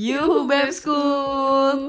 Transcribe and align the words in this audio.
You 0.00 0.48
Babsku, 0.48 0.96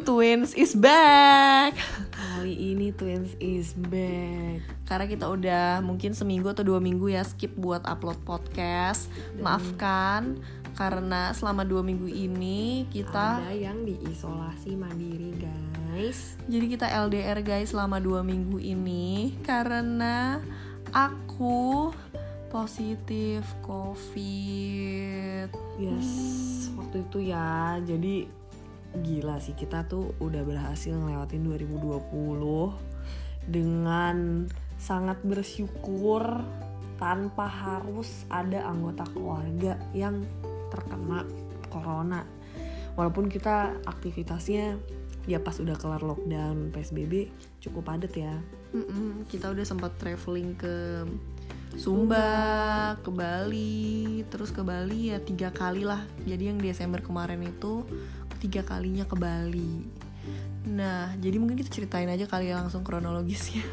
Twins 0.04 0.52
is 0.60 0.76
back. 0.76 1.79
Kali 2.12 2.76
ini 2.76 2.92
Twins 2.92 3.40
is 3.40 3.72
back. 3.88 4.68
Karena 4.84 5.08
kita 5.08 5.31
udah 5.31 5.79
mungkin 5.79 6.12
seminggu 6.12 6.52
atau 6.52 6.68
dua 6.68 6.84
minggu 6.84 7.08
ya 7.08 7.24
skip 7.24 7.55
buat 7.55 7.87
upload 7.87 8.19
podcast. 8.28 9.08
Maafkan 9.40 10.44
karena 10.76 11.32
selama 11.32 11.63
dua 11.63 11.87
minggu 11.87 12.12
ini 12.12 12.83
kita 12.92 13.47
Ada 13.47 13.55
yang 13.55 13.87
diisolasi 13.87 14.76
mandiri 14.76 15.32
guys. 15.40 16.36
jadi 16.52 16.66
kita 16.68 16.91
LDR 17.08 17.40
guys 17.48 17.72
selama 17.72 18.04
dua 18.04 18.28
minggu 18.28 18.59
ini 18.59 19.40
karena 19.48 20.44
aku 20.91 21.96
positif 22.52 23.48
COVID. 23.64 25.48
Yes, 25.80 26.12
waktu 26.76 27.08
itu 27.08 27.32
ya. 27.32 27.80
Jadi 27.80 28.27
gila 28.91 29.40
sih 29.40 29.55
kita 29.55 29.88
tuh 29.88 30.12
udah 30.20 30.44
berhasil 30.44 30.91
ngelewatin 30.91 31.48
2020 31.48 33.48
dengan 33.48 34.46
sangat 34.76 35.24
bersyukur 35.24 36.44
tanpa 37.00 37.48
harus 37.48 38.27
ada 38.27 38.68
anggota 38.68 39.08
keluarga 39.16 39.80
yang 39.96 40.20
terkena 40.70 41.24
corona. 41.72 42.27
Walaupun 42.99 43.32
kita 43.32 43.80
aktivitasnya 43.88 44.76
ya 45.30 45.40
pas 45.40 45.55
udah 45.55 45.80
kelar 45.80 46.04
lockdown 46.04 46.76
PSBB 46.76 47.32
cukup 47.63 47.96
padat 47.96 48.12
ya. 48.12 48.36
Mm-mm, 48.76 49.24
kita 49.32 49.55
udah 49.55 49.63
sempat 49.63 49.96
traveling 50.02 50.52
ke 50.60 51.08
Sumba, 51.80 52.96
ke 53.00 53.12
Bali, 53.12 54.24
terus 54.28 54.52
ke 54.52 54.64
Bali 54.64 55.14
ya 55.14 55.20
tiga 55.24 55.52
kali 55.52 55.88
lah. 55.88 56.04
Jadi 56.24 56.52
yang 56.52 56.60
Desember 56.60 57.00
kemarin 57.00 57.44
itu 57.44 57.88
tiga 58.41 58.66
kalinya 58.66 59.08
ke 59.08 59.16
Bali. 59.16 59.88
Nah, 60.68 61.13
jadi 61.18 61.38
mungkin 61.41 61.58
kita 61.58 61.70
ceritain 61.70 62.10
aja 62.10 62.26
kali 62.30 62.52
ya 62.52 62.62
langsung 62.62 62.86
kronologisnya. 62.86 63.63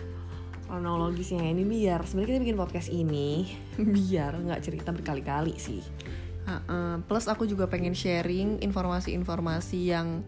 kronologisnya 0.69 1.49
ini 1.49 1.65
biar 1.65 2.05
sebenarnya 2.05 2.37
kita 2.37 2.45
bikin 2.45 2.61
podcast 2.61 2.89
ini 2.93 3.49
biar 3.81 4.37
nggak 4.37 4.61
cerita 4.61 4.93
berkali-kali 4.93 5.57
sih 5.57 5.81
Ha-ha, 6.49 7.05
Plus 7.05 7.29
aku 7.29 7.45
juga 7.45 7.69
pengen 7.69 7.93
sharing 7.93 8.65
informasi-informasi 8.65 9.93
yang 9.93 10.25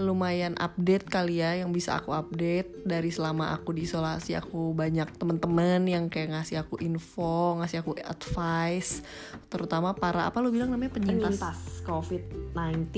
lumayan 0.00 0.56
update 0.56 1.04
kali 1.04 1.44
ya 1.44 1.60
yang 1.60 1.68
bisa 1.68 2.00
aku 2.00 2.16
update 2.16 2.84
dari 2.88 3.12
selama 3.12 3.52
aku 3.52 3.76
di 3.76 3.84
isolasi 3.84 4.32
aku 4.32 4.72
banyak 4.72 5.04
temen-temen 5.20 5.84
yang 5.84 6.04
kayak 6.08 6.32
ngasih 6.32 6.64
aku 6.64 6.80
info 6.80 7.60
ngasih 7.60 7.84
aku 7.84 8.00
advice 8.00 9.04
terutama 9.52 9.92
para 9.92 10.24
apa 10.24 10.40
lu 10.40 10.48
bilang 10.48 10.72
namanya 10.72 10.96
penyintas, 10.96 11.36
penyintas 11.36 11.60
COVID-19 11.84 12.88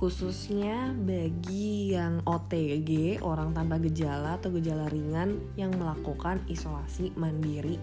khususnya 0.00 0.96
bagi 0.96 1.94
yang 1.94 2.24
OTG 2.26 3.20
orang 3.22 3.52
tanpa 3.52 3.76
gejala 3.78 4.40
atau 4.40 4.50
gejala 4.56 4.88
ringan 4.88 5.38
yang 5.54 5.70
melakukan 5.76 6.40
isolasi 6.50 7.12
mandiri 7.14 7.76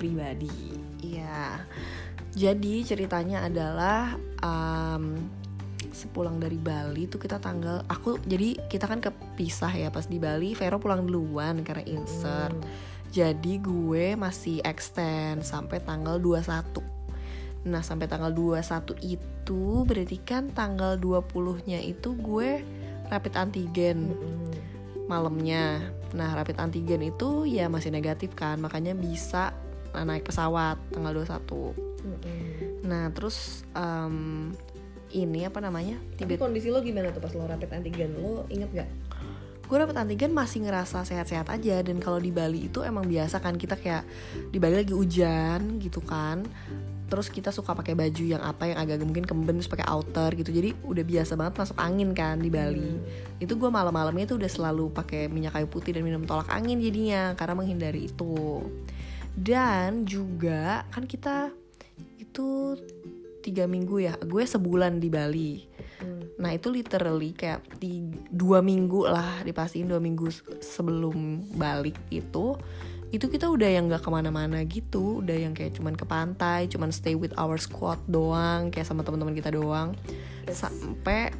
pribadi 0.00 0.86
Iya. 1.06 1.62
Jadi 2.36 2.84
ceritanya 2.84 3.48
adalah 3.48 4.12
um, 4.44 5.16
sepulang 5.96 6.36
dari 6.36 6.60
Bali 6.60 7.08
tuh 7.08 7.16
kita 7.16 7.40
tanggal 7.40 7.80
aku 7.88 8.20
jadi 8.28 8.68
kita 8.68 8.84
kan 8.84 9.00
kepisah 9.00 9.72
ya 9.72 9.88
pas 9.88 10.04
di 10.04 10.20
Bali 10.20 10.52
Vero 10.52 10.76
pulang 10.76 11.08
duluan 11.08 11.64
karena 11.64 11.84
insert. 11.88 12.52
Jadi 13.16 13.56
gue 13.64 14.12
masih 14.12 14.60
extend 14.60 15.40
sampai 15.40 15.80
tanggal 15.80 16.20
21. 16.20 16.84
Nah, 17.66 17.80
sampai 17.80 18.06
tanggal 18.06 18.28
21 18.30 18.92
itu 19.00 19.62
berarti 19.88 20.18
kan 20.20 20.52
tanggal 20.52 21.00
20-nya 21.00 21.80
itu 21.80 22.12
gue 22.12 22.60
rapid 23.08 23.34
antigen 23.40 24.12
malamnya. 25.08 25.80
Nah, 26.12 26.34
rapid 26.36 26.60
antigen 26.60 27.02
itu 27.02 27.48
ya 27.48 27.66
masih 27.72 27.88
negatif 27.88 28.36
kan, 28.36 28.60
makanya 28.60 28.92
bisa 28.92 29.54
naik 29.96 30.28
pesawat 30.28 30.76
tanggal 30.92 31.24
21. 31.24 31.72
Nah, 32.84 33.10
terus 33.10 33.64
em, 33.72 34.52
ini 35.14 35.46
apa 35.46 35.62
namanya? 35.62 35.98
Tapi 36.18 36.34
Tiba 36.34 36.42
kondisi 36.48 36.72
lo 36.72 36.82
gimana 36.82 37.14
tuh 37.14 37.22
pas 37.22 37.32
lo 37.34 37.46
rapid 37.46 37.70
antigen? 37.70 38.16
Lo 38.18 38.46
inget 38.50 38.70
gak? 38.72 38.90
gue 39.66 39.74
rapid 39.82 39.98
antigen 39.98 40.30
masih 40.30 40.62
ngerasa 40.62 41.02
sehat-sehat 41.02 41.50
aja 41.50 41.82
dan 41.82 41.98
kalau 41.98 42.22
di 42.22 42.30
Bali 42.30 42.70
itu 42.70 42.86
emang 42.86 43.02
biasa 43.02 43.42
kan 43.42 43.58
kita 43.58 43.74
kayak 43.74 44.06
di 44.54 44.62
Bali 44.62 44.78
lagi 44.78 44.94
hujan 44.94 45.82
gitu 45.82 45.98
kan 46.06 46.46
terus 47.06 47.30
kita 47.30 47.54
suka 47.54 47.74
pakai 47.74 47.94
baju 47.94 48.24
yang 48.26 48.42
apa 48.42 48.66
yang 48.66 48.78
agak 48.82 48.98
mungkin 49.02 49.22
kemben 49.22 49.62
terus 49.62 49.70
pakai 49.70 49.86
outer 49.86 50.34
gitu. 50.34 50.50
Jadi 50.50 50.74
udah 50.82 51.04
biasa 51.06 51.38
banget 51.38 51.54
masuk 51.62 51.78
angin 51.78 52.10
kan 52.10 52.42
di 52.42 52.50
Bali. 52.50 52.98
Itu 53.38 53.54
gue 53.54 53.70
malam-malamnya 53.70 54.26
tuh 54.26 54.42
udah 54.42 54.50
selalu 54.50 54.90
pakai 54.90 55.30
minyak 55.30 55.54
kayu 55.54 55.70
putih 55.70 55.94
dan 55.94 56.02
minum 56.02 56.26
tolak 56.26 56.50
angin 56.50 56.82
jadinya 56.82 57.38
karena 57.38 57.54
menghindari 57.54 58.10
itu. 58.10 58.58
Dan 59.38 60.02
juga 60.02 60.82
kan 60.90 61.06
kita 61.06 61.54
itu 62.18 62.74
tiga 63.46 63.70
minggu 63.70 64.02
ya. 64.02 64.18
Gue 64.18 64.42
sebulan 64.42 64.98
di 64.98 65.08
Bali. 65.08 65.54
Nah 66.36 66.50
itu 66.52 66.68
literally 66.68 67.32
kayak 67.32 67.80
di 67.80 68.10
dua 68.28 68.60
minggu 68.60 69.08
lah 69.08 69.40
dipastiin 69.46 69.88
dua 69.88 70.02
minggu 70.02 70.28
se- 70.28 70.60
sebelum 70.60 71.46
balik 71.56 71.96
itu 72.12 72.58
itu 73.14 73.22
kita 73.30 73.46
udah 73.46 73.70
yang 73.70 73.86
nggak 73.86 74.02
ke 74.02 74.10
mana-mana 74.10 74.60
gitu. 74.66 75.22
Udah 75.24 75.38
yang 75.38 75.54
kayak 75.54 75.78
cuman 75.78 75.94
ke 75.94 76.04
pantai 76.04 76.66
cuman 76.68 76.90
stay 76.90 77.14
with 77.14 77.32
our 77.38 77.56
squad 77.56 78.02
doang 78.10 78.68
kayak 78.74 78.84
sama 78.84 79.06
teman-teman 79.06 79.32
kita 79.32 79.54
doang. 79.54 79.94
Sampai 80.50 81.30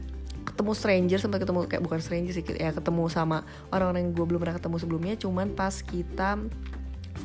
ketemu 0.47 0.73
stranger 0.79 1.19
sampai 1.19 1.43
ketemu 1.43 1.67
kayak 1.67 1.83
bukan 1.83 2.01
stranger 2.01 2.33
sih 2.33 2.47
ya 2.55 2.71
ketemu 2.71 3.11
sama 3.11 3.43
orang-orang 3.75 4.09
yang 4.09 4.13
gue 4.15 4.25
belum 4.31 4.41
pernah 4.41 4.57
ketemu 4.57 4.77
sebelumnya. 4.81 5.15
Cuman 5.19 5.53
pas 5.53 5.75
kita 5.83 6.41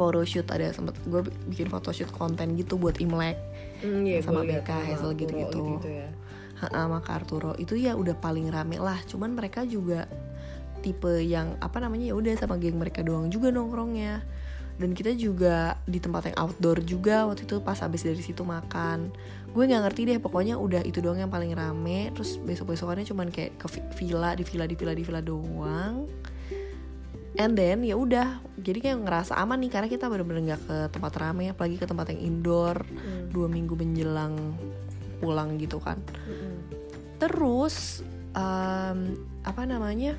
photoshoot 0.01 0.49
ada 0.49 0.73
sempet 0.73 0.97
gue 1.05 1.21
bikin 1.45 1.69
photoshoot 1.69 2.09
konten 2.09 2.57
gitu 2.57 2.81
buat 2.81 2.97
Imlek. 2.97 3.37
Hmm, 3.85 4.01
iya, 4.01 4.17
Sama 4.25 4.41
BK, 4.41 4.65
Hazel 4.65 5.13
gitu-gitu. 5.13 5.61
ya. 5.85 6.09
Ha, 6.61 6.69
sama 6.69 7.01
Kak 7.01 7.25
Arturo 7.25 7.53
itu 7.57 7.73
ya 7.73 7.93
udah 7.93 8.17
paling 8.17 8.49
rame 8.49 8.81
lah. 8.81 8.97
Cuman 9.05 9.33
mereka 9.33 9.61
juga 9.61 10.09
tipe 10.81 11.21
yang 11.21 11.53
apa 11.61 11.77
namanya 11.77 12.09
ya 12.09 12.15
udah 12.17 12.33
sama 12.33 12.57
geng 12.57 12.81
mereka 12.81 13.05
doang 13.05 13.29
juga 13.29 13.53
nongkrongnya. 13.53 14.21
Dan 14.81 14.97
kita 14.97 15.13
juga 15.13 15.77
di 15.85 16.01
tempat 16.01 16.33
yang 16.33 16.37
outdoor 16.41 16.81
juga 16.81 17.29
waktu 17.29 17.45
itu 17.45 17.61
pas 17.61 17.77
habis 17.77 18.01
dari 18.01 18.17
situ 18.17 18.41
makan. 18.41 19.13
Gue 19.53 19.69
nggak 19.69 19.81
ngerti 19.89 20.01
deh 20.09 20.17
pokoknya 20.17 20.57
udah 20.57 20.81
itu 20.81 21.01
doang 21.01 21.21
yang 21.21 21.29
paling 21.29 21.53
rame. 21.53 22.09
Terus 22.17 22.41
besok 22.41 22.73
besokannya 22.73 23.05
cuman 23.05 23.29
kayak 23.29 23.61
ke 23.61 23.67
vi- 23.77 23.89
villa 24.01 24.33
di 24.33 24.41
villa 24.41 24.65
di 24.65 24.73
villa 24.73 24.93
di 24.97 25.03
villa 25.05 25.21
doang 25.21 26.09
and 27.33 27.53
then 27.53 27.81
ya 27.81 27.93
udah. 27.93 28.39
Jadi 28.55 28.79
kayak 28.79 29.01
ngerasa 29.01 29.35
aman 29.35 29.57
nih 29.57 29.69
karena 29.69 29.87
kita 29.87 30.05
bener-bener 30.05 30.41
nggak 30.47 30.61
ke 30.63 30.77
tempat 30.89 31.13
rame 31.15 31.49
apalagi 31.49 31.75
ke 31.75 31.85
tempat 31.85 32.11
yang 32.11 32.21
indoor 32.21 32.81
Hmm. 32.81 33.29
dua 33.29 33.47
minggu 33.47 33.73
menjelang 33.73 34.35
pulang 35.17 35.55
gitu 35.55 35.77
kan. 35.77 36.01
Mm-mm. 36.25 36.81
terus 37.17 38.01
em, 38.31 39.13
apa 39.41 39.61
namanya? 39.63 40.17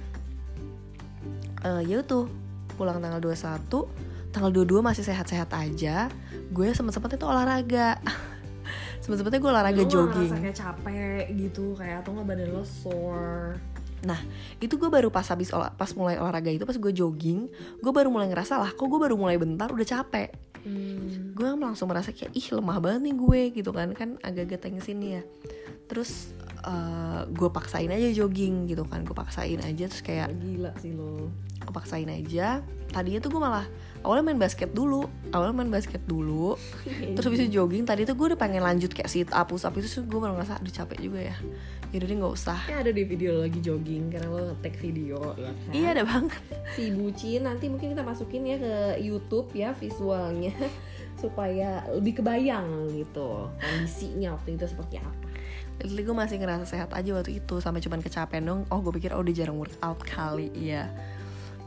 Eh 1.61 1.83
ya 1.85 2.03
tuh 2.03 2.31
pulang 2.73 2.99
tanggal 2.99 3.19
21 3.19 3.91
tanggal 4.31 4.51
22 4.51 4.81
masih 4.81 5.03
sehat-sehat 5.03 5.51
aja. 5.53 6.07
Gue 6.49 6.71
sempet-sempetnya 6.71 7.19
tuh 7.19 7.29
olahraga. 7.29 7.99
Sempet-sempetnya 9.03 9.39
gue 9.39 9.51
olahraga 9.51 9.83
Lo 9.83 9.91
jogging. 9.91 10.31
kayak 10.33 10.55
capek 10.55 11.27
gitu 11.33 11.75
kayak 11.75 12.01
atau 12.01 12.15
nggak 12.15 12.27
badan 12.29 12.49
lo 12.51 12.63
sore 12.63 13.59
Nah, 14.03 14.19
itu 14.59 14.75
gue 14.75 14.91
baru 14.91 15.09
pas 15.15 15.27
habis 15.31 15.55
olah, 15.55 15.71
pas 15.75 15.91
mulai 15.95 16.19
olahraga 16.19 16.51
itu 16.51 16.67
pas 16.67 16.75
gue 16.75 16.93
jogging, 16.93 17.47
gue 17.79 17.93
baru 17.95 18.11
mulai 18.11 18.27
ngerasa 18.27 18.59
lah, 18.59 18.71
kok 18.75 18.87
gue 18.91 18.99
baru 18.99 19.15
mulai 19.15 19.39
bentar 19.39 19.71
udah 19.71 19.87
capek. 19.87 20.35
Hmm. 20.63 21.35
Gue 21.35 21.47
langsung 21.55 21.91
merasa 21.91 22.11
kayak 22.11 22.35
ih 22.35 22.47
lemah 22.55 22.79
banget 22.83 23.01
nih 23.11 23.15
gue 23.15 23.41
gitu 23.63 23.71
kan, 23.71 23.95
kan 23.95 24.19
agak-agak 24.23 24.63
tengsin 24.63 24.99
ya. 25.03 25.23
Terus 25.87 26.35
eh, 26.67 27.23
gue 27.31 27.49
paksain 27.51 27.91
aja 27.91 28.09
jogging 28.11 28.67
gitu 28.71 28.83
kan, 28.87 29.07
gue 29.07 29.15
paksain 29.15 29.59
aja 29.63 29.85
terus 29.87 30.03
kayak 30.03 30.35
gila 30.39 30.75
sih 30.83 30.95
lo 30.95 31.31
gue 31.63 31.75
paksain 31.75 32.11
aja. 32.11 32.63
Tadinya 32.91 33.23
tuh 33.23 33.31
gue 33.39 33.43
malah 33.43 33.67
awalnya 34.03 34.35
main 34.35 34.41
basket 34.41 34.71
dulu, 34.75 35.07
awalnya 35.31 35.55
main 35.63 35.71
basket 35.71 36.03
dulu, 36.05 36.59
terus 37.15 37.25
habis 37.25 37.41
itu 37.47 37.59
jogging. 37.59 37.87
Tadi 37.87 38.07
tuh 38.07 38.15
gue 38.15 38.35
udah 38.35 38.41
pengen 38.41 38.63
lanjut 38.63 38.91
kayak 38.93 39.11
sit 39.11 39.31
up, 39.31 39.51
push 39.51 39.65
up 39.67 39.75
itu 39.75 39.87
gue 39.87 40.19
baru 40.19 40.37
ngerasa 40.37 40.59
aduh 40.63 40.75
capek 40.75 40.99
juga 41.01 41.21
ya. 41.33 41.37
Yaudah 41.93 42.07
deh 42.09 42.17
nggak 42.19 42.35
usah. 42.35 42.61
Kayak 42.69 42.81
ada 42.89 42.93
di 42.93 43.03
video 43.05 43.31
lo 43.37 43.41
lagi 43.45 43.61
jogging 43.61 44.09
karena 44.09 44.29
lo 44.33 44.41
nge-tag 44.53 44.75
video 44.81 45.19
ya 45.37 45.51
kan? 45.51 45.55
Iya 45.73 45.89
ada 45.93 46.03
banget. 46.09 46.43
Si 46.73 46.83
bucin 46.93 47.41
nanti 47.45 47.65
mungkin 47.69 47.93
kita 47.93 48.03
masukin 48.03 48.43
ya 48.49 48.57
ke 48.57 48.75
YouTube 49.05 49.53
ya 49.53 49.77
visualnya 49.77 50.57
supaya 51.23 51.85
lebih 51.93 52.25
kebayang 52.25 52.89
gitu 52.97 53.53
kondisinya 53.61 54.35
waktu 54.35 54.57
itu 54.57 54.65
seperti 54.65 54.99
apa. 55.05 55.29
Literally 55.81 56.05
gue 56.05 56.17
masih 56.17 56.37
ngerasa 56.39 56.65
sehat 56.69 56.95
aja 56.95 57.11
waktu 57.17 57.43
itu 57.43 57.59
Sampai 57.59 57.83
cuman 57.83 58.05
kecapean 58.05 58.45
dong 58.45 58.61
Oh 58.69 58.85
gue 58.85 58.93
pikir 58.95 59.17
oh 59.17 59.25
udah 59.25 59.35
jarang 59.35 59.59
workout 59.59 59.99
kali 60.05 60.53
Iya 60.55 60.93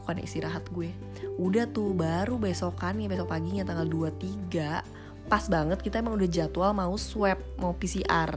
Bukan 0.06 0.22
istirahat 0.22 0.62
gue. 0.70 0.94
Udah 1.34 1.66
tuh 1.66 1.90
baru 1.90 2.38
besokannya 2.38 3.10
Besok 3.10 3.26
paginya 3.26 3.66
tanggal 3.66 3.90
23 3.90 5.26
Pas 5.26 5.44
banget 5.50 5.82
kita 5.82 5.98
emang 5.98 6.14
udah 6.14 6.30
jadwal 6.30 6.70
mau 6.70 6.94
swab 6.94 7.42
Mau 7.58 7.74
PCR 7.74 8.30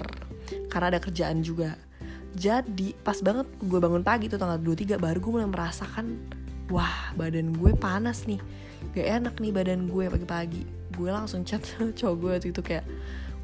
Karena 0.65 0.97
ada 0.97 0.97
kerjaan 0.97 1.45
juga. 1.45 1.77
Jadi 2.33 2.97
pas 3.05 3.21
banget 3.21 3.45
gue 3.61 3.79
bangun 3.81 4.01
pagi 4.01 4.29
tuh 4.29 4.41
tanggal 4.41 4.57
23 4.57 4.97
baru 4.97 5.17
gue 5.21 5.31
mulai 5.37 5.49
merasakan 5.49 6.17
wah 6.69 7.13
badan 7.17 7.53
gue 7.53 7.73
panas 7.77 8.25
nih. 8.25 8.41
Gak 8.97 9.07
enak 9.21 9.35
nih 9.37 9.53
badan 9.53 9.89
gue 9.89 10.09
pagi-pagi. 10.09 10.63
Gue 10.93 11.09
langsung 11.09 11.45
chat 11.45 11.61
cowok 11.97 12.15
gue 12.17 12.31
waktu 12.37 12.49
itu 12.53 12.61
kayak 12.65 12.85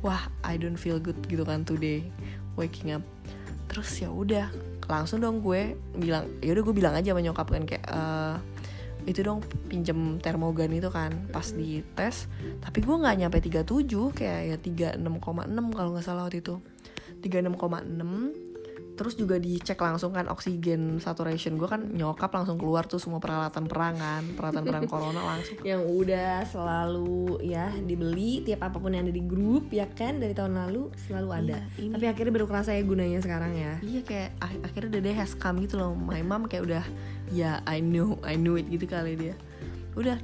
wah 0.06 0.30
I 0.46 0.58
don't 0.58 0.78
feel 0.78 1.02
good 1.02 1.18
gitu 1.30 1.46
kan 1.46 1.66
today 1.66 2.10
waking 2.58 2.94
up. 2.94 3.06
Terus 3.70 3.90
ya 4.02 4.10
udah 4.10 4.50
langsung 4.88 5.20
dong 5.22 5.42
gue 5.42 5.76
bilang 5.98 6.26
ya 6.40 6.54
udah 6.54 6.64
gue 6.64 6.76
bilang 6.76 6.94
aja 6.98 7.12
sama 7.14 7.22
nyokap 7.22 7.48
kan 7.50 7.64
kayak 7.66 7.86
"Eh, 7.90 8.36
itu 9.06 9.22
dong 9.22 9.46
pinjem 9.70 10.18
termogan 10.18 10.74
itu 10.74 10.90
kan 10.90 11.14
pas 11.30 11.46
di 11.54 11.86
tes 11.94 12.26
tapi 12.58 12.82
gue 12.82 12.96
nggak 12.98 13.16
nyampe 13.22 13.38
37 13.38 14.18
kayak 14.18 14.42
ya 14.50 14.58
36,6 14.58 15.70
kalau 15.78 15.90
nggak 15.94 16.06
salah 16.06 16.26
waktu 16.26 16.42
itu. 16.42 16.58
36,6 17.22 18.55
terus 18.96 19.14
juga 19.14 19.36
dicek 19.36 19.76
langsung 19.76 20.10
kan 20.10 20.26
oksigen 20.26 20.98
saturation 20.98 21.56
gue 21.56 21.68
kan 21.68 21.84
nyokap 21.86 22.32
langsung 22.32 22.56
keluar 22.56 22.84
tuh 22.84 22.98
semua 22.98 23.20
peralatan 23.20 23.68
perang 23.68 23.94
kan 23.94 24.24
peralatan 24.34 24.64
perang 24.64 24.84
corona 24.88 25.22
langsung. 25.22 25.60
Yang 25.62 25.82
udah 25.86 26.32
selalu 26.48 27.16
ya 27.44 27.70
dibeli 27.76 28.42
tiap 28.42 28.64
apa 28.64 28.80
pun 28.80 28.90
yang 28.90 29.04
ada 29.04 29.12
di 29.12 29.22
grup 29.22 29.68
ya 29.70 29.86
kan 29.86 30.18
dari 30.18 30.32
tahun 30.32 30.56
lalu 30.58 30.90
selalu 31.06 31.30
ada. 31.30 31.58
Iya, 31.76 31.84
ini- 31.84 31.94
tapi 31.94 32.06
akhirnya 32.08 32.32
baru 32.34 32.48
kerasa 32.48 32.72
ya 32.72 32.82
gunanya 32.82 33.20
sekarang 33.20 33.52
ya. 33.54 33.74
Iya 33.80 34.02
kayak 34.02 34.30
ak- 34.40 34.62
akhirnya 34.66 34.90
dede 34.98 35.12
has 35.12 35.36
come 35.36 35.60
gitu 35.62 35.76
loh. 35.76 35.92
My 35.92 36.24
mom 36.24 36.48
kayak 36.48 36.64
udah 36.64 36.84
ya 37.30 37.60
I 37.68 37.80
know 37.80 38.16
I 38.24 38.34
knew 38.36 38.56
it 38.56 38.66
gitu 38.68 38.88
kali 38.88 39.14
dia. 39.14 39.36
Udah 39.96 40.20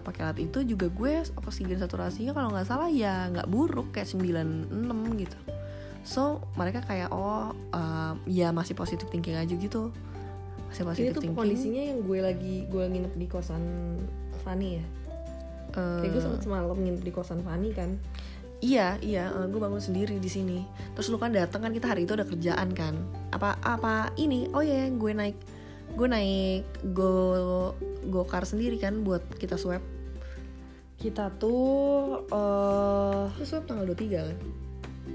pakai 0.00 0.20
alat 0.24 0.38
itu 0.40 0.60
juga 0.62 0.88
gue 0.88 1.20
oksigen 1.40 1.76
saturasinya 1.76 2.32
kalau 2.32 2.52
nggak 2.52 2.64
salah 2.64 2.88
ya 2.88 3.28
nggak 3.28 3.48
buruk 3.48 3.92
kayak 3.92 4.08
96 4.08 4.68
gitu 5.16 5.36
so 6.02 6.40
mereka 6.56 6.80
kayak 6.84 7.12
oh 7.12 7.52
uh, 7.72 8.12
ya 8.24 8.50
masih 8.50 8.72
positive 8.72 9.08
thinking 9.12 9.36
aja 9.36 9.52
gitu 9.52 9.92
masih 10.70 11.10
tuh 11.10 11.20
thinking 11.20 11.34
kondisinya 11.34 11.82
yang 11.82 11.98
gue 12.06 12.18
lagi 12.22 12.56
gue 12.70 12.84
nginep 12.86 13.14
di 13.18 13.26
kosan 13.26 13.62
Fanny 14.46 14.80
ya 14.80 14.84
Eh, 15.70 16.02
kayak 16.02 16.12
gue 16.18 16.22
sempet 16.22 16.42
semalam 16.42 16.74
nginep 16.74 17.02
di 17.06 17.12
kosan 17.14 17.40
Fanny 17.46 17.70
kan 17.70 17.94
Iya, 18.60 19.00
iya, 19.00 19.32
eh, 19.32 19.48
gue 19.48 19.56
bangun 19.56 19.80
sendiri 19.80 20.20
di 20.20 20.28
sini. 20.28 20.60
Terus 20.92 21.08
lu 21.08 21.16
kan 21.16 21.32
datang 21.32 21.64
kan 21.64 21.72
kita 21.72 21.96
hari 21.96 22.04
itu 22.04 22.12
ada 22.12 22.28
kerjaan 22.28 22.76
kan. 22.76 22.92
Apa 23.32 23.56
apa 23.64 24.12
ini? 24.20 24.52
Oh 24.52 24.60
ya, 24.60 24.84
gue 24.92 25.12
naik 25.16 25.32
gue 25.96 26.04
naik 26.04 26.68
go 26.92 27.72
go 28.12 28.20
car 28.28 28.44
sendiri 28.44 28.76
kan 28.76 29.00
buat 29.00 29.24
kita 29.40 29.56
swab. 29.56 29.80
kita 31.00 31.32
tuh 31.40 32.28
eh 32.28 33.32
Kita 33.40 33.46
swab 33.48 33.64
tanggal 33.64 33.88
23 33.88 34.28
kan? 34.28 34.36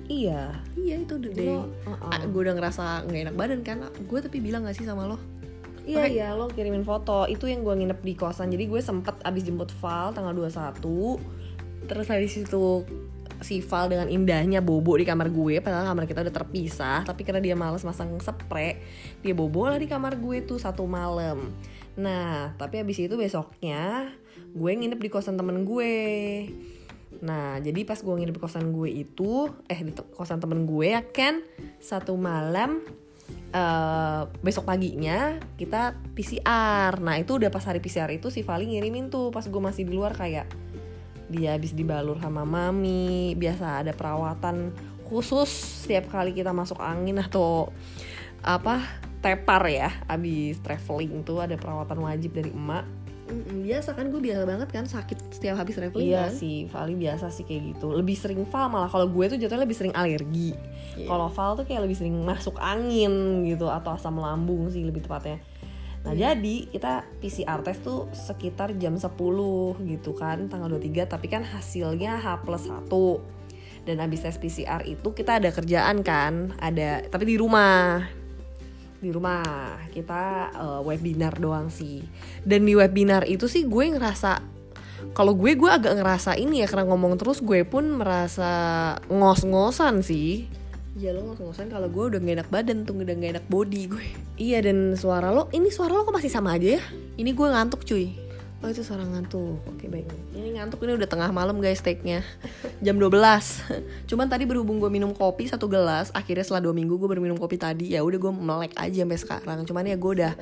Iya 0.06 0.53
Iya, 0.75 1.01
itu 1.01 1.15
the 1.18 1.30
day. 1.30 1.47
lo- 1.47 1.71
uh-uh. 1.83 2.09
Ah, 2.09 2.21
gue 2.21 2.42
udah 2.42 2.53
ngerasa 2.53 2.83
nggak 3.03 3.21
enak 3.25 3.36
badan 3.36 3.59
kan. 3.62 3.77
Gue 4.06 4.19
tapi 4.19 4.38
bilang 4.38 4.63
gak 4.63 4.75
sih 4.75 4.83
sama 4.83 5.06
lo? 5.06 5.18
Iya 5.81 6.01
Oke. 6.01 6.09
iya 6.12 6.27
lo 6.33 6.45
kirimin 6.47 6.81
foto 6.81 7.25
itu 7.25 7.45
yang 7.45 7.62
gue 7.62 7.69
nginep 7.71 8.01
di 8.01 8.13
kosan 8.13 8.50
jadi 8.50 8.65
gue 8.65 8.81
sempet 8.81 9.21
abis 9.21 9.45
jemput 9.45 9.69
Val 9.77 10.18
tanggal 10.18 10.33
21 10.33 10.81
terus 11.86 12.09
habis 12.09 12.33
itu 12.33 12.81
si 13.38 13.62
Val 13.62 13.86
dengan 13.86 14.09
indahnya 14.09 14.65
bobo 14.65 14.97
di 14.97 15.06
kamar 15.06 15.30
gue 15.30 15.62
padahal 15.62 15.86
kamar 15.86 16.09
kita 16.09 16.25
udah 16.25 16.33
terpisah 16.33 17.06
tapi 17.06 17.21
karena 17.21 17.38
dia 17.38 17.53
males 17.53 17.86
masang 17.86 18.18
spray 18.18 18.81
dia 19.21 19.38
bobo 19.38 19.69
lah 19.69 19.77
di 19.77 19.86
kamar 19.86 20.18
gue 20.18 20.41
tuh 20.41 20.57
satu 20.57 20.89
malam 20.89 21.53
nah 21.94 22.50
tapi 22.57 22.81
abis 22.81 23.06
itu 23.06 23.13
besoknya 23.13 24.09
gue 24.57 24.71
nginep 24.74 24.98
di 24.98 25.09
kosan 25.13 25.38
temen 25.38 25.69
gue 25.69 25.94
Nah, 27.25 27.57
jadi 27.57 27.81
pas 27.81 27.98
gue 27.98 28.13
nginep 28.13 28.38
di 28.38 28.42
kosan 28.42 28.69
gue 28.69 28.89
itu, 28.94 29.50
eh 29.66 29.81
di 29.81 29.92
kosan 30.13 30.38
temen 30.38 30.69
gue 30.69 30.94
ya 30.94 31.01
kan, 31.01 31.42
satu 31.81 32.13
malam 32.13 32.86
eh 33.56 34.22
besok 34.45 34.69
paginya 34.69 35.42
kita 35.57 35.98
PCR. 36.13 37.01
Nah 37.01 37.16
itu 37.18 37.39
udah 37.39 37.50
pas 37.50 37.63
hari 37.66 37.81
PCR 37.81 38.12
itu 38.13 38.30
si 38.30 38.45
Vali 38.45 38.69
ngirimin 38.69 39.10
tuh 39.10 39.31
pas 39.31 39.48
gue 39.48 39.62
masih 39.63 39.88
di 39.88 39.95
luar 39.95 40.13
kayak 40.13 40.45
dia 41.31 41.57
habis 41.57 41.74
dibalur 41.74 42.22
sama 42.22 42.45
mami, 42.45 43.33
biasa 43.33 43.81
ada 43.81 43.95
perawatan 43.98 44.69
khusus 45.10 45.50
setiap 45.86 46.13
kali 46.13 46.38
kita 46.38 46.54
masuk 46.54 46.77
angin 46.77 47.18
atau 47.18 47.74
apa 48.45 48.86
tepar 49.25 49.66
ya, 49.66 49.89
abis 50.06 50.62
traveling 50.62 51.25
tuh 51.25 51.42
ada 51.42 51.57
perawatan 51.57 51.98
wajib 52.06 52.38
dari 52.38 52.54
emak. 52.54 52.86
Mm-mm, 53.25 53.66
biasa 53.66 53.98
kan 53.98 54.13
gue 54.13 54.22
biasa 54.22 54.45
banget 54.45 54.69
kan 54.69 54.86
sakit 54.86 55.33
setiap 55.33 55.57
habis 55.57 55.74
traveling 55.74 56.13
Iya 56.13 56.30
kan. 56.30 56.38
sih, 56.38 56.69
Vali 56.69 56.94
biasa 56.94 57.33
sih 57.33 57.42
kayak 57.42 57.74
gitu. 57.74 57.89
Lebih 57.89 58.13
sering 58.13 58.45
Val 58.45 58.69
malah 58.69 58.86
kalau 58.86 59.10
gue 59.10 59.25
tuh 59.25 59.38
jatuhnya 59.42 59.66
lebih 59.66 59.74
sering 59.74 59.94
alergi. 59.98 60.54
Iya. 60.94 61.10
Kalau 61.10 61.33
Val 61.33 61.57
tuh 61.57 61.66
kayak 61.66 61.89
lebih 61.89 61.98
sering 61.98 62.13
masuk 62.22 62.54
angin 62.62 63.42
gitu 63.44 63.66
atau 63.66 63.98
asam 63.98 64.22
lambung 64.22 64.69
sih 64.69 64.86
lebih 64.86 65.01
tepatnya. 65.01 65.42
Nah 66.06 66.13
jadi 66.13 66.69
kita 66.69 67.01
PCR 67.18 67.66
test 67.66 67.81
tuh 67.81 68.06
sekitar 68.13 68.77
jam 68.77 68.94
10 68.94 69.10
gitu 69.89 70.13
kan 70.13 70.45
tanggal 70.45 70.69
23 70.69 71.10
tapi 71.10 71.25
kan 71.25 71.42
hasilnya 71.42 72.22
H 72.22 72.45
plus 72.45 72.69
1 72.69 72.86
dan 73.89 73.98
abis 73.98 74.22
tes 74.22 74.38
PCR 74.38 74.86
itu 74.86 75.13
kita 75.13 75.42
ada 75.42 75.50
kerjaan 75.50 76.06
kan 76.06 76.54
ada 76.62 77.01
tapi 77.10 77.25
di 77.25 77.42
rumah 77.42 78.06
di 79.05 79.13
rumah 79.13 79.77
kita 79.93 80.49
eh, 80.57 80.81
webinar 80.81 81.37
doang 81.37 81.69
sih 81.69 82.01
dan 82.41 82.65
di 82.65 82.73
webinar 82.73 83.29
itu 83.29 83.45
sih 83.45 83.69
gue 83.69 83.93
ngerasa 83.93 84.41
kalau 85.13 85.37
gue 85.37 85.53
gue 85.53 85.69
agak 85.69 86.01
ngerasa 86.01 86.33
ini 86.33 86.65
ya 86.65 86.67
karena 86.67 86.89
ngomong 86.89 87.21
terus 87.21 87.37
gue 87.45 87.61
pun 87.61 88.01
merasa 88.01 88.49
ngos-ngosan 89.05 90.01
sih 90.01 90.49
Ya 90.95 91.11
lo 91.11 91.27
ngos-ngosan 91.27 91.67
kalau 91.67 91.91
gue 91.91 92.07
udah 92.07 92.19
gak 92.23 92.35
enak 92.39 92.47
badan 92.47 92.87
tuh, 92.87 92.95
udah 92.95 93.19
gak 93.19 93.31
enak 93.35 93.45
body 93.51 93.91
gue. 93.91 94.07
iya 94.39 94.63
dan 94.63 94.95
suara 94.95 95.27
lo 95.27 95.51
ini 95.51 95.67
suara 95.67 95.91
lo 95.91 96.07
kok 96.07 96.15
masih 96.15 96.31
sama 96.31 96.55
aja 96.55 96.79
ya 96.79 96.83
Ini 97.19 97.35
gue 97.35 97.47
ngantuk 97.51 97.83
cuy. 97.83 98.25
Oh 98.63 98.69
itu 98.71 98.81
suara 98.81 99.03
ngantuk. 99.03 99.59
Oke 99.67 99.91
baik. 99.91 100.07
Ini 100.31 100.55
ngantuk 100.59 100.83
ini 100.87 100.95
udah 100.95 101.09
tengah 101.09 101.29
malam 101.35 101.59
guys 101.59 101.83
take-nya. 101.83 102.23
Jam 102.83 102.99
12 102.99 103.11
Cuman 104.09 104.27
tadi 104.27 104.43
berhubung 104.47 104.79
gue 104.79 104.91
minum 104.91 105.15
kopi 105.15 105.47
satu 105.47 105.71
gelas 105.71 106.11
Akhirnya 106.11 106.43
setelah 106.43 106.69
dua 106.69 106.73
minggu 106.75 106.97
gue 106.97 107.07
baru 107.07 107.21
minum 107.21 107.37
kopi 107.39 107.59
tadi. 107.59 107.93
Ya 107.93 108.01
udah 108.01 108.19
gue 108.19 108.33
melek 108.33 108.73
aja 108.79 109.03
sampai 109.03 109.19
sekarang. 109.19 109.59
Cuman 109.67 109.83
ya 109.85 109.97
gue 109.99 110.11
udah 110.21 110.33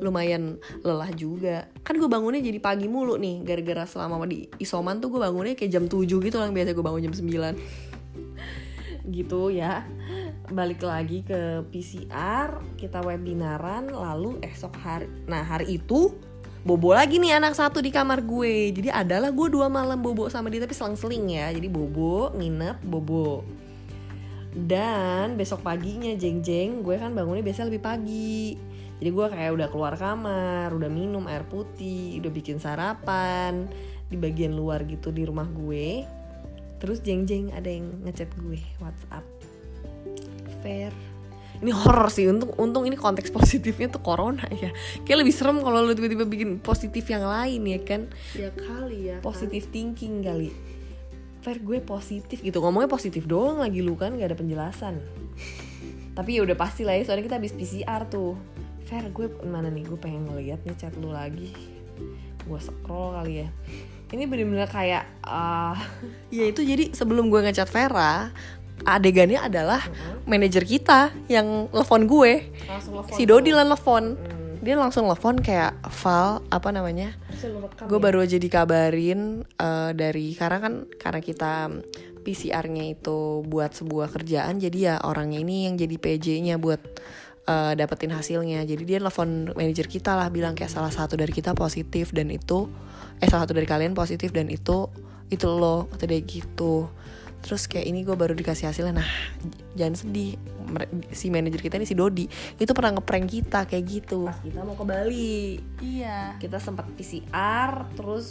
lumayan 0.00 0.56
lelah 0.82 1.10
juga. 1.12 1.68
Kan 1.84 2.00
gue 2.00 2.08
bangunnya 2.08 2.40
jadi 2.40 2.58
pagi 2.58 2.86
mulu 2.90 3.20
nih 3.20 3.44
Gara-gara 3.44 3.84
selama 3.86 4.24
di 4.24 4.48
isoman 4.58 4.98
tuh 4.98 5.12
gue 5.14 5.20
bangunnya 5.20 5.54
kayak 5.54 5.72
jam 5.72 5.84
7 5.86 6.04
gitu 6.04 6.36
lah 6.40 6.48
Biasa 6.50 6.72
gue 6.74 6.84
bangun 6.84 7.02
jam 7.08 7.14
9 7.14 7.88
gitu 9.08 9.48
ya. 9.48 9.88
Balik 10.48 10.84
lagi 10.84 11.24
ke 11.24 11.64
PCR 11.72 12.60
kita 12.76 13.00
webinaran 13.00 13.88
lalu 13.88 14.36
esok 14.44 14.76
hari. 14.80 15.08
Nah 15.28 15.44
hari 15.44 15.80
itu 15.80 16.12
bobo 16.66 16.94
lagi 16.94 17.22
nih 17.22 17.38
anak 17.38 17.54
satu 17.54 17.78
di 17.78 17.90
kamar 17.94 18.22
gue. 18.22 18.74
Jadi 18.74 18.88
adalah 18.90 19.30
gue 19.30 19.48
dua 19.50 19.70
malam 19.70 19.98
bobo 19.98 20.26
sama 20.26 20.50
dia 20.50 20.62
tapi 20.62 20.74
selang-seling 20.74 21.38
ya. 21.38 21.46
Jadi 21.54 21.68
bobo 21.70 22.34
nginep 22.34 22.82
bobo. 22.82 23.46
Dan 24.54 25.38
besok 25.38 25.62
paginya 25.62 26.10
jeng 26.18 26.42
jeng 26.42 26.82
gue 26.82 26.98
kan 26.98 27.14
bangunnya 27.14 27.44
biasa 27.44 27.68
lebih 27.68 27.82
pagi. 27.82 28.58
Jadi 28.98 29.10
gue 29.14 29.26
kayak 29.30 29.52
udah 29.54 29.68
keluar 29.70 29.94
kamar 29.94 30.74
udah 30.74 30.90
minum 30.90 31.22
air 31.30 31.46
putih 31.46 32.18
udah 32.18 32.32
bikin 32.34 32.58
sarapan 32.58 33.70
di 34.10 34.18
bagian 34.18 34.58
luar 34.58 34.82
gitu 34.88 35.14
di 35.14 35.22
rumah 35.22 35.46
gue. 35.46 36.02
Terus 36.82 36.98
jeng 37.02 37.26
jeng 37.26 37.54
ada 37.54 37.70
yang 37.70 38.02
ngechat 38.02 38.30
gue 38.38 38.58
WhatsApp. 38.82 39.22
Fair 40.58 40.90
ini 41.58 41.74
horror 41.74 42.06
sih 42.10 42.30
untung 42.30 42.54
untung 42.54 42.86
ini 42.86 42.94
konteks 42.94 43.34
positifnya 43.38 43.90
tuh 43.90 44.02
corona 44.02 44.46
ya. 44.54 44.70
Kayak 45.02 45.26
lebih 45.26 45.34
serem 45.34 45.58
kalau 45.62 45.82
lu 45.82 45.92
tiba-tiba 45.94 46.24
bikin 46.24 46.62
positif 46.62 47.04
yang 47.10 47.26
lain 47.26 47.62
ya 47.66 47.80
kan? 47.82 48.02
Ya 48.34 48.50
kali 48.54 49.10
ya 49.10 49.16
positif 49.20 49.70
thinking 49.74 50.22
kali. 50.22 50.54
Fair 51.42 51.62
gue 51.62 51.78
positif 51.82 52.42
gitu. 52.42 52.58
Ngomongnya 52.62 52.90
positif 52.90 53.26
doang 53.26 53.62
lagi 53.62 53.82
lu 53.82 53.94
kan 53.94 54.14
gak 54.14 54.34
ada 54.34 54.38
penjelasan. 54.38 54.98
Tapi 56.18 56.30
ya 56.38 56.42
udah 56.42 56.58
pasti 56.58 56.82
lah 56.82 56.98
ya 56.98 57.06
soalnya 57.06 57.30
kita 57.30 57.36
habis 57.38 57.54
PCR 57.54 58.02
tuh. 58.10 58.34
Fair 58.86 59.06
gue 59.10 59.26
mana 59.46 59.70
nih? 59.70 59.86
Gue 59.86 59.98
pengen 59.98 60.26
ngeliat 60.30 60.62
nih 60.66 60.74
chat 60.78 60.94
lu 60.98 61.14
lagi. 61.14 61.54
Gue 62.46 62.58
scroll 62.58 63.18
kali 63.18 63.46
ya. 63.46 63.48
Ini 64.08 64.24
bener-bener 64.24 64.64
kayak 64.64 65.04
ah 65.20 65.76
Ya 66.32 66.48
itu 66.48 66.64
jadi 66.64 66.96
sebelum 66.96 67.28
gue 67.28 67.44
ngechat 67.44 67.68
Vera 67.68 68.32
Adegannya 68.86 69.40
adalah 69.42 69.82
manajer 70.28 70.62
kita 70.62 71.10
yang 71.26 71.66
telepon 71.72 72.06
gue. 72.06 72.32
Langsung 72.68 72.94
Si 73.14 73.22
Dodi 73.24 73.50
lah 73.50 73.66
telepon 73.66 74.18
Dia 74.58 74.74
langsung 74.74 75.06
telepon 75.06 75.38
kayak 75.38 75.78
Val 76.02 76.42
apa 76.50 76.68
namanya? 76.74 77.14
Gue 77.86 78.02
baru 78.02 78.26
aja 78.26 78.42
dikabarin 78.42 79.46
eh, 79.46 79.90
dari 79.94 80.34
karena 80.34 80.58
kan 80.58 80.74
karena 80.98 81.20
kita 81.22 81.52
PCR-nya 82.26 82.98
itu 82.98 83.46
buat 83.46 83.72
sebuah 83.72 84.10
kerjaan 84.10 84.58
jadi 84.58 84.78
ya 84.78 84.94
orangnya 85.06 85.40
ini 85.40 85.70
yang 85.70 85.78
jadi 85.78 85.96
PJ-nya 85.96 86.58
buat 86.58 86.82
eh, 87.46 87.72
dapetin 87.78 88.10
hasilnya. 88.10 88.66
Jadi 88.66 88.82
dia 88.82 88.98
telepon 88.98 89.54
manajer 89.54 89.86
kita 89.86 90.18
lah 90.18 90.26
bilang 90.26 90.58
kayak 90.58 90.74
salah 90.74 90.90
satu 90.90 91.14
dari 91.14 91.30
kita 91.30 91.54
positif 91.54 92.10
dan 92.10 92.26
itu 92.34 92.66
eh 93.22 93.26
salah 93.30 93.46
satu 93.46 93.54
dari 93.54 93.66
kalian 93.66 93.94
positif 93.94 94.34
dan 94.34 94.50
itu 94.50 94.90
itu 95.28 95.46
lo 95.46 95.86
kata 95.92 96.08
dia 96.08 96.20
gitu 96.24 96.88
terus 97.42 97.70
kayak 97.70 97.86
ini 97.86 98.02
gue 98.02 98.16
baru 98.18 98.34
dikasih 98.34 98.70
hasilnya. 98.70 99.02
Nah 99.02 99.10
jangan 99.78 99.94
sedih. 99.96 100.36
Si 101.16 101.32
manajer 101.32 101.64
kita 101.64 101.80
ini 101.80 101.88
si 101.88 101.96
Dodi 101.96 102.28
itu 102.60 102.72
pernah 102.76 103.00
ngeprank 103.00 103.26
kita 103.28 103.64
kayak 103.64 103.84
gitu. 103.88 104.28
Pas 104.28 104.36
kita 104.44 104.60
mau 104.66 104.76
ke 104.76 104.84
Bali. 104.84 105.56
Iya. 105.80 106.36
Kita 106.36 106.60
sempat 106.60 106.84
PCR 106.92 107.88
terus 107.96 108.28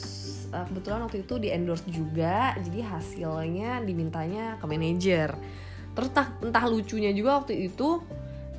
uh, 0.53 0.63
kebetulan 0.69 1.01
waktu 1.07 1.25
itu 1.25 1.41
di 1.41 1.49
endorse 1.49 1.87
juga 1.89 2.53
jadi 2.61 2.79
hasilnya 2.85 3.81
dimintanya 3.81 4.61
ke 4.61 4.65
manajer. 4.69 5.33
Terus 5.97 6.13
entah, 6.13 6.29
entah 6.45 6.65
lucunya 6.69 7.09
juga 7.09 7.41
waktu 7.41 7.73
itu 7.73 8.05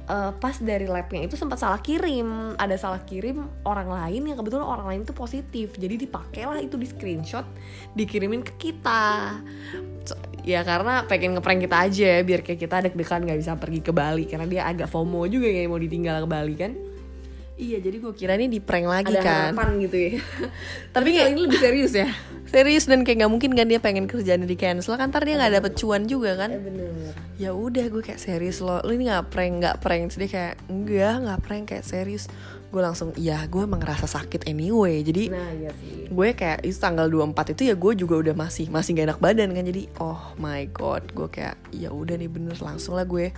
uh, 0.08 0.32
pas 0.34 0.56
dari 0.58 0.88
labnya 0.88 1.28
itu 1.28 1.36
sempat 1.36 1.60
salah 1.60 1.78
kirim. 1.78 2.56
Ada 2.56 2.76
salah 2.80 3.00
kirim 3.04 3.46
orang 3.62 3.92
lain 3.92 4.32
yang 4.32 4.36
kebetulan 4.40 4.66
orang 4.66 4.86
lain 4.88 5.00
itu 5.04 5.14
positif. 5.14 5.76
Jadi 5.76 6.08
dipakailah 6.08 6.64
itu 6.64 6.74
di 6.80 6.88
screenshot 6.88 7.44
dikirimin 7.94 8.42
ke 8.42 8.56
kita. 8.58 9.38
So, 10.08 10.16
ya 10.42 10.64
karena 10.64 11.04
pengen 11.04 11.36
ngeprank 11.36 11.68
kita 11.68 11.76
aja 11.84 12.10
biar 12.24 12.40
kayak 12.40 12.60
kita 12.64 12.76
deg-degan 12.88 13.28
nggak 13.28 13.38
bisa 13.38 13.52
pergi 13.54 13.80
ke 13.84 13.92
Bali. 13.92 14.24
Karena 14.24 14.48
dia 14.48 14.62
agak 14.66 14.88
FOMO 14.88 15.28
juga 15.28 15.46
kayak 15.52 15.68
mau 15.68 15.78
ditinggal 15.78 16.24
ke 16.24 16.28
Bali 16.28 16.56
kan 16.56 16.72
iya 17.58 17.78
jadi 17.82 17.98
gue 17.98 18.12
kira 18.14 18.38
ini 18.38 18.46
di 18.46 18.62
prank 18.62 18.86
lagi 18.86 19.12
ada 19.12 19.20
kan. 19.20 19.52
harapan 19.52 19.68
gitu 19.82 19.96
ya. 19.98 20.10
Tapi 20.94 21.08
kayak 21.10 21.28
ini 21.34 21.40
lebih 21.44 21.58
serius 21.58 21.92
ya. 21.92 22.08
Serius 22.48 22.88
dan 22.88 23.04
kayak 23.04 23.26
nggak 23.26 23.32
mungkin 23.34 23.50
kan 23.52 23.66
dia 23.68 23.82
pengen 23.82 24.08
kerjaan 24.08 24.46
di 24.46 24.56
cancel 24.56 24.96
kan 24.96 25.12
ntar 25.12 25.26
dia 25.26 25.36
nggak 25.36 25.60
dapet 25.60 25.72
cuan 25.76 26.06
juga 26.06 26.38
kan. 26.38 26.54
Bener. 26.54 27.12
Ya 27.36 27.52
udah 27.52 27.90
gue 27.90 28.00
kayak 28.00 28.22
serius 28.22 28.62
lo 28.62 28.80
lu 28.86 28.94
ini 28.94 29.10
nggak 29.10 29.28
prank 29.28 29.52
nggak 29.58 29.76
prank. 29.82 30.14
Dia 30.14 30.30
kayak 30.30 30.54
enggak 30.70 31.14
nggak 31.26 31.40
prank 31.44 31.64
kayak 31.74 31.84
serius. 31.84 32.30
Gue 32.70 32.80
langsung 32.80 33.10
iya 33.18 33.42
gue 33.50 33.60
emang 33.66 33.82
ngerasa 33.82 34.06
sakit 34.06 34.46
anyway. 34.46 35.02
Jadi 35.02 35.28
nah 35.28 35.50
iya 35.52 35.74
sih. 35.76 36.08
gue 36.08 36.28
kayak 36.32 36.64
itu 36.64 36.78
tanggal 36.78 37.10
24 37.10 37.58
itu 37.58 37.62
ya 37.68 37.74
gue 37.74 37.92
juga 37.98 38.14
udah 38.22 38.34
masih 38.38 38.70
masih 38.70 38.96
gak 38.96 39.12
enak 39.12 39.20
badan 39.20 39.50
kan. 39.52 39.66
Jadi 39.66 39.90
oh 39.98 40.32
my 40.38 40.62
god 40.70 41.04
gue 41.10 41.28
kayak 41.28 41.58
ya 41.74 41.90
udah 41.90 42.14
nih 42.14 42.30
bener 42.30 42.56
langsung 42.62 42.94
lah 42.94 43.04
gue 43.04 43.34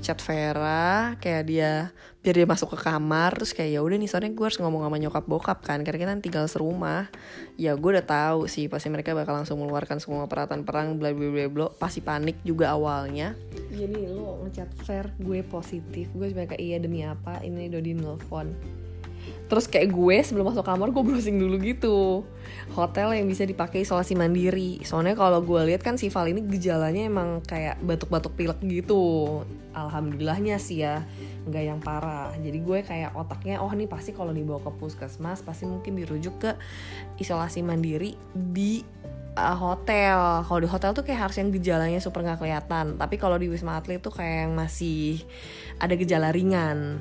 chat 0.00 0.18
Vera 0.24 1.18
kayak 1.20 1.42
dia 1.44 1.92
biar 2.22 2.34
dia 2.38 2.46
masuk 2.46 2.72
ke 2.72 2.78
kamar 2.86 3.34
terus 3.34 3.50
kayak 3.50 3.76
ya 3.76 3.80
udah 3.82 3.98
nih 3.98 4.06
soalnya 4.06 4.30
gue 4.30 4.46
harus 4.46 4.56
ngomong 4.62 4.86
sama 4.86 4.96
nyokap 4.96 5.24
bokap 5.26 5.58
kan 5.66 5.82
karena 5.82 5.98
kita 5.98 6.12
tinggal 6.22 6.46
serumah. 6.46 7.10
Ya 7.58 7.74
gue 7.74 7.90
udah 7.92 8.06
tahu 8.06 8.46
sih 8.46 8.70
pasti 8.70 8.88
mereka 8.88 9.12
bakal 9.12 9.42
langsung 9.42 9.58
mengeluarkan 9.58 9.98
semua 9.98 10.24
peralatan 10.30 10.62
perang 10.62 10.96
bla 10.96 11.10
bla 11.12 11.28
bla 11.28 11.46
bla 11.50 11.66
pasti 11.76 11.98
panik 12.00 12.38
juga 12.46 12.72
awalnya. 12.72 13.34
Jadi 13.74 14.08
lo 14.08 14.40
ngechat 14.46 14.70
fair 14.86 15.10
gue 15.18 15.42
positif. 15.44 16.08
Gue 16.14 16.30
kayak 16.32 16.62
iya 16.62 16.78
demi 16.78 17.02
apa? 17.02 17.42
Ini 17.42 17.68
Dodi 17.68 17.92
nelfon 17.98 18.54
terus 19.52 19.68
kayak 19.68 19.92
gue 19.92 20.16
sebelum 20.24 20.48
masuk 20.48 20.64
kamar 20.64 20.88
gue 20.88 21.04
browsing 21.04 21.36
dulu 21.36 21.60
gitu 21.60 22.24
hotel 22.72 23.12
yang 23.12 23.28
bisa 23.28 23.44
dipakai 23.44 23.84
isolasi 23.84 24.16
mandiri 24.16 24.80
soalnya 24.80 25.12
kalau 25.12 25.44
gue 25.44 25.60
lihat 25.68 25.84
kan 25.84 26.00
si 26.00 26.08
Val 26.08 26.32
ini 26.32 26.40
gejalanya 26.40 27.04
emang 27.04 27.44
kayak 27.44 27.76
batuk-batuk 27.84 28.32
pilek 28.32 28.56
gitu 28.64 29.44
alhamdulillahnya 29.76 30.56
sih 30.56 30.80
ya 30.88 31.04
nggak 31.44 31.64
yang 31.68 31.84
parah 31.84 32.32
jadi 32.40 32.58
gue 32.64 32.78
kayak 32.80 33.12
otaknya 33.12 33.60
oh 33.60 33.68
nih 33.68 33.84
pasti 33.92 34.16
kalau 34.16 34.32
dibawa 34.32 34.64
ke 34.64 34.72
puskesmas 34.80 35.44
pasti 35.44 35.68
mungkin 35.68 36.00
dirujuk 36.00 36.40
ke 36.40 36.56
isolasi 37.20 37.60
mandiri 37.60 38.16
di 38.32 38.80
uh, 39.36 39.56
hotel. 39.56 40.44
Kalau 40.48 40.60
di 40.60 40.68
hotel 40.68 40.90
tuh 40.96 41.04
kayak 41.04 41.28
harus 41.28 41.36
yang 41.40 41.52
gejalanya 41.52 42.00
super 42.00 42.20
nggak 42.24 42.40
kelihatan. 42.40 43.00
Tapi 43.00 43.16
kalau 43.16 43.40
di 43.40 43.48
wisma 43.48 43.80
atlet 43.80 44.00
tuh 44.00 44.12
kayak 44.12 44.48
yang 44.48 44.52
masih 44.52 45.24
ada 45.80 45.96
gejala 45.96 46.32
ringan, 46.32 47.00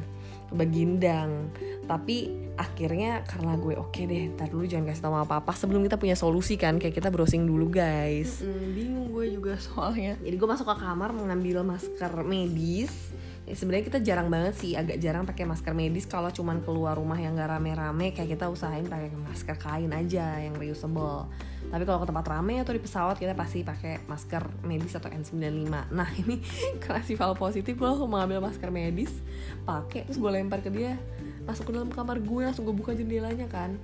begindang. 0.51 1.51
Tapi 1.91 2.31
akhirnya 2.55 3.27
karena 3.27 3.60
gue 3.60 3.75
oke 3.75 4.00
deh, 4.07 4.31
ntar 4.31 4.48
dulu 4.48 4.63
jangan 4.63 4.88
kasih 4.88 5.03
tau 5.03 5.19
apa 5.19 5.43
apa 5.43 5.51
sebelum 5.51 5.83
kita 5.83 6.00
punya 6.00 6.15
solusi 6.15 6.55
kan. 6.55 6.79
Kayak 6.79 7.03
kita 7.03 7.12
browsing 7.12 7.43
dulu 7.43 7.67
guys. 7.67 8.39
bingung 8.71 9.12
gue 9.12 9.36
juga 9.36 9.60
soalnya 9.60 10.15
Jadi 10.24 10.36
gue 10.39 10.48
masuk 10.48 10.71
ke 10.71 10.75
kamar 10.79 11.12
mengambil 11.12 11.67
masker 11.67 12.24
medis. 12.24 13.12
Ya, 13.43 13.57
sebenarnya 13.57 13.86
kita 13.91 14.00
jarang 14.00 14.31
banget 14.31 14.55
sih, 14.55 14.77
agak 14.77 15.01
jarang 15.03 15.27
pakai 15.27 15.43
masker 15.43 15.75
medis 15.75 16.07
kalau 16.07 16.31
cuman 16.31 16.63
keluar 16.63 16.95
rumah 16.95 17.19
yang 17.19 17.36
gak 17.36 17.51
rame-rame 17.51 18.15
kayak 18.15 18.38
kita 18.38 18.48
usahain 18.48 18.88
pakai 18.88 19.12
masker 19.12 19.57
kain 19.60 19.91
aja 19.91 20.39
yang 20.39 20.55
reusable. 20.55 21.27
Tapi 21.67 21.83
kalau 21.83 22.00
ke 22.00 22.07
tempat 22.07 22.25
rame 22.31 22.62
atau 22.63 22.71
di 22.71 22.79
pesawat 22.79 23.19
kita 23.19 23.36
pasti 23.36 23.65
pakai 23.65 24.05
masker 24.05 24.63
medis 24.63 24.95
atau 24.95 25.12
N95. 25.12 25.67
Nah, 25.91 26.10
ini 26.21 26.39
karena 26.86 27.01
si 27.03 27.17
Val 27.17 27.36
positif 27.36 27.75
gue 27.75 27.88
langsung 27.88 28.07
mengambil 28.07 28.39
masker 28.39 28.69
medis, 28.69 29.12
pakai 29.67 30.05
terus 30.05 30.21
gue 30.21 30.31
lempar 30.31 30.63
ke 30.63 30.69
dia, 30.69 30.95
masuk 31.45 31.69
ke 31.69 31.71
dalam 31.74 31.89
kamar 31.89 32.21
gue 32.21 32.41
langsung 32.45 32.65
gue 32.67 32.75
buka 32.75 32.93
jendelanya 32.93 33.48
kan. 33.50 33.77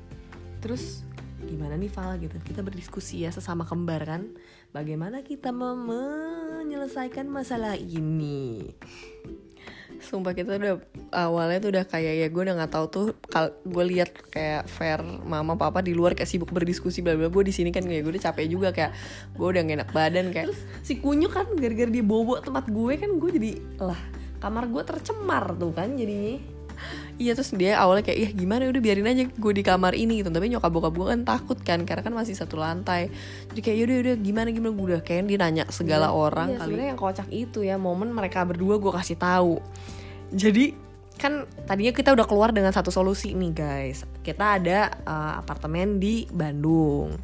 Terus 0.61 1.05
gimana 1.45 1.77
nih 1.77 1.91
Val 1.93 2.17
gitu. 2.17 2.37
Kita 2.41 2.65
berdiskusi 2.65 3.23
ya 3.25 3.29
sesama 3.29 3.65
kembar 3.65 4.05
kan. 4.05 4.25
Bagaimana 4.73 5.21
kita 5.21 5.53
menyelesaikan 5.53 7.29
masalah 7.29 7.77
ini? 7.77 8.73
Sumpah 9.97 10.37
kita 10.37 10.61
udah 10.61 10.77
awalnya 11.09 11.57
tuh 11.57 11.69
udah 11.73 11.85
kayak 11.89 12.13
ya 12.21 12.27
gue 12.29 12.41
udah 12.45 12.55
nggak 12.61 12.69
tahu 12.69 12.85
tuh 12.85 13.05
kal 13.33 13.49
gue 13.65 13.85
lihat 13.97 14.13
kayak 14.29 14.69
fair 14.69 15.01
mama 15.01 15.57
papa 15.57 15.81
di 15.81 15.97
luar 15.97 16.13
kayak 16.13 16.29
sibuk 16.29 16.53
berdiskusi 16.53 17.01
bla 17.01 17.17
bla 17.17 17.33
gue 17.33 17.43
di 17.49 17.49
sini 17.49 17.73
kan 17.73 17.81
kayak 17.81 18.05
gue 18.05 18.13
udah 18.13 18.23
capek 18.29 18.45
juga 18.45 18.69
kayak 18.69 18.93
gue 19.33 19.47
udah 19.47 19.61
gak 19.65 19.77
enak 19.81 19.89
badan 19.89 20.25
kayak 20.29 20.53
terus 20.53 20.61
si 20.85 21.01
kunyuk 21.01 21.33
kan 21.33 21.49
gara-gara 21.57 21.89
dia 21.89 22.05
bobo 22.05 22.37
tempat 22.37 22.69
gue 22.69 22.93
kan 22.93 23.09
gue 23.17 23.29
jadi 23.41 23.51
lah 23.81 23.97
kamar 24.37 24.69
gue 24.69 24.83
tercemar 24.85 25.57
tuh 25.57 25.73
kan 25.73 25.89
jadinya 25.97 26.37
iya 27.17 27.33
terus 27.33 27.53
dia 27.53 27.77
awalnya 27.81 28.05
kayak 28.05 28.17
iya 28.17 28.29
gimana 28.31 28.69
udah 28.69 28.81
biarin 28.81 29.09
aja 29.09 29.25
gue 29.27 29.53
di 29.53 29.63
kamar 29.65 29.93
ini 29.97 30.21
gitu. 30.21 30.29
Tapi 30.29 30.53
nyokap 30.53 30.71
bokap 30.71 30.93
gue 30.93 31.07
kan 31.13 31.21
takut 31.25 31.59
kan 31.61 31.79
karena 31.83 32.01
kan 32.05 32.13
masih 32.13 32.37
satu 32.37 32.57
lantai. 32.57 33.09
Jadi 33.51 33.59
kayak 33.61 33.77
yaudah 33.83 33.97
udah 34.05 34.15
gimana 34.21 34.47
gimana? 34.53 34.71
Gue 34.73 34.85
udah 34.95 35.01
kayak 35.01 35.29
dia 35.29 35.37
nanya 35.41 35.65
segala 35.73 36.13
orang 36.13 36.53
iya, 36.53 36.57
kali. 36.61 36.65
sebenarnya 36.69 36.89
yang 36.93 37.01
kocak 37.01 37.27
itu 37.33 37.59
ya 37.65 37.75
momen 37.75 38.09
mereka 38.13 38.45
berdua 38.45 38.77
gue 38.77 38.91
kasih 38.93 39.17
tahu. 39.17 39.59
Jadi 40.31 40.87
kan 41.17 41.49
tadinya 41.65 41.91
kita 41.91 42.13
udah 42.13 42.29
keluar 42.29 42.53
dengan 42.53 42.69
satu 42.69 42.93
solusi 42.93 43.33
nih 43.33 43.51
guys. 43.51 44.05
Kita 44.21 44.61
ada 44.61 44.93
uh, 45.03 45.41
apartemen 45.41 45.97
di 45.97 46.29
Bandung. 46.29 47.17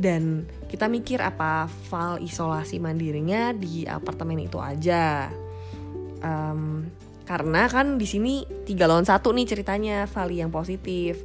Dan 0.00 0.48
kita 0.64 0.88
mikir 0.88 1.20
apa 1.20 1.68
file 1.68 2.24
isolasi 2.24 2.80
mandirinya 2.80 3.52
di 3.52 3.84
apartemen 3.84 4.40
itu 4.40 4.56
aja. 4.56 5.28
Em, 6.20 6.88
karena 7.30 7.70
kan 7.70 7.94
di 7.94 8.10
sini 8.10 8.42
tiga 8.66 8.90
lawan 8.90 9.06
satu 9.06 9.30
nih 9.30 9.46
ceritanya 9.46 10.10
Vali 10.10 10.42
yang 10.42 10.50
positif. 10.50 11.22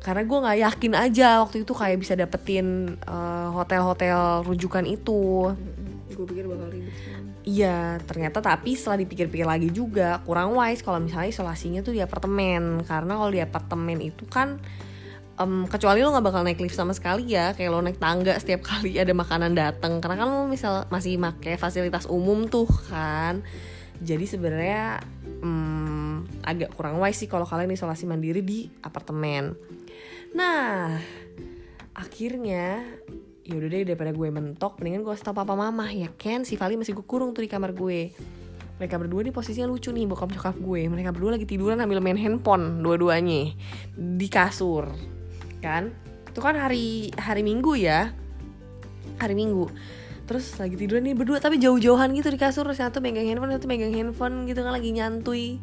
Karena 0.00 0.24
gue 0.24 0.38
nggak 0.40 0.58
yakin 0.64 0.92
aja 0.96 1.44
waktu 1.44 1.68
itu 1.68 1.76
kayak 1.76 2.00
bisa 2.00 2.16
dapetin 2.16 2.96
eh, 2.96 3.48
hotel-hotel 3.52 4.48
rujukan 4.48 4.88
itu. 4.88 5.52
Gue 6.16 6.24
pikir 6.24 6.48
bakal 6.48 6.72
ribet 6.72 7.12
Iya, 7.42 7.98
ternyata 8.06 8.38
tapi 8.38 8.78
setelah 8.78 9.02
dipikir-pikir 9.02 9.42
lagi 9.42 9.68
juga 9.74 10.22
kurang 10.22 10.54
wise 10.54 10.78
kalau 10.80 11.02
misalnya 11.02 11.28
isolasinya 11.28 11.84
tuh 11.84 11.92
di 11.92 12.00
apartemen. 12.00 12.80
Karena 12.88 13.12
kalau 13.20 13.30
di 13.34 13.42
apartemen 13.44 13.98
itu 14.00 14.24
kan 14.30 14.56
em, 15.36 15.66
kecuali 15.68 16.00
lo 16.00 16.16
nggak 16.16 16.26
bakal 16.32 16.42
naik 16.48 16.64
lift 16.64 16.78
sama 16.78 16.96
sekali 16.96 17.34
ya. 17.34 17.52
Kayak 17.52 17.70
lo 17.76 17.84
naik 17.84 18.00
tangga 18.00 18.40
setiap 18.40 18.64
kali 18.72 18.96
ada 18.96 19.12
makanan 19.12 19.52
datang 19.52 20.00
karena 20.00 20.16
kan 20.16 20.26
lo 20.32 20.48
misal 20.48 20.88
masih 20.88 21.20
pakai 21.20 21.60
fasilitas 21.60 22.08
umum 22.08 22.48
tuh 22.48 22.70
kan. 22.88 23.44
Jadi 24.02 24.24
sebenarnya 24.26 24.98
hmm, 25.42 26.46
agak 26.46 26.72
kurang 26.78 27.02
wise 27.02 27.26
sih 27.26 27.28
kalau 27.28 27.44
kalian 27.44 27.74
isolasi 27.74 28.06
mandiri 28.06 28.40
di 28.40 28.70
apartemen. 28.80 29.58
Nah 30.32 30.96
akhirnya 31.92 32.80
ya 33.42 33.52
udah 33.58 33.68
deh 33.68 33.82
daripada 33.84 34.14
gue 34.14 34.28
mentok 34.30 34.78
mendingan 34.78 35.02
gue 35.02 35.14
stop 35.18 35.36
papa 35.36 35.58
mama 35.58 35.90
ya 35.90 36.08
kan? 36.14 36.46
Si 36.46 36.54
Vali 36.54 36.78
masih 36.78 36.94
gue 36.94 37.06
kurung 37.06 37.34
tuh 37.34 37.42
di 37.42 37.50
kamar 37.50 37.74
gue. 37.74 38.14
Mereka 38.78 38.98
berdua 38.98 39.22
nih 39.22 39.34
posisinya 39.34 39.68
lucu 39.68 39.92
nih 39.94 40.06
bokap 40.08 40.30
nyokap 40.32 40.56
gue. 40.58 40.80
Mereka 40.88 41.10
berdua 41.14 41.36
lagi 41.38 41.46
tiduran 41.46 41.78
sambil 41.78 42.02
main 42.02 42.18
handphone 42.18 42.80
dua-duanya 42.80 43.52
di 43.98 44.28
kasur 44.30 44.88
kan? 45.62 45.90
Itu 46.30 46.40
kan 46.40 46.56
hari 46.56 47.12
hari 47.18 47.42
minggu 47.44 47.76
ya? 47.76 48.10
Hari 49.20 49.34
minggu 49.36 49.68
terus 50.32 50.56
lagi 50.56 50.80
tiduran 50.80 51.04
nih 51.04 51.12
berdua 51.12 51.44
tapi 51.44 51.60
jauh-jauhan 51.60 52.08
gitu 52.16 52.32
di 52.32 52.40
kasur. 52.40 52.64
Satu 52.72 53.04
megang 53.04 53.28
handphone 53.28 53.52
satu 53.52 53.68
megang 53.68 53.92
handphone 53.92 54.48
gitu 54.48 54.64
kan 54.64 54.72
lagi 54.72 54.88
nyantui. 54.88 55.60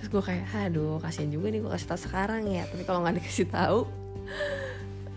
Terus 0.00 0.08
gue 0.08 0.22
kayak 0.24 0.48
aduh 0.56 0.96
kasihan 1.04 1.28
juga 1.28 1.52
nih 1.52 1.60
gue 1.60 1.68
kasih 1.68 1.88
tau 1.92 2.00
sekarang 2.00 2.48
ya. 2.48 2.64
Tapi 2.64 2.88
kalau 2.88 3.04
nggak 3.04 3.20
dikasih 3.20 3.52
tahu 3.52 3.84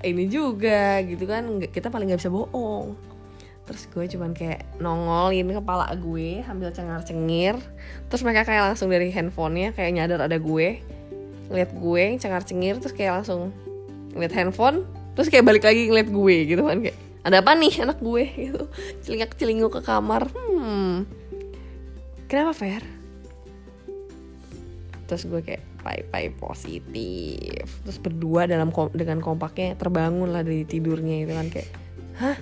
ini 0.03 0.27
juga 0.27 0.99
gitu 1.07 1.23
kan 1.23 1.63
kita 1.63 1.87
paling 1.87 2.11
nggak 2.11 2.19
bisa 2.19 2.27
bohong. 2.27 2.99
Terus 3.63 3.87
gue 3.87 4.05
cuman 4.19 4.35
kayak 4.35 4.67
nongolin 4.83 5.47
kepala 5.55 5.87
gue 5.95 6.43
sambil 6.43 6.75
cengar 6.75 6.99
cengir 7.07 7.55
terus 8.11 8.19
mereka 8.27 8.43
kayak 8.51 8.73
langsung 8.73 8.91
dari 8.91 9.15
handphonenya 9.15 9.71
kayak 9.77 9.95
nyadar 9.95 10.27
ada 10.27 10.35
gue 10.41 10.83
ngeliat 11.47 11.71
gue 11.71 12.03
cengar 12.19 12.43
cengir 12.43 12.75
terus 12.83 12.91
kayak 12.91 13.21
langsung 13.21 13.55
ngeliat 14.11 14.33
handphone 14.33 14.83
terus 15.13 15.29
kayak 15.31 15.45
balik 15.45 15.63
lagi 15.63 15.85
ngeliat 15.87 16.09
gue 16.09 16.35
gitu 16.49 16.65
kan 16.65 16.81
kayak 16.81 17.08
ada 17.29 17.45
apa 17.45 17.53
nih 17.53 17.85
anak 17.85 18.01
gue? 18.01 18.23
Gitu. 18.49 18.63
Celingak 19.05 19.37
celinguk 19.37 19.71
ke 19.77 19.81
kamar. 19.85 20.27
Hmm. 20.33 21.05
Kenapa 22.25 22.53
Fer? 22.53 22.83
Terus 25.09 25.25
gue 25.25 25.41
kayak 25.41 25.63
pai 25.81 26.05
pai 26.09 26.25
positif. 26.33 27.65
Terus 27.85 27.97
berdua 28.01 28.45
dalam 28.45 28.69
kom- 28.69 28.93
dengan 28.93 29.21
kompaknya 29.21 29.77
terbangun 29.77 30.29
lah 30.29 30.45
dari 30.45 30.65
tidurnya 30.65 31.25
itu 31.25 31.33
kan 31.33 31.47
kayak 31.49 31.69
hah? 32.21 32.37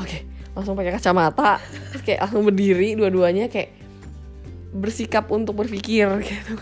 Oke 0.00 0.30
langsung 0.50 0.74
pakai 0.74 0.92
kacamata. 0.98 1.62
Terus 1.94 2.02
kayak 2.02 2.20
langsung 2.26 2.44
berdiri 2.44 2.98
dua-duanya 2.98 3.46
kayak 3.48 3.70
bersikap 4.70 5.26
untuk 5.32 5.58
berpikir 5.58 6.06
gitu 6.28 6.54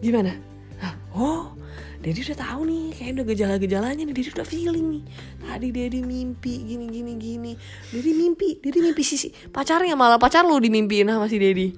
gimana? 0.00 0.32
Hah, 0.80 0.96
oh 1.12 1.52
Dedi 2.00 2.24
udah 2.24 2.38
tahu 2.40 2.60
nih 2.64 2.84
kayak 2.96 3.10
udah 3.20 3.26
gejala-gejalanya 3.28 4.02
nih. 4.08 4.14
Dedi 4.16 4.32
udah 4.32 4.48
feeling 4.48 4.86
nih. 4.88 5.02
Tadi 5.44 5.68
Dedi 5.68 6.00
mimpi 6.00 6.54
gini 6.64 6.88
gini. 6.88 7.12
Gini 7.20 7.52
Dedi 7.92 8.10
mimpi 8.16 8.56
Dedi 8.56 8.78
mimpi 8.80 9.02
si, 9.04 9.20
si 9.20 9.28
pacarnya 9.52 9.92
malah 10.00 10.16
pacar 10.16 10.48
lu 10.48 10.56
dimimpiin 10.56 11.12
sama 11.12 11.28
si 11.28 11.36
Dedi 11.36 11.76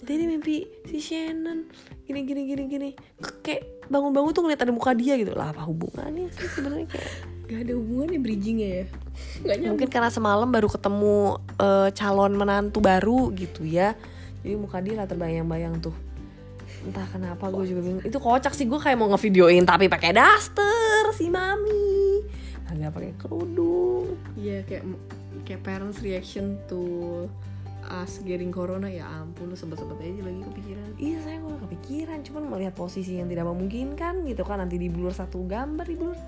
Dedi 0.00 0.24
mimpi 0.24 0.64
si 0.88 0.96
Shannon 0.96 1.68
gini 2.08 2.24
gini 2.24 2.48
gini 2.48 2.62
gini. 2.72 2.90
Kayak 3.44 3.84
bangun-bangun 3.92 4.32
tuh 4.32 4.42
ngeliat 4.48 4.64
ada 4.64 4.72
muka 4.72 4.96
dia 4.96 5.20
gitu. 5.20 5.36
Lah 5.36 5.52
apa 5.52 5.68
hubungannya 5.68 6.32
sih 6.32 6.48
sebenarnya? 6.48 6.88
Kayak 6.88 7.08
Gak 7.50 7.60
ada 7.66 7.72
hubungannya 7.76 8.18
bridgingnya 8.22 8.68
ya? 8.70 8.84
Mungkin 9.74 9.90
karena 9.92 10.08
semalam 10.08 10.48
baru 10.48 10.72
ketemu 10.72 11.36
eh, 11.60 11.88
calon 11.92 12.32
menantu 12.32 12.80
baru 12.80 13.28
gitu 13.36 13.68
ya. 13.68 13.92
Jadi 14.40 14.56
muka 14.56 14.80
dia 14.80 14.96
lah 14.96 15.04
terbayang-bayang 15.04 15.84
tuh 15.84 15.92
entah 16.80 17.06
kenapa 17.12 17.52
gue 17.52 17.64
juga 17.68 17.80
bingung. 17.84 18.04
Itu 18.04 18.18
kocak 18.18 18.56
sih 18.56 18.64
gue 18.64 18.80
kayak 18.80 18.96
mau 18.96 19.08
ngevideoin 19.12 19.64
tapi 19.68 19.86
pakai 19.92 20.16
daster 20.16 21.12
si 21.12 21.28
mami. 21.28 22.24
Agak 22.70 22.96
pakai 22.96 23.12
kerudung. 23.20 24.16
Iya 24.38 24.64
kayak 24.64 24.84
kayak 25.44 25.60
parents 25.60 26.00
reaction 26.00 26.56
to 26.70 26.80
us 27.90 28.22
getting 28.22 28.54
corona 28.54 28.86
ya 28.86 29.08
ampun 29.08 29.50
lu 29.50 29.56
sebet-sebet 29.58 29.98
aja 29.98 30.22
lagi 30.24 30.40
kepikiran. 30.46 30.88
Iya 30.96 31.18
saya 31.26 31.36
gue 31.42 31.56
kepikiran 31.68 32.18
cuman 32.24 32.42
melihat 32.48 32.74
posisi 32.76 33.18
yang 33.18 33.28
tidak 33.28 33.48
memungkinkan 33.50 34.24
gitu 34.24 34.42
kan 34.46 34.62
nanti 34.62 34.78
di 34.78 34.88
blur 34.88 35.12
satu 35.12 35.44
gambar 35.44 35.86
di 35.88 35.96
blur 35.98 36.18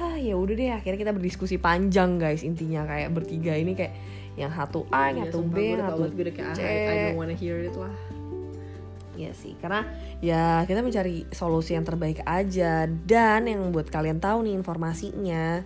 Hah, 0.00 0.16
ya 0.16 0.32
udah 0.32 0.54
deh 0.56 0.72
akhirnya 0.72 0.96
kita 0.96 1.12
berdiskusi 1.12 1.60
panjang 1.60 2.16
guys 2.16 2.40
intinya. 2.40 2.88
Kayak 2.88 3.12
bertiga 3.12 3.52
ini 3.52 3.76
kayak 3.76 3.92
yang 4.32 4.48
satu 4.48 4.88
A, 4.88 5.12
yang 5.12 5.28
Iya, 5.28 5.36
satu 5.36 5.40
B, 5.44 5.56
yang 5.76 5.84
satu 5.84 6.02
C. 6.08 6.40
"Ah, 6.40 6.56
I, 6.56 6.72
I 6.88 6.96
don't 7.12 7.20
wanna 7.20 7.36
hear 7.36 7.60
it 7.60 7.76
lah 7.76 7.92
Iya 9.20 9.36
sih, 9.36 9.52
karena 9.60 9.84
ya 10.24 10.64
kita 10.64 10.80
mencari 10.80 11.28
solusi 11.28 11.76
yang 11.76 11.84
terbaik 11.84 12.24
aja 12.24 12.88
dan 12.88 13.44
yang 13.44 13.68
buat 13.68 13.92
kalian 13.92 14.16
tahu 14.16 14.48
nih 14.48 14.56
informasinya. 14.56 15.60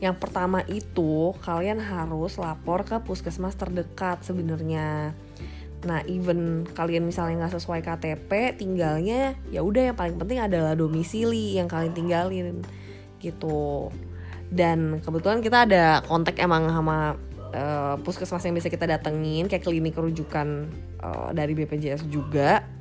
Yang 0.00 0.16
pertama 0.16 0.64
itu 0.70 1.36
kalian 1.44 1.82
harus 1.82 2.40
lapor 2.40 2.88
ke 2.88 2.96
puskesmas 3.04 3.58
terdekat 3.60 4.24
sebenarnya. 4.24 5.12
Nah, 5.84 6.00
even 6.08 6.64
kalian 6.72 7.04
misalnya 7.04 7.44
nggak 7.44 7.60
sesuai 7.60 7.84
KTP, 7.84 8.56
tinggalnya 8.56 9.36
ya 9.52 9.60
udah 9.60 9.92
yang 9.92 9.98
paling 9.98 10.16
penting 10.16 10.40
adalah 10.40 10.72
domisili 10.72 11.60
yang 11.60 11.68
kalian 11.68 11.92
tinggalin 11.92 12.64
gitu. 13.20 13.92
Dan 14.48 15.04
kebetulan 15.04 15.44
kita 15.44 15.68
ada 15.68 16.00
kontak 16.08 16.40
emang 16.40 16.72
sama 16.72 17.18
eh, 17.52 17.94
puskesmas 18.00 18.42
yang 18.46 18.56
bisa 18.56 18.72
kita 18.72 18.86
datengin 18.86 19.50
kayak 19.50 19.66
klinik 19.66 19.98
rujukan 19.98 20.70
eh, 21.02 21.28
dari 21.34 21.52
BPJS 21.58 22.06
juga 22.06 22.77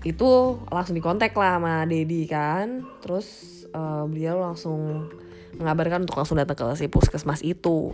itu 0.00 0.56
langsung 0.72 0.96
dikontak 0.96 1.36
lah 1.36 1.60
sama 1.60 1.84
Dedi 1.84 2.24
kan. 2.24 2.84
Terus 3.04 3.26
eh, 3.68 4.04
beliau 4.08 4.40
langsung 4.40 5.10
mengabarkan 5.60 6.08
untuk 6.08 6.16
langsung 6.16 6.40
datang 6.40 6.56
ke 6.56 6.66
si 6.78 6.86
puskesmas 6.88 7.44
itu. 7.44 7.92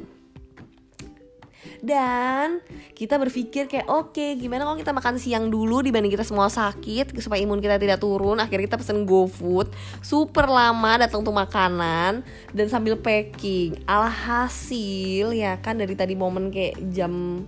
Dan 1.82 2.64
kita 2.96 3.20
berpikir 3.20 3.68
kayak 3.68 3.90
oke 3.90 4.38
gimana 4.40 4.64
kalau 4.64 4.78
kita 4.80 4.92
makan 4.96 5.20
siang 5.20 5.52
dulu 5.52 5.84
dibanding 5.84 6.08
kita 6.08 6.24
semua 6.24 6.48
sakit 6.48 7.12
supaya 7.20 7.42
imun 7.44 7.60
kita 7.60 7.76
tidak 7.76 8.00
turun 8.00 8.40
akhirnya 8.40 8.70
kita 8.70 8.80
pesen 8.80 9.04
GoFood. 9.04 9.70
Super 10.00 10.48
lama 10.48 11.06
datang 11.06 11.20
tuh 11.20 11.34
makanan 11.34 12.24
dan 12.54 12.66
sambil 12.70 12.96
packing. 12.96 13.76
Alhasil 13.84 15.36
ya 15.36 15.58
kan 15.60 15.76
dari 15.76 15.92
tadi 15.92 16.16
momen 16.16 16.48
kayak 16.48 16.80
jam 16.90 17.44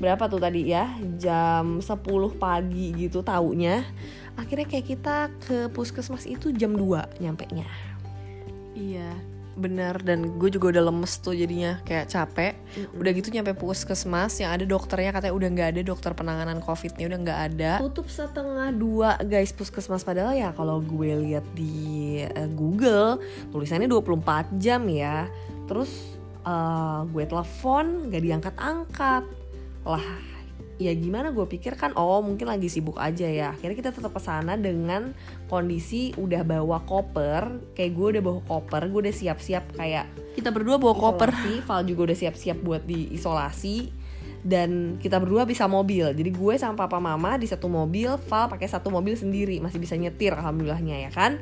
berapa 0.00 0.24
tuh 0.26 0.40
tadi 0.40 0.72
ya? 0.72 0.88
Jam 1.20 1.84
10 1.84 1.92
pagi 2.40 2.96
gitu 2.96 3.20
taunya. 3.20 3.84
Akhirnya 4.40 4.66
kayak 4.66 4.86
kita 4.88 5.16
ke 5.44 5.68
puskesmas 5.70 6.24
itu 6.24 6.50
jam 6.56 6.72
2 6.72 7.20
nyampe 7.20 7.44
nya 7.52 7.68
Iya 8.72 9.30
bener 9.60 10.00
dan 10.00 10.40
gue 10.40 10.48
juga 10.48 10.72
udah 10.72 10.88
lemes 10.88 11.20
tuh 11.20 11.36
jadinya 11.36 11.76
kayak 11.84 12.08
capek. 12.08 12.56
Udah 12.96 13.10
gitu 13.12 13.28
nyampe 13.28 13.52
puskesmas 13.52 14.40
yang 14.40 14.56
ada 14.56 14.64
dokternya 14.64 15.12
katanya 15.12 15.34
udah 15.36 15.48
nggak 15.52 15.68
ada 15.76 15.80
dokter 15.84 16.10
penanganan 16.16 16.58
covidnya 16.64 17.04
udah 17.12 17.18
nggak 17.20 17.40
ada. 17.52 17.72
Tutup 17.84 18.08
setengah 18.08 18.72
dua 18.72 19.20
guys 19.20 19.52
puskesmas. 19.52 20.00
Padahal 20.00 20.32
ya 20.32 20.50
kalau 20.56 20.80
gue 20.80 21.12
lihat 21.28 21.44
di 21.52 22.24
eh, 22.24 22.50
Google 22.56 23.20
tulisannya 23.52 23.86
24 23.86 24.56
jam 24.56 24.86
ya. 24.88 25.28
Terus 25.68 26.16
eh, 26.46 27.00
gue 27.12 27.24
telepon 27.28 28.08
gak 28.08 28.22
diangkat-angkat 28.24 29.39
lah 29.84 30.04
ya 30.80 30.96
gimana 30.96 31.28
gue 31.28 31.44
pikir 31.44 31.76
kan 31.76 31.92
oh 31.92 32.24
mungkin 32.24 32.48
lagi 32.48 32.72
sibuk 32.72 32.96
aja 32.96 33.28
ya. 33.28 33.52
Akhirnya 33.52 33.76
kita 33.76 33.90
tetap 33.92 34.16
ke 34.16 34.20
sana 34.24 34.56
dengan 34.56 35.12
kondisi 35.52 36.16
udah 36.16 36.40
bawa 36.40 36.80
koper. 36.88 37.76
Kayak 37.76 37.92
gue 37.92 38.06
udah 38.16 38.22
bawa 38.24 38.40
koper 38.48 38.82
gue 38.88 39.00
udah 39.08 39.14
siap-siap 39.14 39.76
kayak 39.76 40.08
kita 40.32 40.48
berdua 40.48 40.80
bawa 40.80 40.96
koper. 40.96 41.30
isolasi, 41.36 41.60
Val 41.68 41.82
juga 41.84 42.00
udah 42.10 42.16
siap-siap 42.16 42.58
buat 42.64 42.82
diisolasi 42.88 43.99
dan 44.40 44.96
kita 44.96 45.20
berdua 45.20 45.44
bisa 45.44 45.68
mobil. 45.68 46.16
Jadi 46.16 46.30
gue 46.32 46.54
sama 46.56 46.72
papa 46.72 46.96
mama 46.96 47.36
di 47.36 47.44
satu 47.44 47.68
mobil 47.68 48.08
Val 48.28 48.48
pakai 48.48 48.68
satu 48.68 48.88
mobil 48.88 49.12
sendiri. 49.12 49.60
Masih 49.60 49.76
bisa 49.76 49.96
nyetir 50.00 50.32
alhamdulillahnya 50.32 51.08
ya 51.08 51.10
kan? 51.12 51.36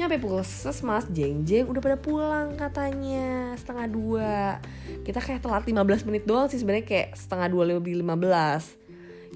Nyampe 0.00 0.16
puskesmas 0.16 1.12
jeng 1.12 1.44
jeng 1.44 1.68
udah 1.68 1.80
pada 1.84 1.96
pulang 2.00 2.56
katanya 2.56 3.52
setengah 3.60 3.86
dua. 3.92 4.36
Kita 5.04 5.20
kayak 5.20 5.44
telat 5.44 5.64
15 5.68 6.08
menit 6.08 6.24
doang 6.24 6.48
sih 6.48 6.60
sebenarnya 6.60 6.86
kayak 6.88 7.08
setengah 7.16 7.48
dua 7.52 7.64
lebih 7.68 8.00
15 8.00 8.88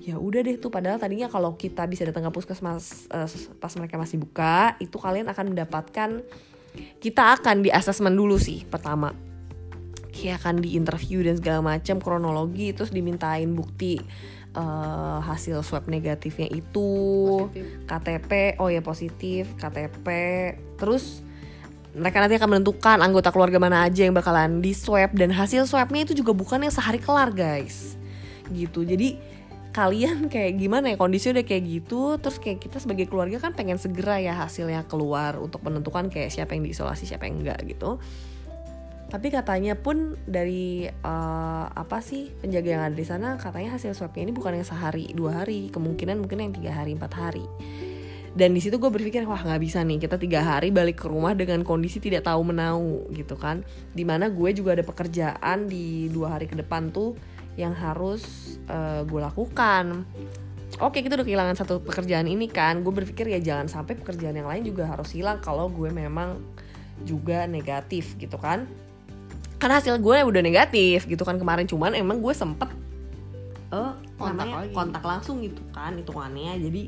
ya 0.03 0.18
udah 0.18 0.40
deh 0.42 0.59
tuh 0.59 0.72
padahal 0.72 0.98
tadinya 0.98 1.31
kalau 1.31 1.55
kita 1.55 1.87
bisa 1.87 2.03
datang 2.03 2.27
ke 2.27 2.33
puskesmas 2.35 3.07
eh, 3.12 3.29
pas 3.61 3.70
mereka 3.79 3.94
masih 4.01 4.18
buka 4.18 4.75
itu 4.83 4.98
kalian 4.98 5.31
akan 5.31 5.55
mendapatkan 5.55 6.25
kita 6.98 7.22
akan 7.38 7.62
di 7.62 7.70
asesmen 7.70 8.16
dulu 8.16 8.35
sih 8.40 8.66
pertama 8.66 9.14
kayak 10.12 10.44
akan 10.44 10.61
di 10.61 10.77
interview 10.77 11.25
dan 11.25 11.40
segala 11.40 11.61
macam 11.64 11.98
kronologi 11.98 12.77
terus 12.77 12.92
dimintain 12.92 13.51
bukti 13.57 13.96
eh, 14.55 15.18
hasil 15.25 15.64
swab 15.64 15.88
negatifnya 15.88 16.53
itu 16.53 16.88
Positif. 17.48 17.66
KTP 17.88 18.31
oh 18.61 18.68
ya 18.68 18.85
positif 18.85 19.48
KTP 19.57 20.07
terus 20.77 21.25
mereka 21.92 22.25
nanti 22.25 22.40
akan 22.40 22.48
menentukan 22.57 22.98
anggota 23.05 23.29
keluarga 23.29 23.61
mana 23.61 23.85
aja 23.85 24.09
yang 24.09 24.16
bakalan 24.16 24.64
di 24.64 24.72
swab 24.72 25.12
dan 25.12 25.29
hasil 25.29 25.68
swabnya 25.68 26.09
itu 26.09 26.16
juga 26.16 26.33
bukan 26.33 26.64
yang 26.64 26.72
sehari 26.72 26.96
kelar 26.96 27.29
guys. 27.29 28.01
Gitu. 28.48 28.88
Jadi 28.88 29.20
kalian 29.77 30.25
kayak 30.33 30.57
gimana 30.57 30.92
ya 30.92 30.96
kondisi 30.96 31.33
udah 31.33 31.44
kayak 31.44 31.64
gitu 31.64 32.16
terus 32.20 32.40
kayak 32.40 32.64
kita 32.64 32.81
sebagai 32.81 33.09
keluarga 33.09 33.40
kan 33.40 33.53
pengen 33.57 33.77
segera 33.77 34.20
ya 34.20 34.37
hasilnya 34.37 34.85
keluar 34.88 35.37
untuk 35.40 35.64
menentukan 35.64 36.09
kayak 36.12 36.33
siapa 36.33 36.57
yang 36.57 36.64
diisolasi 36.64 37.09
siapa 37.09 37.29
yang 37.29 37.40
enggak 37.44 37.61
gitu 37.64 38.01
tapi 39.12 39.29
katanya 39.29 39.77
pun 39.77 40.16
dari 40.25 40.88
eh, 40.88 41.66
apa 41.68 42.01
sih 42.01 42.33
penjaga 42.33 42.68
yang 42.72 42.83
ada 42.88 42.96
di 42.96 43.05
sana 43.05 43.37
katanya 43.37 43.77
hasil 43.77 43.92
swabnya 43.92 44.25
ini 44.25 44.33
bukan 44.33 44.57
yang 44.57 44.64
sehari 44.64 45.12
dua 45.12 45.44
hari. 45.44 45.68
Kemungkinan 45.68 46.16
mungkin 46.16 46.40
yang 46.40 46.57
tiga 46.57 46.72
hari 46.72 46.96
empat 46.96 47.12
hari. 47.12 47.44
Dan 48.33 48.57
di 48.57 48.64
situ 48.64 48.81
gue 48.81 48.88
berpikir 48.88 49.29
wah 49.29 49.37
nggak 49.37 49.61
bisa 49.61 49.85
nih 49.85 50.01
kita 50.01 50.16
tiga 50.16 50.40
hari 50.40 50.72
balik 50.72 51.05
ke 51.05 51.12
rumah 51.12 51.37
dengan 51.37 51.61
kondisi 51.61 52.01
tidak 52.01 52.25
tahu 52.25 52.40
menau 52.40 53.05
gitu 53.12 53.37
kan. 53.37 53.61
Di 53.92 54.09
mana 54.09 54.33
gue 54.33 54.48
juga 54.57 54.72
ada 54.72 54.81
pekerjaan 54.81 55.68
di 55.68 56.09
dua 56.09 56.40
hari 56.40 56.48
ke 56.48 56.57
depan 56.57 56.88
tuh 56.88 57.12
yang 57.61 57.77
harus 57.77 58.57
eh, 58.64 59.05
gue 59.05 59.20
lakukan. 59.20 60.09
Oke 60.81 61.05
kita 61.05 61.20
udah 61.20 61.27
kehilangan 61.29 61.61
satu 61.61 61.85
pekerjaan 61.85 62.25
ini 62.25 62.48
kan. 62.48 62.81
Gue 62.81 62.96
berpikir 62.96 63.29
ya 63.29 63.44
jangan 63.44 63.68
sampai 63.68 63.92
pekerjaan 63.92 64.40
yang 64.40 64.48
lain 64.48 64.64
juga 64.64 64.88
harus 64.88 65.12
hilang 65.12 65.37
Kalau 65.44 65.68
gue 65.68 65.92
memang 65.92 66.40
juga 67.05 67.44
negatif 67.44 68.16
gitu 68.16 68.40
kan 68.40 68.64
Karena 69.62 69.79
hasil 69.79 69.94
gue 70.03 70.18
udah 70.27 70.42
negatif 70.42 71.07
gitu 71.07 71.22
kan 71.22 71.38
kemarin 71.38 71.70
Cuman 71.70 71.94
emang 71.94 72.18
gue 72.18 72.35
sempet 72.35 72.66
eh, 73.70 73.92
Kontak 74.18 74.44
namanya 74.44 74.57
lagi. 74.66 74.75
kontak 74.75 75.03
langsung 75.07 75.37
gitu 75.42 75.62
kan 75.70 75.94
hitungannya. 75.94 76.59
Jadi 76.61 76.83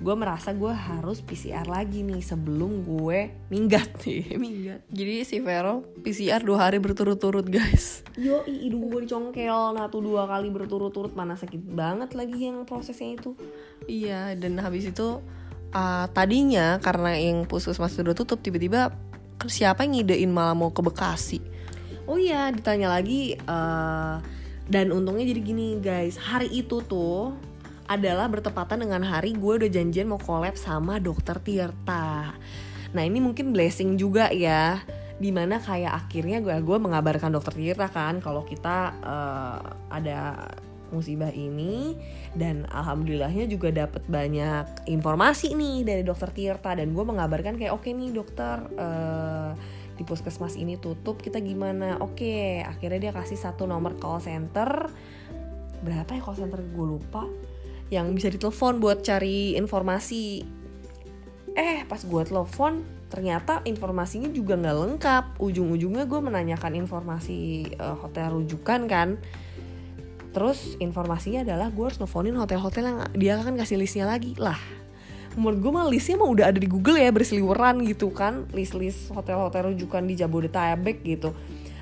gue 0.00 0.14
merasa 0.18 0.50
gue 0.50 0.72
harus 0.72 1.22
PCR 1.22 1.64
lagi 1.68 2.02
nih 2.02 2.20
sebelum 2.24 2.82
gue 2.82 3.28
minggat. 3.52 3.88
Nih 4.08 4.24
Minggat. 4.42 4.80
Jadi 4.88 5.14
si 5.22 5.38
Vero 5.44 5.84
PCR 6.00 6.40
dua 6.40 6.68
hari 6.68 6.80
berturut-turut 6.80 7.44
guys. 7.44 8.02
Yo 8.16 8.40
hidung 8.48 8.88
gue 8.88 9.04
dicongkel 9.04 9.76
Nah 9.76 9.86
tuh 9.92 10.02
dua 10.02 10.26
kali 10.26 10.48
berturut-turut 10.48 11.12
Mana 11.12 11.38
sakit 11.38 11.60
banget 11.60 12.16
lagi 12.16 12.40
yang 12.40 12.64
prosesnya 12.64 13.20
itu. 13.20 13.36
Iya, 13.84 14.32
dan 14.34 14.58
habis 14.58 14.88
itu 14.90 15.20
uh, 15.76 16.06
tadinya 16.10 16.80
karena 16.80 17.14
yang 17.14 17.44
puskesmas 17.44 17.94
itu 17.94 18.02
udah 18.06 18.16
tutup 18.16 18.40
tiba-tiba 18.40 18.90
siapa 19.46 19.84
yang 19.84 20.02
ngidein 20.02 20.30
malah 20.32 20.56
mau 20.56 20.72
ke 20.74 20.80
Bekasi. 20.80 21.53
Oh 22.04 22.20
iya, 22.20 22.52
ditanya 22.52 22.92
lagi 22.92 23.36
eh, 23.36 24.14
dan 24.64 24.86
untungnya 24.92 25.24
jadi 25.28 25.40
gini 25.40 25.66
guys, 25.80 26.16
hari 26.20 26.52
itu 26.52 26.84
tuh 26.84 27.36
adalah 27.84 28.28
bertepatan 28.32 28.80
dengan 28.80 29.04
hari 29.04 29.36
gue 29.36 29.60
udah 29.60 29.70
janjian 29.72 30.08
mau 30.08 30.20
collab 30.20 30.56
sama 30.56 30.96
dokter 30.96 31.36
Tirta. 31.40 32.32
Nah 32.96 33.02
ini 33.04 33.20
mungkin 33.20 33.52
blessing 33.52 34.00
juga 34.00 34.32
ya. 34.32 34.80
di 35.14 35.30
mana 35.30 35.62
kayak 35.62 35.94
akhirnya 35.94 36.42
gue 36.42 36.58
gue 36.58 36.78
mengabarkan 36.82 37.30
dokter 37.30 37.54
Tirta 37.54 37.86
kan 37.86 38.18
kalau 38.18 38.42
kita 38.42 38.90
uh, 38.98 39.62
ada 39.86 40.50
musibah 40.90 41.30
ini 41.30 41.94
dan 42.34 42.66
alhamdulillahnya 42.66 43.46
juga 43.46 43.70
dapat 43.70 44.02
banyak 44.10 44.90
informasi 44.90 45.54
nih 45.54 45.86
dari 45.86 46.02
dokter 46.02 46.34
Tirta 46.34 46.74
dan 46.74 46.90
gue 46.90 47.04
mengabarkan 47.06 47.54
kayak 47.54 47.78
oke 47.78 47.86
okay 47.86 47.94
nih 47.94 48.10
dokter 48.10 48.58
uh, 48.74 49.54
di 49.94 50.02
puskesmas 50.02 50.58
ini 50.58 50.74
tutup 50.74 51.22
kita 51.22 51.38
gimana? 51.38 51.98
Oke 52.02 52.62
akhirnya 52.62 53.10
dia 53.10 53.12
kasih 53.14 53.38
satu 53.38 53.64
nomor 53.64 53.94
call 53.98 54.18
center. 54.18 54.90
Berapa 55.82 56.10
ya 56.18 56.20
call 56.22 56.38
center? 56.38 56.60
Gue 56.74 56.98
lupa. 56.98 57.26
Yang 57.92 58.06
bisa 58.16 58.28
ditelepon 58.34 58.82
buat 58.82 59.06
cari 59.06 59.54
informasi. 59.54 60.42
Eh 61.54 61.86
pas 61.86 62.02
gue 62.02 62.22
telepon 62.26 62.82
ternyata 63.06 63.62
informasinya 63.62 64.26
juga 64.34 64.58
nggak 64.58 64.76
lengkap. 64.82 65.24
Ujung-ujungnya 65.38 66.04
gue 66.10 66.20
menanyakan 66.20 66.74
informasi 66.74 67.70
uh, 67.78 67.94
hotel 68.02 68.34
rujukan 68.34 68.90
kan. 68.90 69.08
Terus 70.34 70.74
informasinya 70.82 71.46
adalah 71.46 71.70
gue 71.70 71.84
harus 71.86 72.02
nelfonin 72.02 72.34
hotel-hotel 72.34 72.82
yang 72.90 72.98
dia 73.14 73.32
akan 73.38 73.54
kasih 73.54 73.78
listnya 73.78 74.10
lagi. 74.10 74.34
Lah 74.34 74.83
menurut 75.34 75.58
gue 75.60 75.72
mah 75.74 75.86
listnya 75.90 76.16
mah 76.18 76.30
udah 76.30 76.44
ada 76.50 76.58
di 76.58 76.68
Google 76.70 76.98
ya 76.98 77.10
berseliweran 77.10 77.82
gitu 77.86 78.10
kan. 78.14 78.46
List-list 78.54 79.10
hotel-hotel 79.10 79.74
rujukan 79.74 80.02
di 80.06 80.14
Jabodetabek 80.18 81.02
gitu. 81.02 81.34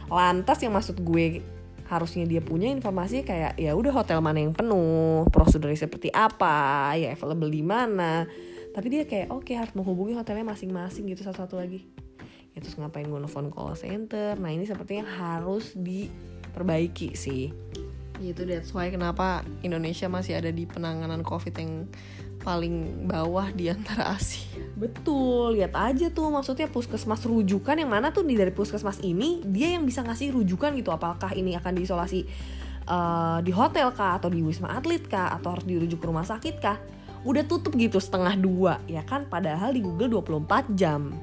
Lantas 0.08 0.60
yang 0.64 0.72
maksud 0.76 1.00
gue 1.00 1.44
harusnya 1.92 2.24
dia 2.24 2.40
punya 2.40 2.72
informasi 2.72 3.20
kayak 3.20 3.60
ya 3.60 3.76
udah 3.76 3.92
hotel 3.92 4.24
mana 4.24 4.40
yang 4.40 4.56
penuh 4.56 5.28
prosedurnya 5.28 5.76
seperti 5.76 6.08
apa 6.08 6.96
ya 6.96 7.12
available 7.12 7.52
di 7.52 7.62
mana. 7.64 8.24
Tapi 8.72 8.86
dia 8.88 9.04
kayak 9.04 9.28
oke 9.28 9.44
okay, 9.44 9.60
harus 9.60 9.76
menghubungi 9.76 10.16
hotelnya 10.16 10.48
masing-masing 10.48 11.04
gitu 11.12 11.28
satu-satu 11.28 11.60
lagi. 11.60 11.84
Ya 12.56 12.60
terus 12.60 12.76
ngapain 12.80 13.08
gue 13.08 13.20
nelfon 13.20 13.52
call 13.52 13.76
center? 13.76 14.36
Nah 14.40 14.48
ini 14.52 14.64
sepertinya 14.64 15.04
harus 15.04 15.76
diperbaiki 15.76 17.12
sih. 17.12 17.52
Itu 18.22 18.46
that's 18.46 18.72
why 18.72 18.88
kenapa 18.88 19.42
Indonesia 19.60 20.06
masih 20.06 20.38
ada 20.40 20.48
di 20.48 20.64
penanganan 20.64 21.20
covid 21.26 21.52
yang 21.58 21.90
paling 22.42 23.06
bawah 23.06 23.48
di 23.54 23.70
antara 23.70 24.18
Asia. 24.18 24.58
Betul, 24.74 25.56
lihat 25.56 25.78
aja 25.78 26.10
tuh 26.10 26.28
maksudnya 26.28 26.66
puskesmas 26.66 27.22
rujukan 27.22 27.78
yang 27.78 27.88
mana 27.88 28.10
tuh 28.10 28.26
nih 28.26 28.42
dari 28.42 28.52
puskesmas 28.52 28.98
ini 29.06 29.40
dia 29.46 29.78
yang 29.78 29.86
bisa 29.86 30.02
ngasih 30.02 30.34
rujukan 30.34 30.74
gitu 30.74 30.90
apakah 30.90 31.30
ini 31.38 31.54
akan 31.54 31.78
diisolasi 31.78 32.26
uh, 32.90 33.38
di 33.40 33.54
hotel 33.54 33.94
kah 33.94 34.18
atau 34.18 34.26
di 34.26 34.42
wisma 34.42 34.74
atlet 34.74 35.06
kah 35.06 35.30
atau 35.30 35.54
harus 35.54 35.64
dirujuk 35.64 36.02
ke 36.02 36.06
rumah 36.10 36.26
sakit 36.26 36.56
kah? 36.58 36.78
udah 37.22 37.46
tutup 37.46 37.78
gitu 37.78 38.02
setengah 38.02 38.34
dua 38.34 38.82
ya 38.90 39.06
kan 39.06 39.30
padahal 39.30 39.70
di 39.70 39.78
Google 39.78 40.10
24 40.18 40.74
jam 40.74 41.14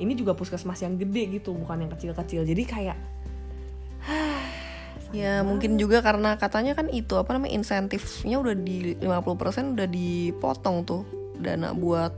ini 0.00 0.16
juga 0.16 0.32
puskesmas 0.32 0.80
yang 0.80 0.96
gede 0.96 1.40
gitu 1.40 1.52
bukan 1.52 1.84
yang 1.84 1.92
kecil-kecil 1.92 2.48
jadi 2.48 2.62
kayak 2.64 2.96
ya 5.12 5.44
mungkin 5.44 5.76
juga 5.76 6.00
karena 6.00 6.40
katanya 6.40 6.72
kan 6.72 6.88
itu 6.88 7.20
apa 7.20 7.36
namanya 7.36 7.52
insentifnya 7.60 8.40
udah 8.40 8.56
di 8.56 8.96
50% 8.96 9.76
udah 9.76 9.88
dipotong 9.88 10.76
tuh 10.88 11.04
dana 11.36 11.76
buat 11.76 12.16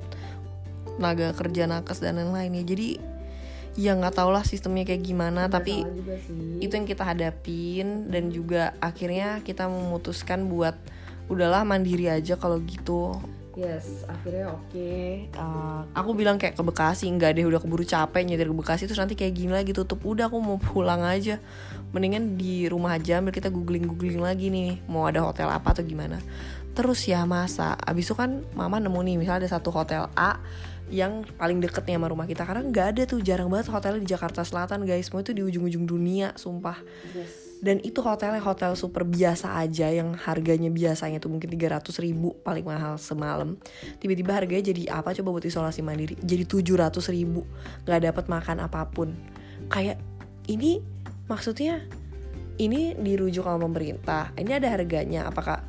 tenaga 0.94 1.34
kerja 1.34 1.66
nakes 1.66 1.98
dan 1.98 2.22
lain-lain 2.22 2.62
ya 2.62 2.64
jadi 2.64 2.88
ya 3.74 3.92
nggak 3.98 4.14
tau 4.14 4.30
lah 4.30 4.46
sistemnya 4.46 4.86
kayak 4.86 5.02
gimana 5.02 5.50
Gak 5.50 5.58
tapi 5.58 5.82
itu 6.62 6.70
yang 6.70 6.86
kita 6.86 7.02
hadapin 7.02 8.06
dan 8.06 8.30
juga 8.30 8.78
akhirnya 8.78 9.42
kita 9.42 9.66
memutuskan 9.66 10.46
buat 10.46 10.78
udahlah 11.26 11.66
mandiri 11.66 12.06
aja 12.06 12.38
kalau 12.38 12.62
gitu 12.62 13.18
Yes, 13.54 14.02
akhirnya 14.10 14.50
oke. 14.50 14.66
Okay. 14.74 15.30
Uh, 15.38 15.86
aku 15.94 16.10
bilang 16.18 16.42
kayak 16.42 16.58
ke 16.58 16.62
Bekasi, 16.66 17.06
nggak 17.06 17.38
deh 17.38 17.46
udah 17.46 17.62
keburu 17.62 17.86
capek 17.86 18.26
nyetir 18.26 18.50
ke 18.50 18.56
Bekasi 18.58 18.90
terus 18.90 18.98
nanti 18.98 19.14
kayak 19.14 19.30
gini 19.30 19.54
lagi 19.54 19.70
tutup. 19.70 20.02
Udah 20.02 20.26
aku 20.26 20.42
mau 20.42 20.58
pulang 20.58 21.06
aja. 21.06 21.38
Mendingan 21.94 22.34
di 22.34 22.66
rumah 22.66 22.98
aja 22.98 23.22
ambil 23.22 23.30
kita 23.30 23.54
googling-googling 23.54 24.18
lagi 24.18 24.50
nih 24.50 24.82
mau 24.90 25.06
ada 25.06 25.22
hotel 25.22 25.46
apa 25.46 25.70
atau 25.70 25.86
gimana. 25.86 26.18
Terus 26.74 27.06
ya 27.06 27.22
masa, 27.22 27.78
abis 27.78 28.10
itu 28.10 28.18
kan 28.18 28.42
mama 28.58 28.82
nemu 28.82 28.98
nih 28.98 29.14
misalnya 29.14 29.46
ada 29.46 29.50
satu 29.54 29.70
hotel 29.70 30.10
A 30.18 30.42
yang 30.90 31.22
paling 31.38 31.62
deket 31.62 31.86
nih 31.86 31.96
sama 31.96 32.10
rumah 32.10 32.26
kita. 32.26 32.42
Karena 32.42 32.66
nggak 32.66 32.86
ada 32.98 33.02
tuh 33.06 33.22
jarang 33.22 33.46
banget 33.46 33.70
hotelnya 33.70 34.02
di 34.02 34.10
Jakarta 34.10 34.42
Selatan 34.42 34.82
guys. 34.82 35.06
Semua 35.06 35.22
itu 35.22 35.30
di 35.30 35.46
ujung-ujung 35.46 35.86
dunia 35.86 36.34
sumpah. 36.34 36.82
Yes. 37.14 37.44
Dan 37.64 37.80
itu 37.80 38.04
hotelnya 38.04 38.44
hotel 38.44 38.76
super 38.76 39.08
biasa 39.08 39.56
aja 39.56 39.88
yang 39.88 40.12
harganya 40.12 40.68
biasanya 40.68 41.16
tuh 41.16 41.32
mungkin 41.32 41.48
300 41.48 41.80
ribu 42.04 42.36
paling 42.44 42.60
mahal 42.60 43.00
semalam. 43.00 43.56
Tiba-tiba 44.04 44.36
harganya 44.36 44.68
jadi 44.68 45.00
apa? 45.00 45.16
Coba 45.16 45.40
buat 45.40 45.46
isolasi 45.48 45.80
mandiri. 45.80 46.18
Jadi 46.20 46.44
700 46.44 47.00
ribu 47.08 47.48
nggak 47.88 48.00
dapat 48.12 48.24
makan 48.28 48.56
apa 48.68 48.84
pun. 48.92 49.16
Kayak 49.72 49.96
ini 50.44 50.84
maksudnya 51.26 51.84
ini 52.60 52.94
dirujuk 52.94 53.44
sama 53.44 53.66
pemerintah 53.66 54.30
ini 54.38 54.52
ada 54.54 54.70
harganya 54.70 55.26
apakah 55.26 55.64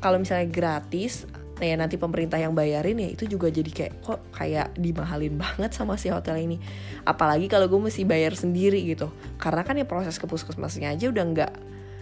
kalau 0.00 0.20
misalnya 0.20 0.48
gratis 0.48 1.24
nah 1.54 1.70
ya 1.70 1.78
nanti 1.78 1.94
pemerintah 1.94 2.34
yang 2.34 2.50
bayarin 2.50 2.98
ya 2.98 3.14
itu 3.14 3.30
juga 3.30 3.46
jadi 3.46 3.70
kayak 3.70 3.92
kok 4.02 4.20
kayak 4.34 4.74
dimahalin 4.74 5.38
banget 5.38 5.70
sama 5.70 5.94
si 5.94 6.10
hotel 6.10 6.42
ini. 6.42 6.58
Apalagi 7.06 7.46
kalau 7.46 7.70
gue 7.70 7.78
mesti 7.78 8.02
bayar 8.02 8.34
sendiri 8.34 8.82
gitu. 8.82 9.06
Karena 9.38 9.62
kan 9.62 9.78
ya 9.78 9.86
proses 9.86 10.18
ke 10.18 10.26
puskesmasnya 10.26 10.90
aja 10.90 11.06
udah 11.14 11.24
nggak 11.30 11.52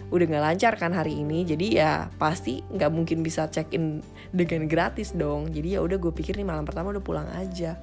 udah 0.09 0.25
nggak 0.25 0.43
lancar 0.43 0.73
kan 0.81 0.89
hari 0.97 1.21
ini. 1.21 1.45
Jadi 1.45 1.77
ya 1.77 2.09
pasti 2.17 2.65
nggak 2.65 2.89
mungkin 2.89 3.21
bisa 3.21 3.45
check 3.53 3.69
in 3.77 4.01
dengan 4.33 4.65
gratis 4.65 5.13
dong. 5.13 5.53
Jadi 5.53 5.77
ya 5.77 5.85
udah 5.85 6.01
gue 6.01 6.09
pikir 6.09 6.33
nih 6.33 6.49
malam 6.49 6.65
pertama 6.65 6.89
udah 6.89 7.05
pulang 7.05 7.29
aja 7.37 7.77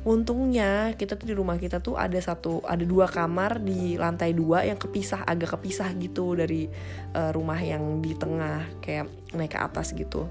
untungnya 0.00 0.96
kita 0.96 1.12
tuh 1.20 1.28
di 1.28 1.34
rumah 1.36 1.60
kita 1.60 1.84
tuh 1.84 2.00
ada 2.00 2.16
satu 2.16 2.64
ada 2.64 2.80
dua 2.80 3.04
kamar 3.04 3.60
di 3.60 4.00
lantai 4.00 4.32
dua 4.32 4.64
yang 4.64 4.80
kepisah 4.80 5.28
agak 5.28 5.60
kepisah 5.60 5.92
gitu 6.00 6.32
dari 6.32 6.72
uh, 7.12 7.28
rumah 7.36 7.60
yang 7.60 8.00
di 8.00 8.16
tengah 8.16 8.64
kayak 8.80 9.12
naik 9.36 9.52
ke 9.52 9.60
atas 9.60 9.92
gitu 9.92 10.24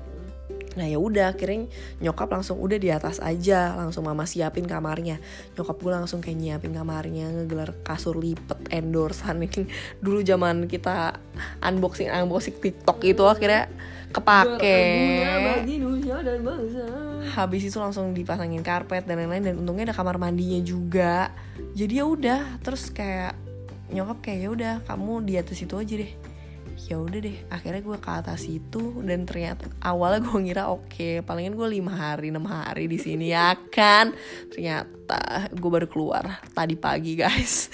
Nah 0.79 0.87
ya 0.87 0.95
udah 0.95 1.35
akhirnya 1.35 1.67
nyokap 1.99 2.31
langsung 2.31 2.55
udah 2.63 2.79
di 2.79 2.87
atas 2.87 3.19
aja 3.19 3.75
langsung 3.75 4.07
mama 4.07 4.23
siapin 4.23 4.63
kamarnya. 4.63 5.19
Nyokap 5.59 5.75
gue 5.75 5.91
langsung 5.91 6.23
kayak 6.23 6.39
nyiapin 6.39 6.71
kamarnya 6.71 7.27
ngegelar 7.35 7.75
kasur 7.83 8.15
lipet 8.15 8.55
endorsean 8.71 9.43
ini 9.43 9.67
dulu 10.03 10.23
zaman 10.23 10.71
kita 10.71 11.19
unboxing 11.59 12.07
unboxing 12.07 12.55
TikTok 12.63 13.03
itu 13.03 13.27
akhirnya 13.27 13.67
kepake. 14.15 14.79
Habis 17.35 17.67
itu 17.67 17.77
langsung 17.77 18.15
dipasangin 18.15 18.63
karpet 18.63 19.03
dan 19.03 19.19
lain-lain 19.19 19.43
dan 19.51 19.55
untungnya 19.59 19.91
ada 19.91 19.95
kamar 19.99 20.15
mandinya 20.15 20.63
juga. 20.63 21.35
Jadi 21.75 21.99
ya 21.99 22.07
udah 22.07 22.63
terus 22.63 22.87
kayak 22.87 23.35
nyokap 23.89 24.17
kayak 24.21 24.39
ya 24.45 24.49
udah 24.49 24.73
kamu 24.85 25.13
di 25.25 25.33
atas 25.35 25.57
itu 25.65 25.73
aja 25.73 25.93
deh 25.97 26.28
ya 26.89 26.97
udah 26.97 27.19
deh 27.21 27.37
akhirnya 27.53 27.85
gue 27.85 27.97
ke 28.01 28.09
atas 28.09 28.49
itu 28.49 28.97
dan 29.05 29.29
ternyata 29.29 29.69
awalnya 29.77 30.25
gue 30.25 30.39
ngira 30.41 30.73
oke 30.73 30.89
okay, 30.89 31.21
palingan 31.21 31.53
gue 31.53 31.67
lima 31.77 31.93
hari 31.93 32.33
enam 32.33 32.49
hari 32.49 32.89
di 32.89 32.97
sini 32.97 33.29
ya 33.29 33.53
kan? 33.69 34.09
Ternyata 34.49 35.53
gue 35.53 35.69
baru 35.69 35.85
keluar 35.85 36.41
tadi 36.57 36.73
pagi 36.73 37.13
guys 37.13 37.69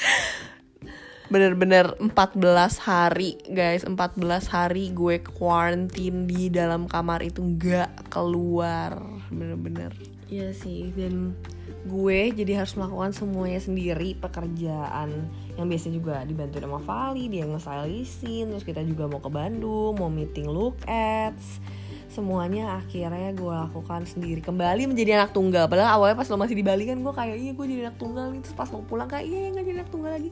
bener-bener 1.30 1.98
14 1.98 2.42
hari 2.82 3.38
guys. 3.50 3.86
14 3.86 4.22
hari 4.50 4.94
gue 4.94 5.22
quarantine 5.22 6.30
di 6.30 6.54
dalam 6.54 6.86
kamar 6.86 7.26
itu 7.26 7.42
nggak 7.42 8.14
keluar. 8.14 9.02
Bener-bener. 9.34 9.94
Iya 10.26 10.54
sih 10.58 10.90
dan 10.98 11.38
gue 11.86 12.34
jadi 12.34 12.66
harus 12.66 12.74
melakukan 12.74 13.14
semuanya 13.14 13.62
sendiri 13.62 14.18
pekerjaan 14.18 15.30
yang 15.54 15.70
biasanya 15.70 16.02
juga 16.02 16.16
dibantu 16.26 16.58
sama 16.58 16.82
Vali 16.82 17.30
dia 17.30 17.46
ngestylisin 17.46 18.50
terus 18.50 18.66
kita 18.66 18.82
juga 18.82 19.06
mau 19.06 19.22
ke 19.22 19.30
Bandung 19.30 19.94
mau 19.94 20.10
meeting 20.10 20.50
look 20.50 20.82
ads. 20.90 21.62
Semuanya 22.10 22.80
akhirnya 22.80 23.36
gue 23.36 23.52
lakukan 23.52 24.08
sendiri. 24.08 24.40
Kembali 24.40 24.88
menjadi 24.88 25.20
anak 25.20 25.36
tunggal. 25.36 25.68
Padahal 25.68 26.00
awalnya 26.00 26.16
pas 26.16 26.30
lo 26.32 26.40
masih 26.40 26.56
di 26.56 26.64
Bali 26.64 26.88
kan 26.88 26.96
gue 26.96 27.14
kayak 27.14 27.36
iya 27.36 27.52
gue 27.52 27.66
jadi 27.68 27.82
anak 27.92 27.98
tunggal 28.00 28.32
terus 28.40 28.56
pas 28.56 28.70
mau 28.72 28.82
pulang 28.88 29.10
kayak 29.12 29.26
iya 29.28 29.52
nggak 29.52 29.66
jadi 29.68 29.78
anak 29.84 29.90
tunggal 29.92 30.12
lagi 30.16 30.30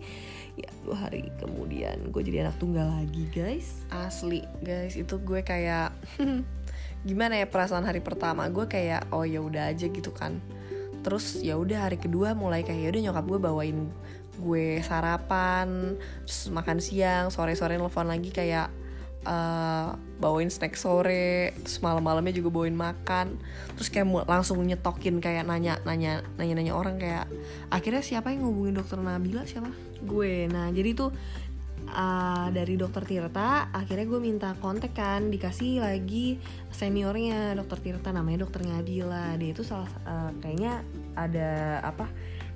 ya 0.54 0.70
dua 0.86 1.10
hari 1.10 1.34
kemudian 1.42 2.13
gue 2.13 2.22
jadi 2.22 2.46
anak 2.46 2.62
tunggal 2.62 2.86
lagi 2.86 3.26
guys. 3.34 3.82
Asli 3.89 4.46
guys. 4.62 4.94
Itu 4.94 5.18
gue 5.22 5.42
kayak 5.42 5.94
gimana 7.10 7.42
ya 7.42 7.50
perasaan 7.50 7.86
hari 7.86 8.00
pertama? 8.06 8.46
Gue 8.54 8.70
kayak 8.70 9.10
oh 9.10 9.26
ya 9.26 9.42
udah 9.42 9.74
aja 9.74 9.89
gitu 9.89 10.13
kan. 10.13 10.38
Terus 11.02 11.42
ya 11.42 11.58
udah 11.58 11.89
hari 11.89 11.98
kedua 11.98 12.38
mulai 12.38 12.62
kayak 12.62 12.80
ya 12.80 12.89
udah 12.94 13.02
nyokap 13.10 13.26
gue 13.26 13.39
bawain 13.42 13.80
gue 14.34 14.82
sarapan 14.82 15.94
terus 16.26 16.50
makan 16.50 16.82
siang 16.82 17.30
sore 17.30 17.54
sore 17.54 17.78
nelfon 17.78 18.10
lagi 18.10 18.34
kayak 18.34 18.66
uh, 19.30 19.94
bawain 20.18 20.50
snack 20.50 20.74
sore 20.74 21.54
terus 21.54 21.78
malam-malamnya 21.82 22.34
juga 22.34 22.50
bawain 22.54 22.78
makan. 22.78 23.42
Terus 23.78 23.89
kayak 23.89 24.06
langsung 24.30 24.62
nyetokin 24.62 25.18
kayak 25.18 25.50
nanya 25.50 25.82
nanya 25.84 26.22
nanya 26.38 26.54
nanya 26.62 26.74
orang 26.78 27.02
kayak 27.02 27.26
akhirnya 27.74 28.06
siapa 28.06 28.30
yang 28.32 28.46
ngubungin 28.46 28.78
dokter 28.78 29.02
Nabila? 29.02 29.44
Siapa 29.50 29.92
gue. 30.04 30.48
Nah 30.52 30.70
jadi 30.70 30.96
tuh 30.96 31.12
uh, 31.89 32.48
dari 32.52 32.80
dokter 32.80 33.04
Tirta 33.04 33.72
akhirnya 33.72 34.06
gue 34.08 34.20
minta 34.22 34.50
kontak 34.60 34.96
kan 34.96 35.28
dikasih 35.28 35.84
lagi 35.84 36.39
seniornya 36.72 37.58
dokter 37.58 37.80
Tirta 37.80 38.10
namanya 38.16 38.46
dokter 38.48 38.63
Nabila. 38.63 39.36
Dia 39.36 39.50
itu 39.52 39.63
salah 39.66 39.89
uh, 40.08 40.32
kayaknya 40.39 40.84
ada 41.18 41.82
apa 41.84 42.08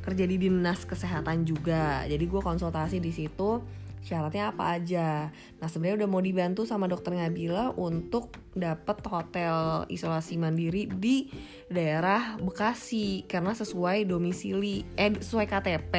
kerja 0.04 0.24
di 0.24 0.40
dinas 0.40 0.88
kesehatan 0.88 1.44
juga. 1.44 2.08
Jadi 2.08 2.24
gue 2.24 2.42
konsultasi 2.42 3.04
di 3.04 3.12
situ 3.12 3.60
syaratnya 4.08 4.56
apa 4.56 4.80
aja. 4.80 5.28
Nah 5.60 5.68
sebenarnya 5.68 6.08
udah 6.08 6.10
mau 6.10 6.24
dibantu 6.24 6.64
sama 6.64 6.88
dokter 6.88 7.12
Ngabila 7.20 7.76
untuk 7.76 8.32
dapet 8.56 9.04
hotel 9.04 9.84
isolasi 9.92 10.40
mandiri 10.40 10.88
di 10.88 11.28
daerah 11.68 12.40
Bekasi. 12.40 13.28
Karena 13.28 13.52
sesuai 13.52 14.08
domisili 14.08 14.88
eh 14.96 15.12
sesuai 15.12 15.46
KTP 15.52 15.94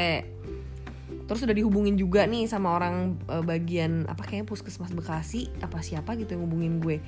terus 1.29 1.45
udah 1.45 1.53
dihubungin 1.53 2.01
juga 2.01 2.25
nih 2.25 2.49
sama 2.49 2.73
orang 2.73 3.21
e, 3.29 3.45
bagian 3.45 4.09
apa 4.09 4.25
kayaknya 4.25 4.49
puskesmas 4.49 4.97
Bekasi 4.97 5.53
apa 5.61 5.85
siapa 5.85 6.17
gitu 6.17 6.35
yang 6.35 6.49
hubungin 6.49 6.81
gue. 6.81 7.05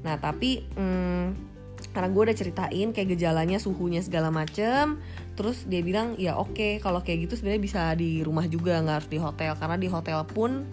Nah 0.00 0.16
tapi 0.16 0.64
hmm, 0.72 1.26
karena 1.92 2.08
gue 2.10 2.22
udah 2.32 2.36
ceritain 2.36 2.88
kayak 2.90 3.14
gejalanya 3.14 3.60
suhunya 3.60 4.02
segala 4.02 4.34
macem 4.34 4.98
terus 5.38 5.62
dia 5.68 5.84
bilang 5.84 6.18
ya 6.18 6.34
oke 6.34 6.56
okay, 6.56 6.72
kalau 6.82 7.04
kayak 7.04 7.28
gitu 7.28 7.38
sebenarnya 7.38 7.62
bisa 7.62 7.82
di 7.94 8.24
rumah 8.24 8.48
juga 8.48 8.80
nggak 8.80 8.96
harus 9.04 9.10
di 9.12 9.20
hotel. 9.20 9.52
Karena 9.60 9.76
di 9.76 9.88
hotel 9.92 10.20
pun 10.24 10.64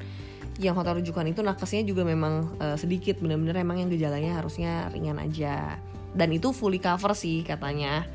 yang 0.56 0.80
hotel 0.80 1.04
rujukan 1.04 1.28
itu 1.28 1.44
nakesnya 1.44 1.84
juga 1.84 2.08
memang 2.08 2.56
uh, 2.64 2.80
sedikit 2.80 3.20
bener-bener 3.20 3.60
emang 3.60 3.84
yang 3.84 3.92
gejalanya 3.92 4.40
harusnya 4.40 4.88
ringan 4.96 5.20
aja. 5.20 5.76
Dan 6.16 6.32
itu 6.32 6.56
fully 6.56 6.80
cover 6.80 7.12
sih 7.12 7.44
katanya. 7.44 8.08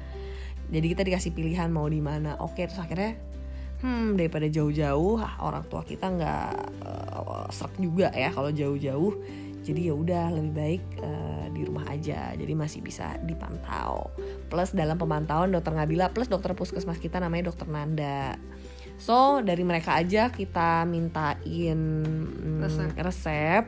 Jadi 0.73 0.87
kita 0.89 1.05
dikasih 1.05 1.37
pilihan 1.37 1.69
mau 1.69 1.85
di 1.85 2.01
mana. 2.01 2.41
Oke 2.41 2.65
terus 2.65 2.81
akhirnya 2.81 3.21
hmm 3.81 4.17
daripada 4.17 4.47
jauh-jauh 4.47 5.21
orang 5.41 5.65
tua 5.69 5.83
kita 5.85 6.13
nggak 6.13 6.53
uh, 6.85 7.49
serak 7.49 7.75
juga 7.81 8.09
ya 8.13 8.31
kalau 8.33 8.53
jauh-jauh. 8.53 9.15
Jadi 9.61 9.93
ya 9.93 9.95
udah 9.95 10.33
lebih 10.33 10.53
baik 10.57 10.83
uh, 11.05 11.47
di 11.53 11.69
rumah 11.69 11.85
aja. 11.93 12.33
Jadi 12.33 12.53
masih 12.57 12.81
bisa 12.81 13.21
dipantau. 13.29 14.09
Plus 14.49 14.73
dalam 14.73 14.97
pemantauan 14.97 15.53
dokter 15.53 15.77
Ngabila 15.77 16.17
plus 16.17 16.33
dokter 16.33 16.57
puskesmas 16.57 16.97
kita 16.97 17.21
namanya 17.21 17.53
dokter 17.53 17.69
Nanda. 17.69 18.41
So 19.01 19.45
dari 19.45 19.65
mereka 19.65 19.97
aja 19.97 20.33
kita 20.33 20.89
mintain 20.89 21.77
hmm, 21.77 22.61
resep. 22.65 22.93
resep. 23.01 23.65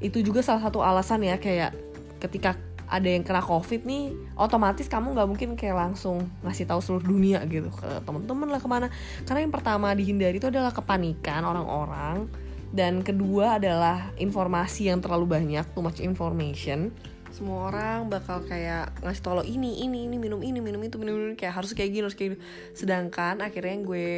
Itu 0.00 0.20
juga 0.20 0.44
salah 0.44 0.60
satu 0.60 0.84
alasan 0.84 1.24
ya 1.24 1.40
kayak 1.40 1.72
ketika 2.20 2.56
ada 2.88 3.08
yang 3.08 3.24
kena 3.24 3.40
covid 3.40 3.88
nih 3.88 4.12
otomatis 4.36 4.86
kamu 4.86 5.16
nggak 5.16 5.28
mungkin 5.28 5.50
kayak 5.56 5.76
langsung 5.76 6.28
ngasih 6.44 6.68
tahu 6.68 6.80
seluruh 6.84 7.06
dunia 7.06 7.40
gitu 7.48 7.72
ke 7.72 7.88
temen-temen 8.04 8.48
lah 8.50 8.60
ke 8.60 8.68
mana. 8.68 8.86
Karena 9.24 9.40
yang 9.44 9.54
pertama 9.54 9.92
dihindari 9.96 10.36
itu 10.38 10.48
adalah 10.48 10.70
kepanikan 10.70 11.44
orang-orang. 11.44 12.28
Dan 12.74 13.06
kedua 13.06 13.62
adalah 13.62 14.10
informasi 14.18 14.90
yang 14.90 14.98
terlalu 14.98 15.30
banyak 15.30 15.62
too 15.78 15.82
much 15.84 16.02
information. 16.02 16.90
Semua 17.30 17.70
orang 17.70 18.10
bakal 18.10 18.42
kayak 18.46 18.98
ngasih 19.02 19.22
tau 19.22 19.34
lo 19.38 19.42
ini 19.46 19.82
ini 19.82 20.06
ini 20.10 20.18
minum 20.18 20.42
ini 20.42 20.58
minum 20.58 20.82
itu 20.82 20.98
minum 20.98 21.14
ini. 21.14 21.34
Kayak 21.38 21.62
harus 21.62 21.70
kayak 21.70 21.90
gini 21.94 22.02
harus 22.02 22.18
kayak 22.18 22.34
gini. 22.34 22.38
Sedangkan 22.74 23.38
akhirnya 23.42 23.78
yang 23.78 23.86
gue 23.86 24.10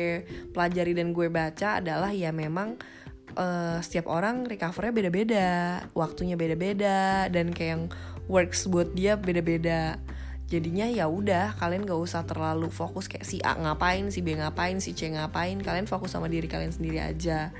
pelajari 0.56 0.92
dan 0.96 1.12
gue 1.12 1.28
baca 1.28 1.84
adalah 1.84 2.12
ya 2.16 2.32
memang 2.32 2.80
uh, 3.36 3.78
setiap 3.84 4.08
orang 4.08 4.48
recovernya 4.48 4.92
beda-beda 4.92 5.48
waktunya 5.92 6.34
beda-beda 6.34 7.28
dan 7.28 7.52
kayak 7.52 7.70
yang 7.76 7.84
works 8.26 8.66
buat 8.70 8.92
dia 8.94 9.18
beda-beda. 9.18 9.98
Jadinya 10.46 10.86
ya 10.86 11.10
udah 11.10 11.58
kalian 11.58 11.82
gak 11.82 11.98
usah 11.98 12.22
terlalu 12.22 12.70
fokus 12.70 13.10
kayak 13.10 13.26
si 13.26 13.42
A 13.42 13.58
ngapain 13.58 14.14
si 14.14 14.22
B 14.22 14.38
ngapain 14.38 14.78
si 14.78 14.94
C 14.94 15.10
ngapain. 15.10 15.58
Kalian 15.58 15.90
fokus 15.90 16.14
sama 16.14 16.30
diri 16.30 16.46
kalian 16.46 16.70
sendiri 16.70 17.02
aja. 17.02 17.50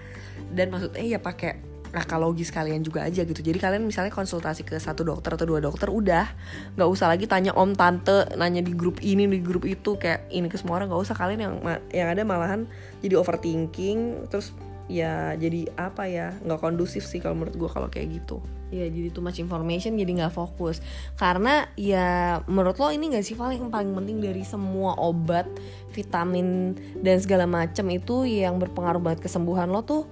Dan 0.55 0.71
maksudnya 0.71 1.03
ya 1.03 1.19
pakai 1.19 1.59
akal 1.97 2.21
logis 2.21 2.53
kalian 2.55 2.87
juga 2.87 3.03
aja 3.03 3.27
gitu. 3.27 3.41
Jadi 3.43 3.59
kalian 3.59 3.83
misalnya 3.83 4.13
konsultasi 4.13 4.63
ke 4.63 4.77
satu 4.79 5.03
dokter 5.03 5.35
atau 5.35 5.47
dua 5.49 5.59
dokter 5.59 5.91
udah. 5.91 6.31
Nggak 6.79 6.89
usah 6.93 7.11
lagi 7.11 7.27
tanya 7.27 7.57
om 7.59 7.75
tante 7.75 8.31
nanya 8.39 8.63
di 8.63 8.71
grup 8.77 9.03
ini 9.03 9.27
di 9.27 9.43
grup 9.43 9.67
itu 9.67 9.99
kayak 9.99 10.31
ini 10.31 10.47
ke 10.47 10.55
semua 10.55 10.79
orang. 10.79 10.93
Nggak 10.93 11.03
usah 11.11 11.17
kalian 11.19 11.41
yang 11.43 11.55
yang 11.91 12.09
ada 12.15 12.23
malahan 12.23 12.71
jadi 13.03 13.19
overthinking 13.19 14.31
terus 14.31 14.55
ya 14.87 15.35
jadi 15.35 15.67
apa 15.75 16.07
ya 16.07 16.39
nggak 16.47 16.63
kondusif 16.63 17.03
sih 17.03 17.19
kalau 17.19 17.43
menurut 17.43 17.59
gue 17.59 17.71
kalau 17.71 17.89
kayak 17.91 18.23
gitu 18.23 18.39
ya 18.75 18.87
jadi 18.91 19.15
too 19.15 19.23
much 19.23 19.39
information 19.39 19.95
jadi 19.95 20.25
nggak 20.25 20.35
fokus. 20.35 20.83
Karena 21.15 21.69
ya 21.79 22.41
menurut 22.51 22.77
lo 22.79 22.91
ini 22.91 23.15
gak 23.15 23.25
sih 23.27 23.39
paling 23.39 23.71
paling 23.71 23.95
penting 23.95 24.19
dari 24.19 24.43
semua 24.43 24.99
obat 24.99 25.47
vitamin 25.95 26.75
dan 27.01 27.17
segala 27.23 27.47
macam 27.47 27.87
itu 27.93 28.27
yang 28.27 28.59
berpengaruh 28.59 29.01
banget 29.03 29.27
kesembuhan 29.27 29.71
lo 29.71 29.87
tuh 29.87 30.03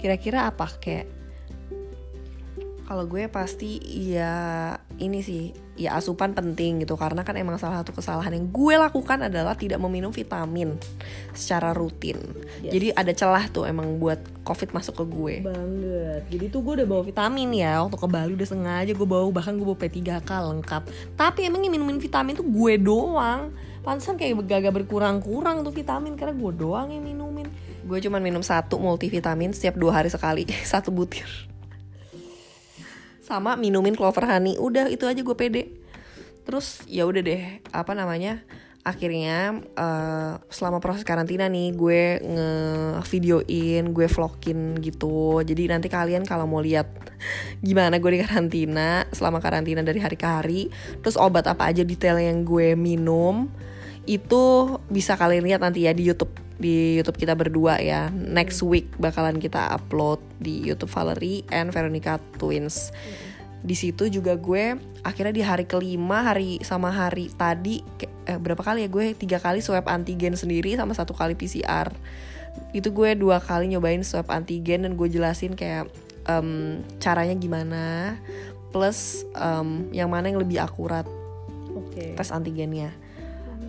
kira-kira 0.00 0.48
apa? 0.48 0.66
Kayak 0.80 1.19
kalau 2.90 3.06
gue 3.06 3.30
pasti 3.30 3.78
ya 3.86 4.74
ini 4.98 5.22
sih 5.22 5.54
ya 5.78 5.94
asupan 5.94 6.34
penting 6.34 6.82
gitu. 6.82 6.98
Karena 6.98 7.22
kan 7.22 7.38
emang 7.38 7.54
salah 7.54 7.86
satu 7.86 7.94
kesalahan 7.94 8.34
yang 8.34 8.50
gue 8.50 8.74
lakukan 8.74 9.30
adalah 9.30 9.54
tidak 9.54 9.78
meminum 9.78 10.10
vitamin 10.10 10.74
secara 11.30 11.70
rutin. 11.70 12.18
Yes. 12.66 12.74
jadi 12.74 12.86
ada 12.98 13.12
celah 13.14 13.46
tuh 13.46 13.70
emang 13.70 14.02
buat 14.02 14.18
covid 14.42 14.74
masuk 14.74 14.98
ke 14.98 15.04
gue. 15.06 15.34
Banget. 15.46 16.22
Jadi 16.34 16.44
tuh 16.50 16.66
gue 16.66 16.82
udah 16.82 16.88
bawa 16.90 17.02
vitamin 17.06 17.54
ya 17.54 17.78
waktu 17.86 17.94
ke 17.94 18.08
Bali 18.10 18.32
udah 18.34 18.48
sengaja 18.50 18.90
gue 18.90 19.06
bawa 19.06 19.30
bahkan 19.30 19.54
gue 19.54 19.66
bawa 19.70 19.78
P3K 19.78 20.30
lengkap. 20.50 20.82
Tapi 21.14 21.46
emang 21.46 21.62
yang 21.62 21.70
minumin 21.70 22.02
vitamin 22.02 22.34
tuh 22.34 22.46
gue 22.50 22.74
doang. 22.74 23.54
Pantesan 23.86 24.18
kayak 24.18 24.50
gagak 24.50 24.74
berkurang-kurang 24.82 25.62
tuh 25.62 25.70
vitamin 25.70 26.18
karena 26.18 26.34
gue 26.34 26.52
doang 26.58 26.90
yang 26.90 27.06
minumin. 27.06 27.46
Gue 27.86 28.02
cuma 28.02 28.18
minum 28.18 28.42
satu 28.42 28.82
multivitamin 28.82 29.54
setiap 29.54 29.78
dua 29.78 30.02
hari 30.02 30.10
sekali 30.10 30.42
satu 30.74 30.90
butir 30.90 31.49
sama 33.30 33.54
minumin 33.54 33.94
clover 33.94 34.26
honey 34.26 34.58
udah 34.58 34.90
itu 34.90 35.06
aja 35.06 35.22
gue 35.22 35.36
pede 35.38 35.70
terus 36.42 36.82
ya 36.90 37.06
udah 37.06 37.22
deh 37.22 37.62
apa 37.70 37.94
namanya 37.94 38.42
akhirnya 38.80 39.60
uh, 39.76 40.40
selama 40.48 40.80
proses 40.80 41.04
karantina 41.04 41.52
nih 41.52 41.76
gue 41.76 42.02
nge-videoin, 42.24 43.92
gue 43.92 44.06
vlogin 44.08 44.80
gitu. 44.80 45.44
Jadi 45.44 45.68
nanti 45.68 45.92
kalian 45.92 46.24
kalau 46.24 46.48
mau 46.48 46.64
lihat 46.64 46.88
gimana 47.66 48.00
gue 48.00 48.10
di 48.16 48.20
karantina, 48.24 49.04
selama 49.12 49.44
karantina 49.44 49.84
dari 49.84 50.00
hari 50.00 50.16
ke 50.16 50.24
hari, 50.24 50.62
terus 51.04 51.20
obat 51.20 51.44
apa 51.44 51.68
aja 51.68 51.84
detail 51.84 52.16
yang 52.16 52.40
gue 52.40 52.72
minum, 52.72 53.52
itu 54.08 54.76
bisa 54.88 55.16
kalian 55.16 55.44
lihat 55.44 55.60
nanti 55.60 55.84
ya 55.84 55.92
di 55.92 56.08
YouTube 56.08 56.32
di 56.60 57.00
YouTube 57.00 57.16
kita 57.16 57.32
berdua 57.32 57.80
ya. 57.80 58.12
Next 58.12 58.60
week 58.60 58.92
bakalan 59.00 59.40
kita 59.40 59.72
upload 59.72 60.20
di 60.36 60.60
YouTube 60.60 60.92
Valerie 60.92 61.44
and 61.48 61.72
Veronica 61.72 62.20
Twins. 62.36 62.92
Di 63.60 63.76
situ 63.76 64.08
juga 64.08 64.36
gue 64.36 64.76
akhirnya 65.04 65.32
di 65.32 65.44
hari 65.44 65.64
kelima 65.64 66.24
hari 66.32 66.60
sama 66.64 66.92
hari 66.92 67.32
tadi 67.32 67.80
eh, 68.28 68.36
berapa 68.40 68.60
kali 68.60 68.84
ya 68.84 68.88
gue 68.92 69.16
tiga 69.16 69.40
kali 69.40 69.64
swab 69.64 69.88
antigen 69.88 70.36
sendiri 70.36 70.76
sama 70.76 70.92
satu 70.92 71.16
kali 71.16 71.32
PCR. 71.32 71.88
Itu 72.76 72.92
gue 72.92 73.16
dua 73.16 73.40
kali 73.40 73.72
nyobain 73.72 74.04
swab 74.04 74.28
antigen 74.28 74.84
dan 74.84 74.92
gue 74.96 75.08
jelasin 75.08 75.56
kayak 75.56 75.88
um, 76.28 76.80
caranya 77.00 77.36
gimana 77.36 78.16
plus 78.70 79.24
um, 79.34 79.88
yang 79.90 80.12
mana 80.12 80.30
yang 80.30 80.38
lebih 80.38 80.62
akurat 80.62 81.08
okay. 81.74 82.14
tes 82.14 82.30
antigennya 82.30 82.94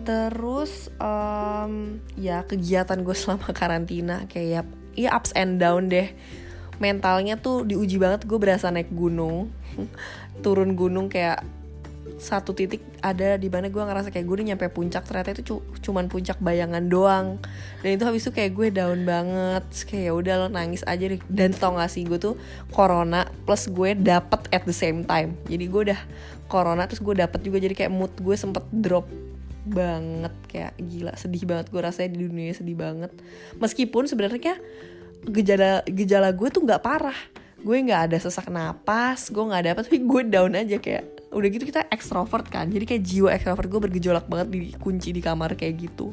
terus 0.02 0.90
um, 0.98 1.98
ya 2.18 2.44
kegiatan 2.44 3.00
gue 3.00 3.16
selama 3.16 3.50
karantina 3.54 4.26
kayak 4.26 4.66
ya 4.98 5.10
ups 5.14 5.32
and 5.32 5.62
down 5.62 5.88
deh. 5.88 6.12
Mentalnya 6.82 7.38
tuh 7.38 7.62
diuji 7.62 7.96
banget 8.02 8.26
gue 8.26 8.38
berasa 8.38 8.68
naik 8.68 8.90
gunung. 8.90 9.54
Turun 10.44 10.74
gunung 10.74 11.06
kayak 11.06 11.46
satu 12.18 12.50
titik 12.50 12.82
ada 12.98 13.38
di 13.38 13.46
mana 13.46 13.70
gue 13.70 13.78
ngerasa 13.78 14.10
kayak 14.10 14.26
gue 14.26 14.34
udah 14.42 14.46
nyampe 14.54 14.66
puncak 14.74 15.06
ternyata 15.06 15.38
itu 15.38 15.42
cu 15.46 15.56
cuman 15.78 16.10
puncak 16.10 16.42
bayangan 16.42 16.82
doang. 16.90 17.38
Dan 17.86 17.94
itu 17.94 18.02
habis 18.02 18.26
itu 18.26 18.34
kayak 18.34 18.52
gue 18.58 18.68
down 18.74 19.06
banget. 19.06 19.64
Kayak 19.86 20.04
ya 20.10 20.12
udah 20.12 20.34
lo 20.42 20.48
nangis 20.50 20.82
aja 20.82 21.06
deh. 21.06 21.22
Dan 21.30 21.54
tau 21.54 21.78
gak 21.78 21.90
sih 21.90 22.02
gue 22.02 22.18
tuh 22.18 22.34
corona 22.74 23.30
plus 23.46 23.70
gue 23.70 23.94
dapet 23.94 24.50
at 24.50 24.66
the 24.66 24.74
same 24.74 25.06
time. 25.06 25.38
Jadi 25.46 25.64
gue 25.70 25.80
udah 25.92 26.00
corona 26.50 26.84
terus 26.84 27.00
gue 27.00 27.14
dapet 27.16 27.40
juga 27.46 27.62
jadi 27.62 27.72
kayak 27.72 27.92
mood 27.94 28.12
gue 28.18 28.36
sempet 28.36 28.66
drop 28.68 29.08
banget 29.66 30.34
kayak 30.50 30.72
gila 30.78 31.12
sedih 31.14 31.44
banget. 31.46 31.66
Gue 31.70 31.82
rasanya 31.82 32.10
di 32.14 32.26
dunia 32.26 32.52
sedih 32.54 32.76
banget. 32.78 33.12
Meskipun 33.58 34.10
sebenarnya 34.10 34.58
gejala 35.22 35.86
gejala 35.86 36.28
gue 36.34 36.48
tuh 36.50 36.62
nggak 36.62 36.82
parah. 36.82 37.16
Gue 37.62 37.78
nggak 37.78 38.10
ada 38.10 38.16
sesak 38.18 38.50
napas 38.50 39.30
gue 39.30 39.42
nggak 39.42 39.60
ada 39.62 39.70
apa 39.78 39.82
tapi 39.86 40.02
gue 40.02 40.22
down 40.26 40.58
aja 40.58 40.82
kayak 40.82 41.30
udah 41.32 41.48
gitu 41.48 41.64
kita 41.64 41.86
ekstrovert 41.88 42.46
kan. 42.50 42.68
Jadi 42.68 42.84
kayak 42.84 43.02
jiwa 43.06 43.30
ekstrovert 43.32 43.68
gue 43.70 43.80
bergejolak 43.88 44.26
banget 44.26 44.48
dikunci 44.50 45.14
di 45.14 45.22
kamar 45.22 45.54
kayak 45.54 45.74
gitu. 45.78 46.10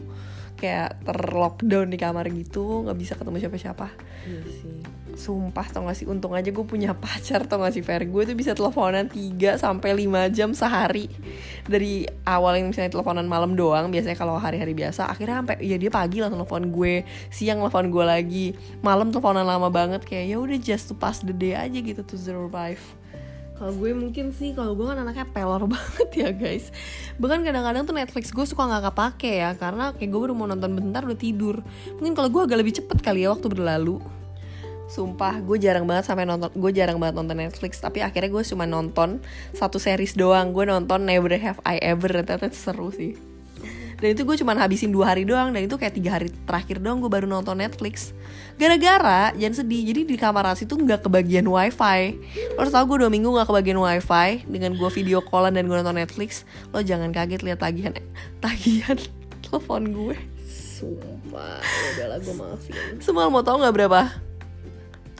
Kayak 0.60 1.02
terlockdown 1.08 1.90
di 1.90 1.98
kamar 1.98 2.26
gitu 2.30 2.86
nggak 2.86 2.98
bisa 2.98 3.14
ketemu 3.18 3.38
siapa-siapa. 3.42 3.88
Iya 4.30 4.42
sih 4.46 4.79
sumpah 5.20 5.68
tau 5.68 5.84
gak 5.86 6.00
sih 6.00 6.08
untung 6.08 6.32
aja 6.32 6.48
gue 6.48 6.66
punya 6.66 6.96
pacar 6.96 7.44
tau 7.46 7.60
gak 7.60 7.76
sih 7.76 7.84
Fer 7.84 8.08
gue 8.08 8.24
tuh 8.24 8.34
bisa 8.34 8.56
teleponan 8.56 9.12
3 9.12 9.60
sampai 9.60 9.92
lima 9.94 10.32
jam 10.32 10.56
sehari 10.56 11.12
dari 11.68 12.08
awal 12.24 12.58
yang 12.58 12.72
misalnya 12.72 12.96
teleponan 12.96 13.28
malam 13.28 13.54
doang 13.60 13.92
biasanya 13.92 14.16
kalau 14.16 14.40
hari-hari 14.40 14.72
biasa 14.72 15.12
akhirnya 15.12 15.44
sampai 15.44 15.60
ya 15.60 15.76
dia 15.76 15.92
pagi 15.92 16.24
langsung 16.24 16.42
telepon 16.42 16.72
gue 16.72 17.04
siang 17.30 17.60
telepon 17.60 17.92
gue 17.92 18.06
lagi 18.08 18.48
malam 18.80 19.12
teleponan 19.12 19.44
lama 19.44 19.68
banget 19.68 20.08
kayak 20.08 20.26
ya 20.32 20.38
udah 20.40 20.58
just 20.58 20.88
to 20.88 20.96
pass 20.96 21.20
the 21.20 21.36
day 21.36 21.54
aja 21.54 21.78
gitu 21.78 22.02
to 22.02 22.16
survive 22.16 22.82
Kalau 23.60 23.76
gue 23.76 23.92
mungkin 23.92 24.32
sih, 24.32 24.56
kalau 24.56 24.72
gue 24.72 24.88
kan 24.88 25.04
anaknya 25.04 25.28
pelor 25.36 25.68
banget 25.76 26.10
ya 26.16 26.32
guys. 26.32 26.72
Bahkan 27.20 27.44
kadang-kadang 27.44 27.84
tuh 27.84 27.92
Netflix 27.92 28.32
gue 28.32 28.48
suka 28.48 28.64
nggak 28.64 28.88
kepake 28.88 29.44
ya, 29.44 29.52
karena 29.60 29.92
kayak 29.92 30.08
gue 30.16 30.20
baru 30.24 30.32
mau 30.32 30.48
nonton 30.48 30.72
bentar 30.72 31.04
udah 31.04 31.20
tidur. 31.20 31.60
Mungkin 32.00 32.16
kalau 32.16 32.32
gue 32.32 32.42
agak 32.48 32.56
lebih 32.56 32.80
cepet 32.80 33.04
kali 33.04 33.28
ya 33.28 33.36
waktu 33.36 33.52
berlalu. 33.52 34.00
Sumpah, 34.90 35.38
gue 35.46 35.62
jarang 35.62 35.86
banget 35.86 36.10
sampai 36.10 36.26
nonton, 36.26 36.50
gue 36.50 36.72
jarang 36.74 36.98
banget 36.98 37.22
nonton 37.22 37.38
Netflix. 37.38 37.78
Tapi 37.78 38.02
akhirnya 38.02 38.34
gue 38.34 38.42
cuma 38.42 38.66
nonton 38.66 39.22
satu 39.54 39.78
series 39.78 40.18
doang. 40.18 40.50
Gue 40.50 40.66
nonton 40.66 41.06
Never 41.06 41.30
Have 41.38 41.62
I 41.62 41.78
Ever, 41.78 42.26
ternyata 42.26 42.50
seru 42.50 42.90
sih. 42.90 43.30
Dan 44.00 44.16
itu 44.16 44.24
gue 44.24 44.36
cuma 44.40 44.56
habisin 44.56 44.96
dua 44.96 45.12
hari 45.12 45.28
doang 45.28 45.52
Dan 45.52 45.68
itu 45.68 45.76
kayak 45.76 45.92
tiga 45.92 46.16
hari 46.16 46.32
terakhir 46.48 46.80
doang 46.80 47.04
gue 47.04 47.12
baru 47.12 47.28
nonton 47.28 47.60
Netflix 47.60 48.16
Gara-gara, 48.56 49.36
jangan 49.36 49.56
sedih 49.64 49.92
Jadi 49.92 50.02
di 50.08 50.16
kamar 50.16 50.48
Rasi 50.48 50.64
tuh 50.64 50.80
gak 50.80 51.04
kebagian 51.04 51.44
wifi 51.44 52.16
Lo 52.56 52.64
harus 52.64 52.72
tau 52.72 52.88
gue 52.88 52.98
dua 53.04 53.12
minggu 53.12 53.28
gak 53.28 53.52
kebagian 53.52 53.76
wifi 53.76 54.48
Dengan 54.48 54.80
gue 54.80 54.90
video 54.96 55.20
callan 55.20 55.52
dan 55.52 55.68
gue 55.68 55.76
nonton 55.76 56.00
Netflix 56.00 56.48
Lo 56.72 56.80
jangan 56.80 57.12
kaget 57.12 57.44
lihat 57.44 57.60
tagihan 57.60 57.92
Tagihan 58.44 58.96
telepon 59.44 59.92
gue 59.92 60.18
Sumpah, 60.80 61.60
ya 61.60 61.88
udahlah 61.92 62.20
gue 62.24 62.36
maafin. 62.40 62.74
Semua 63.04 63.28
mau 63.28 63.44
tau 63.44 63.60
gak 63.60 63.76
berapa? 63.76 64.29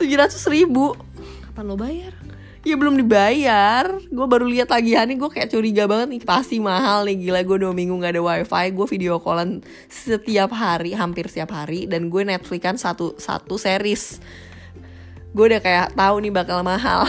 700 0.00 0.40
ribu. 0.48 0.96
Kapan 1.44 1.64
lo 1.68 1.76
bayar? 1.76 2.16
Ya 2.64 2.76
belum 2.76 2.96
dibayar. 2.96 4.00
Gue 4.08 4.26
baru 4.28 4.44
lihat 4.44 4.68
tagihannya 4.68 5.16
Gue 5.16 5.32
kayak 5.32 5.48
curiga 5.48 5.88
banget 5.88 6.12
nih 6.12 6.20
Pasti 6.28 6.60
mahal 6.60 7.08
nih 7.08 7.16
Gila 7.16 7.40
gue 7.40 7.56
dua 7.56 7.72
minggu 7.72 7.96
gak 7.96 8.12
ada 8.12 8.20
wifi 8.20 8.66
Gue 8.76 8.84
video 8.84 9.16
callan 9.16 9.64
setiap 9.88 10.52
hari 10.52 10.92
Hampir 10.92 11.32
setiap 11.32 11.56
hari 11.56 11.88
Dan 11.88 12.12
gue 12.12 12.20
Netflix 12.20 12.60
kan 12.60 12.76
satu, 12.76 13.16
satu 13.16 13.56
series. 13.56 14.20
Gue 15.32 15.56
udah 15.56 15.60
kayak 15.64 15.96
tahu 15.96 16.20
nih 16.20 16.32
bakal 16.36 16.60
mahal. 16.60 17.08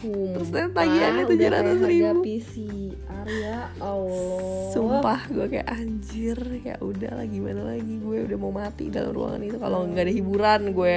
Terus 0.00 0.48
ternyata 0.48 0.80
tagihannya 0.80 1.24
tujuh 1.28 1.48
ratus 1.52 1.78
ribu. 1.84 2.20
PCR 2.24 3.26
ya 3.28 3.58
Allah. 3.84 4.72
Sumpah 4.72 5.20
gue 5.28 5.46
kayak 5.50 5.68
anjir 5.68 6.40
Ya 6.64 6.80
udah 6.80 7.20
lah 7.20 7.26
gimana 7.28 7.76
lagi 7.76 8.00
Gue 8.00 8.24
udah 8.24 8.38
mau 8.40 8.48
mati 8.48 8.88
dalam 8.88 9.12
ruangan 9.12 9.44
itu 9.44 9.60
Kalau 9.60 9.84
nggak 9.84 10.04
ada 10.08 10.14
hiburan 10.14 10.60
gue 10.72 10.96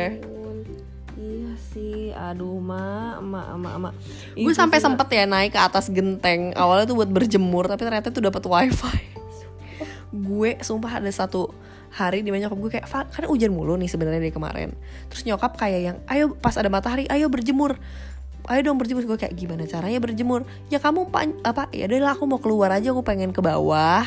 Iya 1.24 1.54
sih, 1.72 2.12
aduh 2.12 2.60
ma, 2.60 3.16
ma, 3.24 3.56
ma, 3.56 3.80
ma. 3.80 3.90
gue 4.36 4.54
sampai 4.54 4.84
sempet 4.84 5.08
ya 5.08 5.24
naik 5.24 5.56
ke 5.56 5.60
atas 5.62 5.88
genteng 5.88 6.52
awalnya 6.60 6.84
tuh 6.84 7.00
buat 7.00 7.08
berjemur 7.08 7.64
tapi 7.72 7.88
ternyata 7.88 8.12
tuh 8.12 8.28
dapat 8.28 8.44
wifi. 8.44 9.00
Gue 10.12 10.60
sumpah 10.60 11.00
ada 11.00 11.08
satu 11.10 11.56
hari 11.94 12.26
di 12.26 12.30
nyokap 12.34 12.58
gue 12.58 12.72
kayak 12.76 12.88
"Fa, 12.90 13.06
kan 13.08 13.24
hujan 13.30 13.54
mulu 13.56 13.80
nih 13.80 13.88
sebenarnya 13.88 14.20
dari 14.20 14.34
kemarin. 14.36 14.70
Terus 15.14 15.24
nyokap 15.24 15.56
kayak 15.56 15.80
yang 15.80 15.98
ayo 16.12 16.36
pas 16.36 16.60
ada 16.60 16.68
matahari 16.68 17.08
ayo 17.08 17.32
berjemur 17.32 17.80
ayo 18.52 18.60
dong 18.66 18.76
berjemur. 18.76 19.04
Gue 19.08 19.16
kayak 19.16 19.36
gimana 19.36 19.64
caranya 19.64 20.00
berjemur? 20.04 20.44
Ya 20.68 20.80
kamu 20.82 21.08
pan 21.08 21.32
apa 21.48 21.72
ya 21.72 21.88
udahlah 21.88 22.16
aku 22.16 22.24
mau 22.28 22.40
keluar 22.44 22.76
aja 22.76 22.92
aku 22.92 23.00
pengen 23.06 23.32
ke 23.32 23.40
bawah. 23.40 24.04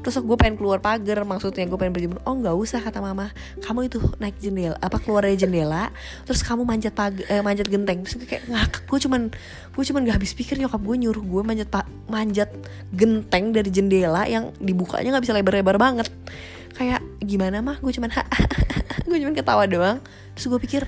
Terus 0.00 0.22
gue 0.22 0.36
pengen 0.38 0.54
keluar 0.54 0.78
pagar 0.78 1.26
maksudnya 1.26 1.66
gue 1.66 1.78
pengen 1.78 1.94
berjemur. 1.94 2.18
Oh 2.22 2.38
nggak 2.38 2.54
usah 2.54 2.78
kata 2.78 3.02
mama. 3.02 3.34
Kamu 3.58 3.90
itu 3.90 3.98
naik 4.22 4.38
jendela 4.38 4.78
apa 4.78 5.02
keluar 5.02 5.26
dari 5.26 5.34
jendela 5.34 5.90
terus 6.22 6.46
kamu 6.46 6.62
manjat 6.62 6.94
pag 6.94 7.18
eh, 7.26 7.42
manjat 7.42 7.66
genteng. 7.66 8.06
Terus 8.06 8.14
gue 8.22 8.28
kayak 8.30 8.44
ngakak 8.46 8.82
gue 8.86 8.98
cuman 9.06 9.22
gue 9.70 9.84
cuman 9.86 10.00
gak 10.06 10.16
habis 10.22 10.32
pikir 10.34 10.58
nyokap 10.58 10.82
gue 10.82 10.96
nyuruh 10.98 11.24
gue 11.24 11.42
manjat 11.42 11.68
pa- 11.70 11.88
manjat 12.06 12.50
genteng 12.94 13.50
dari 13.50 13.70
jendela 13.70 14.26
yang 14.26 14.54
dibukanya 14.58 15.18
nggak 15.18 15.24
bisa 15.26 15.34
lebar-lebar 15.34 15.76
banget. 15.78 16.06
Kayak 16.78 17.02
gimana 17.18 17.58
mah? 17.58 17.82
Gue 17.82 17.90
cuman 17.90 18.10
gue 19.10 19.18
cuman 19.18 19.34
ketawa 19.34 19.66
doang. 19.66 19.98
Terus 20.38 20.46
gue 20.46 20.60
pikir 20.62 20.82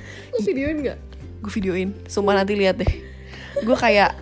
videoin 0.47 0.87
gak? 0.87 1.12
Gue 1.43 1.53
videoin. 1.53 1.91
Sumpah 2.07 2.39
nanti 2.39 2.55
lihat 2.55 2.79
deh. 2.79 2.93
Gue 3.67 3.75
kayak 3.75 4.15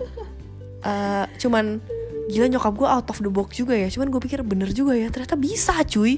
eh, 0.81 1.25
cuman 1.37 1.77
gila 2.31 2.47
nyokap 2.47 2.73
gue 2.77 2.89
out 2.89 3.07
of 3.13 3.21
the 3.21 3.29
box 3.29 3.61
juga 3.61 3.77
ya. 3.77 3.87
Cuman 3.93 4.09
gue 4.09 4.21
pikir 4.21 4.41
bener 4.41 4.73
juga 4.73 4.97
ya 4.97 5.13
ternyata 5.13 5.37
bisa 5.37 5.77
cuy. 5.85 6.17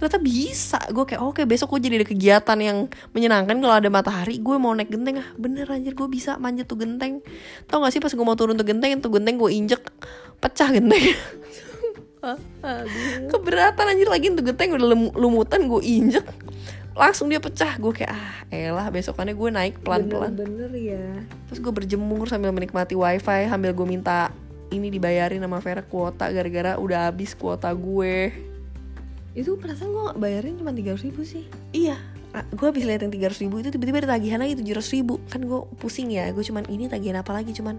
Ternyata 0.00 0.18
bisa. 0.22 0.78
Gue 0.88 1.04
kayak 1.04 1.22
oke 1.22 1.42
besok 1.44 1.76
gue 1.76 1.90
jadi 1.90 1.94
ada 2.00 2.08
kegiatan 2.08 2.58
yang 2.58 2.78
menyenangkan. 3.12 3.56
Kalau 3.60 3.74
ada 3.76 3.90
matahari 3.92 4.40
gue 4.40 4.56
mau 4.56 4.72
naik 4.72 4.88
genteng. 4.88 5.20
Ah 5.20 5.28
bener 5.36 5.68
anjir 5.68 5.92
gue 5.92 6.08
bisa 6.08 6.40
manjat 6.40 6.64
tuh 6.64 6.80
genteng. 6.80 7.20
Tau 7.68 7.84
gak 7.84 7.92
sih 7.92 8.00
pas 8.00 8.10
gue 8.10 8.24
mau 8.24 8.38
turun 8.38 8.56
tuh 8.56 8.64
genteng 8.64 8.98
tuh 9.04 9.12
genteng 9.12 9.36
gue 9.36 9.50
injek 9.52 9.84
pecah 10.40 10.72
genteng. 10.72 11.04
Keberatan 13.30 13.84
anjir 13.94 14.08
lagi 14.10 14.34
tuh 14.34 14.42
genteng 14.42 14.74
udah 14.74 14.88
lumutan 15.14 15.70
gue 15.70 15.82
injek 15.86 16.26
langsung 16.98 17.30
dia 17.30 17.38
pecah. 17.38 17.78
Gue 17.78 17.94
kayak 17.94 18.10
ah 18.10 18.34
elah 18.50 18.90
besokannya 18.90 19.38
gue 19.38 19.48
naik 19.54 19.74
pelan-pelan. 19.86 20.34
Bener-bener 20.34 20.72
ya 20.74 21.06
Terus 21.48 21.62
gue 21.62 21.72
berjemur 21.72 22.26
sambil 22.26 22.50
menikmati 22.50 22.98
wifi 22.98 23.46
Sambil 23.46 23.70
gue 23.72 23.86
minta 23.86 24.34
ini 24.68 24.92
dibayarin 24.92 25.40
sama 25.40 25.62
Vera 25.64 25.80
kuota 25.80 26.28
Gara-gara 26.28 26.76
udah 26.76 27.08
habis 27.08 27.32
kuota 27.38 27.70
gue. 27.72 28.34
Itu 29.32 29.54
perasaan 29.56 29.94
gue 29.94 30.06
bayarin 30.18 30.58
cuma 30.58 30.74
300 30.74 31.06
ribu 31.06 31.22
sih. 31.22 31.46
Iya. 31.70 31.96
Gue 32.52 32.68
habis 32.68 32.84
lihat 32.84 33.06
yang 33.06 33.14
300 33.14 33.44
ribu 33.46 33.62
itu 33.62 33.72
tiba-tiba 33.72 34.04
ada 34.04 34.18
tagihan 34.18 34.42
lagi 34.42 34.58
700 34.58 34.96
ribu. 34.98 35.22
Kan 35.30 35.46
gue 35.46 35.60
pusing 35.80 36.12
ya 36.12 36.28
Gue 36.34 36.42
cuman 36.42 36.66
ini 36.68 36.90
tagihan 36.90 37.22
apa 37.22 37.30
lagi 37.32 37.54
cuman 37.54 37.78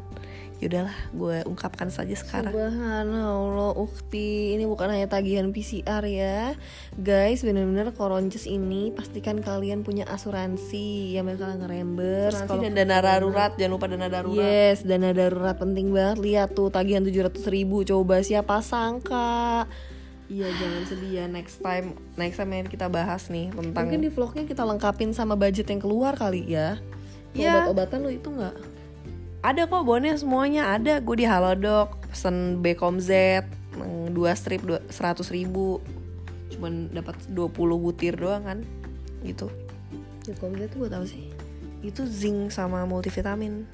Yaudahlah 0.59 0.97
gue 1.15 1.37
ungkapkan 1.47 1.87
saja 1.87 2.11
sekarang 2.19 2.51
Subhanallah 2.51 3.79
Ukti 3.79 4.59
Ini 4.59 4.67
bukan 4.67 4.91
hanya 4.91 5.07
tagihan 5.07 5.55
PCR 5.55 6.03
ya 6.03 6.51
Guys 6.99 7.47
bener-bener 7.47 7.95
koronces 7.95 8.43
ini 8.43 8.91
Pastikan 8.91 9.39
kalian 9.39 9.87
punya 9.87 10.03
asuransi 10.11 11.15
Yang 11.15 11.39
bakal 11.39 11.63
ngerembers 11.63 12.43
Asuransi 12.43 12.51
kalau 12.51 12.63
dan 12.67 12.73
dana 12.75 12.99
darurat 12.99 13.51
Jangan 13.55 13.71
lupa 13.71 13.85
dana 13.87 14.07
darurat 14.11 14.43
Yes, 14.43 14.83
dana 14.83 15.15
darurat 15.15 15.55
penting 15.55 15.95
banget. 15.95 16.17
Lihat 16.19 16.49
tuh 16.51 16.67
tagihan 16.67 17.07
700 17.07 17.39
ribu. 17.47 17.87
Coba 17.87 18.19
siapa 18.19 18.59
sangka. 18.59 19.63
Iya 20.27 20.45
jangan 20.59 20.83
sedih 20.85 21.11
ya 21.23 21.25
Next 21.25 21.63
time 21.63 21.97
Next 22.19 22.37
time 22.37 22.51
yang 22.53 22.69
kita 22.69 22.85
bahas 22.85 23.33
nih 23.33 23.49
Tentang 23.49 23.89
Mungkin 23.89 24.05
di 24.05 24.11
vlognya 24.13 24.45
kita 24.45 24.61
lengkapin 24.61 25.09
sama 25.09 25.33
budget 25.33 25.71
yang 25.71 25.79
keluar 25.79 26.19
kali 26.19 26.43
ya. 26.51 26.77
Iya. 27.31 27.63
Obat-obatan 27.63 28.03
lo 28.03 28.11
itu 28.11 28.27
nggak? 28.27 28.78
Ada 29.39 29.71
kok 29.71 29.87
bonnya 29.87 30.19
semuanya 30.19 30.75
ada 30.75 30.99
Gue 30.99 31.23
di 31.23 31.25
Halodoc 31.27 31.95
Pesen 32.11 32.59
Z 32.99 33.09
Dua 34.11 34.35
strip 34.35 34.65
dua, 34.67 34.83
100 34.91 35.23
ribu 35.31 35.79
Cuman 36.51 36.91
dapat 36.91 37.15
20 37.31 37.55
butir 37.55 38.19
doang 38.19 38.43
kan 38.43 38.59
Gitu 39.23 39.47
kalau 40.37 40.53
itu 40.61 40.77
buat 40.77 40.93
apa 40.93 41.09
sih? 41.09 41.25
Itu 41.81 42.05
zinc 42.05 42.53
sama 42.53 42.85
multivitamin 42.85 43.65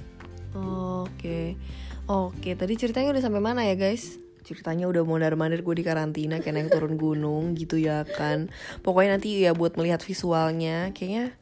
Oke. 0.56 1.60
Oke, 2.08 2.56
tadi 2.56 2.80
ceritanya 2.80 3.12
udah 3.12 3.24
sampai 3.28 3.44
mana 3.44 3.68
ya, 3.68 3.76
guys? 3.76 4.16
Ceritanya 4.46 4.88
udah 4.88 5.04
mondar-mandir 5.04 5.66
gue 5.66 5.76
di 5.76 5.84
karantina 5.84 6.40
Kayak 6.40 6.54
naik 6.56 6.70
turun 6.72 6.96
gunung 6.96 7.58
gitu 7.58 7.82
ya 7.82 8.06
kan 8.06 8.48
Pokoknya 8.86 9.18
nanti 9.18 9.42
ya 9.42 9.58
buat 9.58 9.76
melihat 9.76 10.06
visualnya 10.06 10.94
Kayaknya 10.94 11.34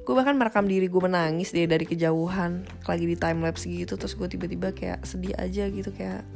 gue 0.00 0.14
bahkan 0.16 0.34
merekam 0.34 0.66
diri 0.66 0.90
gue 0.90 1.02
menangis 1.02 1.54
deh 1.54 1.70
dari 1.70 1.86
kejauhan. 1.86 2.66
Lagi 2.88 3.04
di 3.06 3.14
time 3.14 3.46
lapse 3.46 3.68
gitu 3.68 3.94
terus 3.94 4.18
gue 4.18 4.26
tiba-tiba 4.26 4.74
kayak 4.74 5.06
sedih 5.06 5.34
aja 5.38 5.70
gitu 5.70 5.90
kayak 5.94 6.26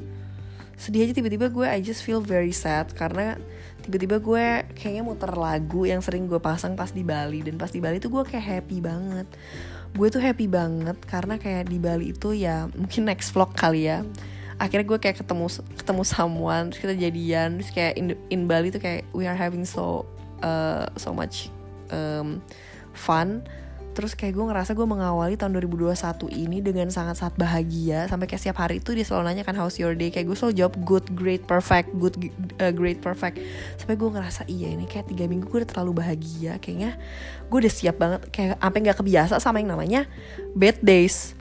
sedih 0.78 1.08
aja. 1.08 1.12
Tiba-tiba 1.16 1.50
gue 1.50 1.66
I 1.66 1.82
just 1.82 2.06
feel 2.06 2.22
very 2.22 2.54
sad 2.54 2.92
karena 2.94 3.34
tiba-tiba 3.82 4.22
gue 4.22 4.46
kayaknya 4.78 5.02
muter 5.02 5.32
lagu 5.34 5.84
yang 5.84 5.98
sering 6.04 6.30
gue 6.30 6.38
pasang 6.38 6.78
pas 6.78 6.94
di 6.94 7.02
Bali. 7.02 7.42
Dan 7.42 7.58
pas 7.58 7.72
di 7.72 7.82
Bali 7.82 7.98
tuh 7.98 8.14
gue 8.14 8.22
kayak 8.22 8.62
happy 8.62 8.78
banget. 8.78 9.26
Gue 9.94 10.10
tuh 10.10 10.22
happy 10.22 10.50
banget 10.50 10.98
karena 11.06 11.38
kayak 11.38 11.70
di 11.70 11.78
Bali 11.78 12.14
itu 12.14 12.34
ya 12.34 12.70
mungkin 12.74 13.06
next 13.10 13.34
vlog 13.34 13.54
kali 13.54 13.90
ya. 13.90 14.06
Akhirnya 14.54 14.86
gue 14.86 14.98
kayak 15.02 15.18
ketemu 15.18 15.50
ketemu 15.74 16.02
someone 16.06 16.70
terus 16.70 16.80
kita 16.82 16.94
jadian. 16.94 17.58
Terus 17.58 17.70
kayak 17.74 17.94
in, 17.98 18.14
in 18.30 18.46
Bali 18.46 18.70
tuh 18.70 18.78
kayak 18.78 19.06
we 19.10 19.26
are 19.26 19.38
having 19.38 19.66
so 19.66 20.06
uh, 20.42 20.86
so 20.94 21.10
much 21.10 21.50
um, 21.90 22.42
fun. 22.94 23.44
Terus 23.94 24.18
kayak 24.18 24.34
gue 24.34 24.46
ngerasa 24.50 24.74
gue 24.74 24.82
mengawali 24.82 25.38
tahun 25.38 25.54
2021 25.54 25.94
ini 26.34 26.58
dengan 26.58 26.90
sangat-sangat 26.90 27.38
bahagia. 27.38 28.10
Sampai 28.10 28.26
kayak 28.26 28.42
setiap 28.42 28.58
hari 28.66 28.82
itu 28.82 28.90
dia 28.90 29.06
selalu 29.06 29.30
nanya 29.30 29.46
kan 29.46 29.54
how's 29.54 29.78
your 29.78 29.94
day? 29.94 30.10
Kayak 30.10 30.34
gue 30.34 30.36
selalu 30.42 30.54
jawab 30.58 30.74
good 30.82 31.06
great 31.14 31.46
perfect 31.46 31.94
good 32.02 32.18
uh, 32.58 32.74
great 32.74 32.98
perfect. 32.98 33.38
Sampai 33.78 33.94
gue 33.94 34.10
ngerasa 34.10 34.50
iya 34.50 34.74
ini 34.74 34.90
kayak 34.90 35.14
tiga 35.14 35.30
minggu 35.30 35.46
gue 35.46 35.62
udah 35.62 35.70
terlalu 35.70 36.02
bahagia 36.02 36.58
kayaknya 36.58 36.98
gue 37.46 37.58
udah 37.62 37.70
siap 37.70 37.96
banget. 38.02 38.20
Kayak 38.34 38.58
sampai 38.58 38.78
nggak 38.82 38.98
kebiasa 38.98 39.34
sama 39.38 39.62
yang 39.62 39.70
namanya 39.70 40.10
bad 40.58 40.82
days. 40.82 41.38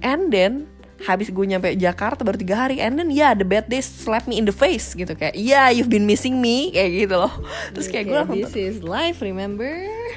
And 0.00 0.32
then 0.32 0.72
habis 1.00 1.32
gue 1.32 1.46
nyampe 1.48 1.72
Jakarta 1.80 2.20
baru 2.20 2.36
tiga 2.36 2.68
hari 2.68 2.76
and 2.76 3.00
then 3.00 3.08
ya 3.08 3.30
yeah, 3.30 3.32
the 3.32 3.46
bad 3.46 3.64
days 3.72 3.88
slap 3.88 4.28
me 4.28 4.36
in 4.36 4.44
the 4.44 4.52
face 4.52 4.92
gitu. 4.92 5.16
Kayak 5.16 5.36
yeah 5.36 5.72
you've 5.72 5.88
been 5.88 6.04
missing 6.04 6.36
me 6.38 6.68
kayak 6.72 7.08
gitu 7.08 7.16
loh. 7.16 7.32
Terus 7.72 7.86
kayak 7.88 8.04
gue 8.08 8.16
langsung 8.16 8.40
this 8.44 8.56
is 8.56 8.84
life, 8.84 9.24
remember? 9.24 9.70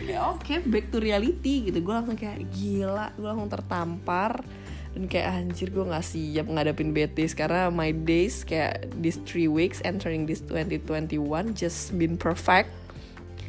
ya 0.04 0.36
oke 0.36 0.54
back 0.68 0.92
to 0.92 1.00
reality 1.00 1.72
gitu. 1.72 1.80
Gue 1.80 1.94
langsung 1.96 2.20
kayak 2.20 2.44
gila 2.52 3.16
gue 3.16 3.28
langsung 3.28 3.52
tertampar. 3.52 4.44
Dan 4.94 5.10
kayak 5.10 5.26
anjir 5.26 5.74
gue 5.74 5.82
nggak 5.90 6.06
siap 6.06 6.46
ngadepin 6.46 6.94
bad 6.94 7.18
days. 7.18 7.34
Karena 7.34 7.72
my 7.72 7.90
days 7.90 8.46
kayak 8.46 8.92
this 9.00 9.18
three 9.26 9.50
weeks 9.50 9.82
entering 9.82 10.28
this 10.30 10.44
2021 10.46 11.18
just 11.58 11.96
been 11.98 12.20
perfect. 12.20 12.70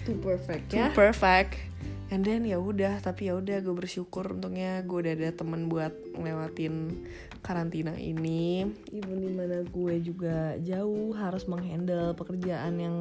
Too 0.09 0.17
perfect 0.23 0.73
too 0.73 0.81
ya. 0.81 0.93
perfect. 0.93 1.75
And 2.13 2.21
then 2.23 2.45
ya 2.45 2.61
udah 2.61 3.01
tapi 3.01 3.33
ya 3.33 3.35
udah 3.41 3.65
gue 3.65 3.75
bersyukur 3.75 4.37
untungnya 4.37 4.85
gue 4.85 4.99
udah 5.03 5.13
ada 5.17 5.31
temen 5.33 5.73
buat 5.73 5.91
ngelewatin 6.15 7.03
karantina 7.45 7.93
ini. 8.01 8.65
Even 8.89 9.21
di 9.21 9.31
mana 9.37 9.61
gue 9.69 10.01
juga 10.01 10.57
jauh 10.65 11.13
harus 11.13 11.45
menghandle 11.45 12.17
pekerjaan 12.17 12.81
yang 12.81 12.97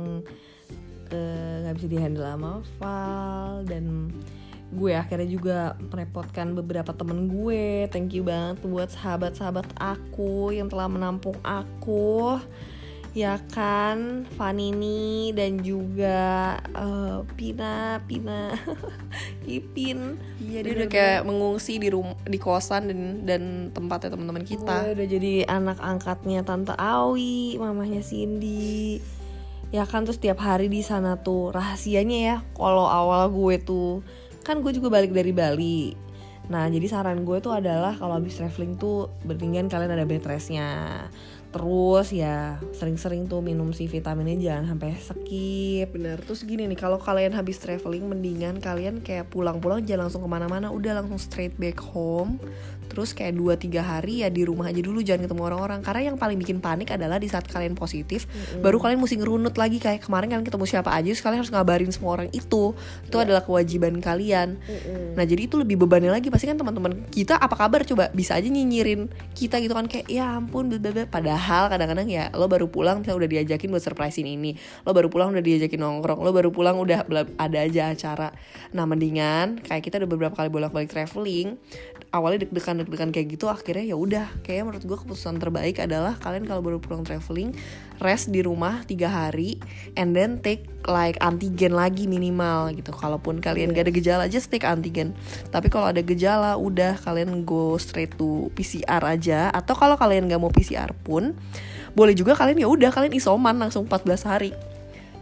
eh, 1.10 1.56
nggak 1.64 1.76
bisa 1.80 1.88
dihandle 1.88 2.28
sama 2.28 2.52
Val. 2.78 3.64
Dan 3.64 4.12
gue 4.76 4.92
akhirnya 4.92 5.30
juga 5.32 5.60
merepotkan 5.80 6.52
beberapa 6.52 6.92
temen 6.92 7.32
gue. 7.32 7.88
Thank 7.88 8.20
you 8.20 8.28
banget 8.28 8.60
buat 8.68 8.92
sahabat-sahabat 8.92 9.80
aku 9.80 10.52
yang 10.52 10.68
telah 10.68 10.92
menampung 10.92 11.40
aku 11.48 12.38
ya 13.14 13.38
kan 13.54 14.26
Vanini 14.38 15.30
dan 15.38 15.62
juga 15.62 16.58
eh, 16.74 17.22
Pina 17.38 18.02
Pina 18.10 18.58
Ipin 19.46 20.18
iya 20.42 20.66
dia 20.66 20.74
udah 20.74 20.90
kayak 20.90 21.22
mengungsi 21.22 21.78
di 21.78 21.94
rum 21.94 22.18
di 22.26 22.42
kosan 22.42 22.90
dan 22.90 23.02
dan 23.22 23.44
tempatnya 23.70 24.18
teman-teman 24.18 24.42
kita 24.42 24.74
Gue 24.84 24.98
udah 24.98 25.08
jadi 25.08 25.34
anak 25.46 25.78
angkatnya 25.80 26.42
Tante 26.44 26.74
Awi, 26.76 27.56
mamahnya 27.62 28.02
Cindy. 28.02 29.00
Ya 29.74 29.88
kan 29.90 30.06
terus 30.06 30.22
tiap 30.22 30.42
hari 30.42 30.70
di 30.70 30.86
sana 30.86 31.18
tuh 31.22 31.50
rahasianya 31.50 32.20
ya. 32.20 32.38
Kalau 32.54 32.86
awal 32.86 33.30
gue 33.34 33.58
tuh 33.62 34.02
kan 34.44 34.60
gue 34.60 34.76
juga 34.76 34.92
balik 34.94 35.16
dari 35.16 35.32
Bali. 35.32 35.96
Nah 36.52 36.68
jadi 36.68 36.86
saran 36.90 37.24
gue 37.24 37.40
tuh 37.40 37.56
adalah 37.56 37.96
kalau 37.96 38.20
habis 38.20 38.38
traveling 38.38 38.76
tuh 38.76 39.10
mendingan 39.24 39.72
kalian 39.72 39.96
ada 39.96 40.06
bed 40.06 40.26
restnya. 40.28 41.08
Terus 41.54 42.10
ya 42.10 42.58
sering-sering 42.74 43.30
tuh 43.30 43.46
minum 43.46 43.70
si 43.72 43.86
vitaminnya 43.86 44.36
jangan 44.42 44.74
sampai 44.74 44.90
skip. 44.98 45.88
bener 45.94 46.18
terus 46.26 46.42
gini 46.42 46.66
nih 46.66 46.80
kalau 46.80 46.98
kalian 46.98 47.38
habis 47.38 47.62
traveling 47.62 48.10
mendingan 48.10 48.58
kalian 48.58 49.06
kayak 49.06 49.30
pulang-pulang 49.30 49.86
jangan 49.86 50.10
langsung 50.10 50.26
ke 50.26 50.30
mana-mana 50.32 50.74
udah 50.74 50.98
langsung 50.98 51.22
straight 51.22 51.54
back 51.62 51.78
home 51.78 52.42
terus 52.90 53.16
kayak 53.16 53.36
2-3 53.36 53.82
hari 53.82 54.14
ya 54.26 54.30
di 54.30 54.44
rumah 54.46 54.70
aja 54.70 54.82
dulu 54.82 55.00
jangan 55.02 55.28
ketemu 55.28 55.42
orang-orang. 55.48 55.80
Karena 55.82 56.12
yang 56.14 56.18
paling 56.20 56.38
bikin 56.40 56.60
panik 56.60 56.92
adalah 56.94 57.18
di 57.18 57.28
saat 57.28 57.48
kalian 57.48 57.74
positif 57.78 58.26
baru 58.60 58.80
kalian 58.80 59.00
mesti 59.02 59.20
ngerunut 59.20 59.56
lagi. 59.56 59.78
Kayak 59.82 60.06
kemarin 60.06 60.28
kalian 60.32 60.46
ketemu 60.46 60.66
siapa 60.70 60.90
aja 60.94 61.08
terus 61.10 61.24
kalian 61.24 61.40
harus 61.44 61.52
ngabarin 61.54 61.90
semua 61.92 62.20
orang 62.20 62.30
itu. 62.32 62.74
Itu 63.06 63.18
adalah 63.20 63.44
kewajiban 63.44 64.00
kalian. 64.00 64.60
Nah 65.16 65.24
jadi 65.26 65.48
itu 65.48 65.56
lebih 65.60 65.80
bebannya 65.84 66.14
lagi. 66.14 66.32
Pasti 66.34 66.48
kan 66.48 66.58
teman-teman 66.58 67.08
kita 67.12 67.38
apa 67.38 67.56
kabar? 67.58 67.84
Coba 67.84 68.10
bisa 68.12 68.38
aja 68.38 68.48
nyinyirin 68.48 69.12
kita 69.36 69.60
gitu 69.60 69.74
kan. 69.76 69.86
Kayak 69.90 70.08
ya 70.10 70.38
ampun 70.40 70.70
bla. 70.70 71.06
padahal 71.10 71.70
kadang-kadang 71.74 72.08
ya 72.10 72.30
lo 72.34 72.46
baru 72.48 72.70
pulang 72.70 73.02
misalnya 73.02 73.26
udah 73.26 73.30
diajakin 73.30 73.68
buat 73.74 73.84
surprisein 73.84 74.28
ini. 74.28 74.56
Lo 74.88 74.94
baru 74.94 75.10
pulang 75.12 75.34
udah 75.34 75.44
diajakin 75.44 75.80
nongkrong. 75.80 76.20
Lo 76.22 76.32
baru 76.32 76.50
pulang 76.50 76.78
udah 76.80 77.06
ada 77.38 77.58
aja 77.60 77.92
acara. 77.92 78.30
Nah 78.74 78.86
mendingan 78.88 79.62
kayak 79.62 79.84
kita 79.86 80.02
udah 80.02 80.10
beberapa 80.10 80.36
kali 80.38 80.50
bolak-balik 80.50 80.90
traveling 80.90 81.56
awalnya 82.14 82.46
deg-degan 82.46 82.86
deg-degan 82.86 83.10
kayak 83.10 83.28
gitu 83.34 83.50
akhirnya 83.50 83.90
ya 83.90 83.98
udah. 83.98 84.30
Kayak 84.46 84.70
menurut 84.70 84.86
gue 84.86 84.98
keputusan 85.02 85.42
terbaik 85.42 85.82
adalah 85.82 86.14
kalian 86.22 86.46
kalau 86.46 86.62
baru 86.62 86.78
pulang 86.78 87.02
traveling 87.02 87.58
rest 87.98 88.30
di 88.30 88.46
rumah 88.46 88.86
tiga 88.86 89.10
hari 89.10 89.58
and 89.98 90.14
then 90.14 90.38
take 90.38 90.70
like 90.86 91.18
antigen 91.26 91.74
lagi 91.74 92.06
minimal 92.06 92.70
gitu. 92.78 92.94
Kalaupun 92.94 93.42
kalian 93.42 93.74
gak 93.74 93.90
ada 93.90 93.94
gejala 93.98 94.24
just 94.30 94.54
take 94.54 94.64
antigen. 94.64 95.18
Tapi 95.50 95.74
kalau 95.74 95.90
ada 95.90 96.06
gejala 96.06 96.54
udah 96.62 97.02
kalian 97.02 97.42
go 97.42 97.82
straight 97.82 98.14
to 98.14 98.54
PCR 98.54 99.02
aja. 99.02 99.50
Atau 99.50 99.74
kalau 99.74 99.98
kalian 99.98 100.30
gak 100.30 100.38
mau 100.38 100.54
PCR 100.54 100.94
pun 100.94 101.34
boleh 101.98 102.14
juga 102.14 102.38
kalian 102.38 102.62
ya 102.62 102.70
udah 102.70 102.90
kalian 102.94 103.14
isoman 103.18 103.58
langsung 103.58 103.86
14 103.90 104.30
hari 104.30 104.54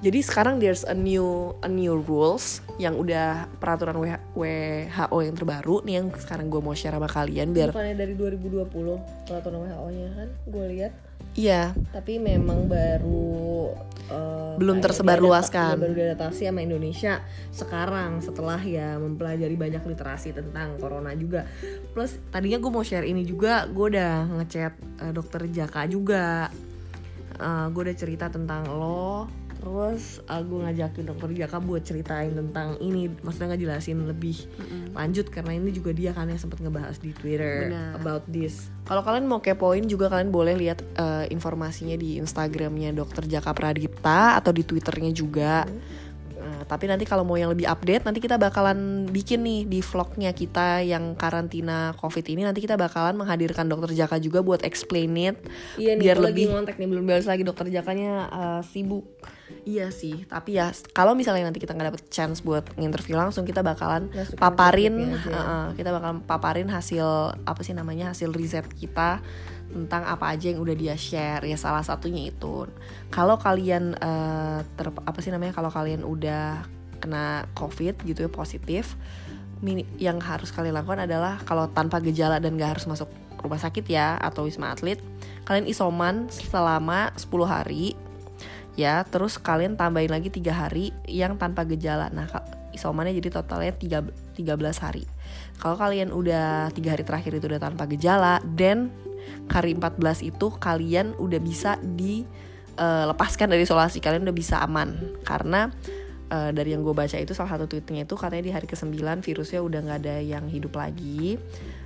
jadi 0.01 0.19
sekarang 0.19 0.57
there's 0.57 0.81
a 0.81 0.93
new 0.93 1.53
a 1.61 1.69
new 1.69 2.01
rules 2.01 2.59
yang 2.75 2.97
udah 2.97 3.45
peraturan 3.57 3.93
WH 3.95 4.33
WHO 4.33 5.17
yang 5.21 5.35
terbaru 5.35 5.75
nih 5.81 5.93
yang 5.95 6.07
sekarang 6.11 6.47
gue 6.47 6.57
mau 6.57 6.73
share 6.73 6.93
sama 6.93 7.05
kalian 7.05 7.53
biar 7.53 7.69
Bukannya 7.69 7.93
dari 7.93 8.13
2020 8.13 8.65
peraturan 9.23 9.57
WHO-nya 9.61 10.09
kan 10.11 10.29
gue 10.43 10.65
lihat. 10.67 10.93
iya 11.31 11.71
Tapi 11.87 12.17
memang 12.17 12.65
baru 12.65 13.71
eh, 14.07 14.53
Belum 14.57 14.81
tersebar 14.81 15.15
diadapta- 15.15 15.23
luaskan. 15.23 15.75
Baru 15.79 15.93
diadaptasi 15.93 16.41
sama 16.43 16.59
Indonesia 16.59 17.21
sekarang 17.51 18.19
setelah 18.19 18.59
ya 18.59 18.97
mempelajari 18.97 19.53
banyak 19.55 19.85
literasi 19.85 20.33
tentang 20.33 20.75
corona 20.75 21.13
juga. 21.13 21.45
plus 21.93 22.17
tadinya 22.27 22.57
gue 22.57 22.67
mau 22.69 22.81
share 22.81 23.05
ini 23.05 23.21
juga 23.21 23.63
gue 23.65 23.85
udah 23.91 24.13
ngechat 24.35 24.73
eh, 24.99 25.11
dokter 25.11 25.45
Jaka 25.47 25.85
juga 25.85 26.49
Eh, 27.31 27.67
gue 27.69 27.81
udah 27.81 27.97
cerita 27.97 28.29
tentang 28.29 28.69
lo 28.69 29.25
Terus 29.61 30.25
uh, 30.25 30.41
gue 30.41 30.59
ngajakin 30.65 31.05
dokter 31.13 31.29
Jaka 31.37 31.57
buat 31.61 31.85
ceritain 31.85 32.33
tentang 32.33 32.81
ini, 32.81 33.13
maksudnya 33.21 33.53
ngejelasin 33.53 34.09
lebih 34.09 34.49
lanjut 34.91 35.29
karena 35.29 35.55
ini 35.55 35.69
juga 35.69 35.93
dia 35.93 36.11
kan 36.11 36.25
yang 36.25 36.41
sempat 36.41 36.59
ngebahas 36.59 36.97
di 36.97 37.13
Twitter 37.13 37.69
Benar. 37.69 38.01
about 38.01 38.25
this. 38.25 38.73
Kalau 38.89 39.05
kalian 39.05 39.29
mau 39.29 39.39
kepoin 39.39 39.85
juga 39.85 40.09
kalian 40.09 40.33
boleh 40.33 40.57
lihat 40.57 40.81
eh, 40.81 41.25
informasinya 41.29 41.93
di 41.95 42.17
Instagramnya 42.17 42.91
Dokter 42.91 43.29
Jaka 43.29 43.53
Pradipta 43.53 44.35
atau 44.41 44.49
di 44.49 44.65
Twitternya 44.65 45.13
juga. 45.13 45.63
Nah, 46.41 46.65
tapi 46.65 46.89
nanti 46.89 47.05
kalau 47.05 47.21
mau 47.21 47.37
yang 47.37 47.53
lebih 47.53 47.69
update 47.69 48.01
nanti 48.01 48.17
kita 48.17 48.41
bakalan 48.41 49.05
bikin 49.05 49.45
nih 49.45 49.61
di 49.69 49.79
vlognya 49.85 50.33
kita 50.33 50.81
yang 50.81 51.13
karantina 51.13 51.93
covid 52.01 52.25
ini 52.33 52.41
nanti 52.41 52.65
kita 52.65 52.81
bakalan 52.81 53.13
menghadirkan 53.13 53.69
Dokter 53.69 53.93
Jaka 53.93 54.17
juga 54.17 54.41
buat 54.41 54.65
explain 54.65 55.13
it 55.21 55.37
Iya 55.77 55.93
nih, 55.93 56.01
biar 56.01 56.17
gue 56.17 56.25
lebih 56.33 56.45
lagi 56.49 56.53
ngontek 56.57 56.75
nih 56.81 56.87
belum 56.89 57.05
balas 57.05 57.29
lagi 57.29 57.43
dokter 57.45 57.69
Jakanya 57.69 58.25
uh, 58.33 58.61
sibuk. 58.65 59.05
Iya 59.61 59.93
sih, 59.93 60.25
tapi 60.25 60.57
ya 60.57 60.73
kalau 60.91 61.13
misalnya 61.13 61.45
nanti 61.45 61.61
kita 61.61 61.77
nggak 61.77 61.93
dapet 61.93 62.03
chance 62.09 62.41
buat 62.41 62.65
nginterview 62.75 63.13
langsung 63.13 63.45
kita 63.45 63.61
bakalan 63.61 64.09
Masukin 64.09 64.41
paparin, 64.41 64.95
uh-uh, 65.13 65.77
kita 65.77 65.89
bakalan 65.93 66.19
paparin 66.25 66.67
hasil 66.69 67.37
apa 67.45 67.61
sih 67.61 67.77
namanya 67.77 68.11
hasil 68.15 68.33
riset 68.33 68.65
kita 68.73 69.21
tentang 69.71 70.03
apa 70.03 70.35
aja 70.35 70.51
yang 70.51 70.59
udah 70.59 70.75
dia 70.75 70.95
share 70.99 71.47
ya 71.47 71.55
salah 71.55 71.81
satunya 71.81 72.27
itu. 72.27 72.67
Kalau 73.13 73.39
kalian 73.39 73.95
uh, 73.97 74.59
ter 74.75 74.87
apa 74.91 75.19
sih 75.23 75.31
namanya 75.31 75.55
kalau 75.55 75.71
kalian 75.71 76.03
udah 76.03 76.67
kena 77.01 77.47
covid 77.57 77.97
gitu 78.03 78.27
ya 78.27 78.29
positif, 78.29 78.99
mini- 79.63 79.87
yang 79.97 80.19
harus 80.21 80.51
kalian 80.51 80.75
lakukan 80.77 81.07
adalah 81.07 81.39
kalau 81.47 81.65
tanpa 81.71 82.01
gejala 82.03 82.37
dan 82.37 82.57
gak 82.59 82.77
harus 82.77 82.85
masuk 82.85 83.09
rumah 83.41 83.57
sakit 83.57 83.85
ya 83.89 84.21
atau 84.21 84.45
wisma 84.45 84.69
atlet, 84.69 85.01
kalian 85.49 85.65
isoman 85.65 86.29
selama 86.29 87.09
10 87.17 87.45
hari 87.47 87.97
ya 88.79 89.03
terus 89.03 89.35
kalian 89.35 89.75
tambahin 89.75 90.11
lagi 90.11 90.31
tiga 90.31 90.55
hari 90.55 90.95
yang 91.07 91.35
tanpa 91.35 91.67
gejala. 91.67 92.07
Nah 92.11 92.27
isomannya 92.71 93.15
jadi 93.19 93.29
totalnya 93.31 93.73
tiga 93.75 93.99
13 94.35 94.83
hari. 94.83 95.03
Kalau 95.59 95.77
kalian 95.77 96.09
udah 96.09 96.71
tiga 96.73 96.95
hari 96.95 97.03
terakhir 97.05 97.37
itu 97.37 97.45
udah 97.45 97.61
tanpa 97.61 97.85
gejala 97.85 98.39
dan 98.57 98.89
hari 99.51 99.75
14 99.77 100.25
itu 100.25 100.47
kalian 100.57 101.13
udah 101.19 101.39
bisa 101.43 101.77
dilepaskan 101.83 103.51
dari 103.51 103.63
isolasi. 103.67 103.99
Kalian 104.01 104.25
udah 104.25 104.35
bisa 104.35 104.63
aman. 104.63 104.97
Karena 105.21 105.69
eh, 106.31 106.51
dari 106.55 106.73
yang 106.73 106.81
gue 106.81 106.95
baca 106.95 107.19
itu 107.19 107.35
salah 107.35 107.59
satu 107.59 107.69
tweetnya 107.69 108.07
itu 108.07 108.15
katanya 108.17 108.43
di 108.49 108.51
hari 108.55 108.67
ke-9 108.67 109.21
virusnya 109.21 109.59
udah 109.61 109.79
nggak 109.85 109.99
ada 110.07 110.15
yang 110.23 110.47
hidup 110.47 110.79
lagi. 110.79 111.37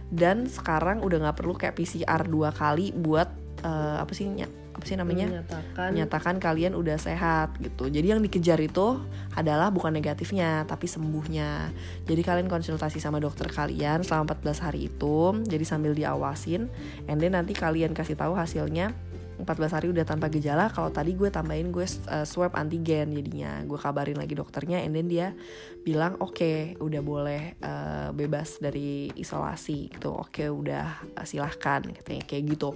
Dan 0.05 0.45
sekarang 0.45 1.01
udah 1.01 1.27
nggak 1.27 1.38
perlu 1.41 1.57
kayak 1.57 1.75
PCR 1.75 2.29
dua 2.29 2.53
kali 2.53 2.93
buat 2.93 3.27
eh, 3.65 3.97
apa 3.99 4.13
sih 4.13 4.29
apa 4.76 4.84
sih 4.84 4.99
namanya. 4.99 5.32
Menyatakan. 5.32 5.89
Menyatakan 5.95 6.36
kalian 6.43 6.73
udah 6.76 6.99
sehat 6.99 7.55
gitu. 7.63 7.88
Jadi 7.88 8.11
yang 8.11 8.19
dikejar 8.19 8.59
itu 8.59 8.99
adalah 9.32 9.71
bukan 9.71 9.95
negatifnya 9.95 10.67
tapi 10.67 10.91
sembuhnya. 10.91 11.71
Jadi 12.03 12.21
kalian 12.21 12.51
konsultasi 12.51 12.99
sama 12.99 13.23
dokter 13.23 13.47
kalian 13.47 14.03
selama 14.03 14.36
14 14.36 14.65
hari 14.67 14.91
itu. 14.91 15.39
Jadi 15.47 15.63
sambil 15.63 15.95
diawasin. 15.95 16.67
And 17.07 17.17
then 17.23 17.39
nanti 17.39 17.55
kalian 17.55 17.95
kasih 17.95 18.19
tahu 18.19 18.36
hasilnya 18.36 18.91
14 19.36 19.76
hari 19.76 19.88
udah 19.91 20.07
tanpa 20.07 20.32
gejala. 20.32 20.71
Kalau 20.71 20.89
tadi 20.91 21.11
gue 21.11 21.28
tambahin 21.28 21.71
gue 21.71 21.84
uh, 21.84 22.23
swab 22.23 22.55
antigen 22.55 23.11
jadinya. 23.11 23.59
Gue 23.67 23.76
kabarin 23.76 24.15
lagi 24.15 24.36
dokternya 24.36 24.84
and 24.84 24.95
then 24.95 25.11
dia 25.11 25.36
bilang 25.84 26.15
oke 26.23 26.80
udah 26.80 27.01
boleh 27.03 27.59
uh, 27.59 28.09
bebas 28.15 28.63
dari 28.63 29.11
isolasi 29.11 29.91
gitu. 29.91 30.15
Oke 30.15 30.47
udah 30.47 31.03
uh, 31.19 31.26
silahkan 31.28 31.84
katanya 31.84 32.23
kayak 32.23 32.43
gitu. 32.55 32.69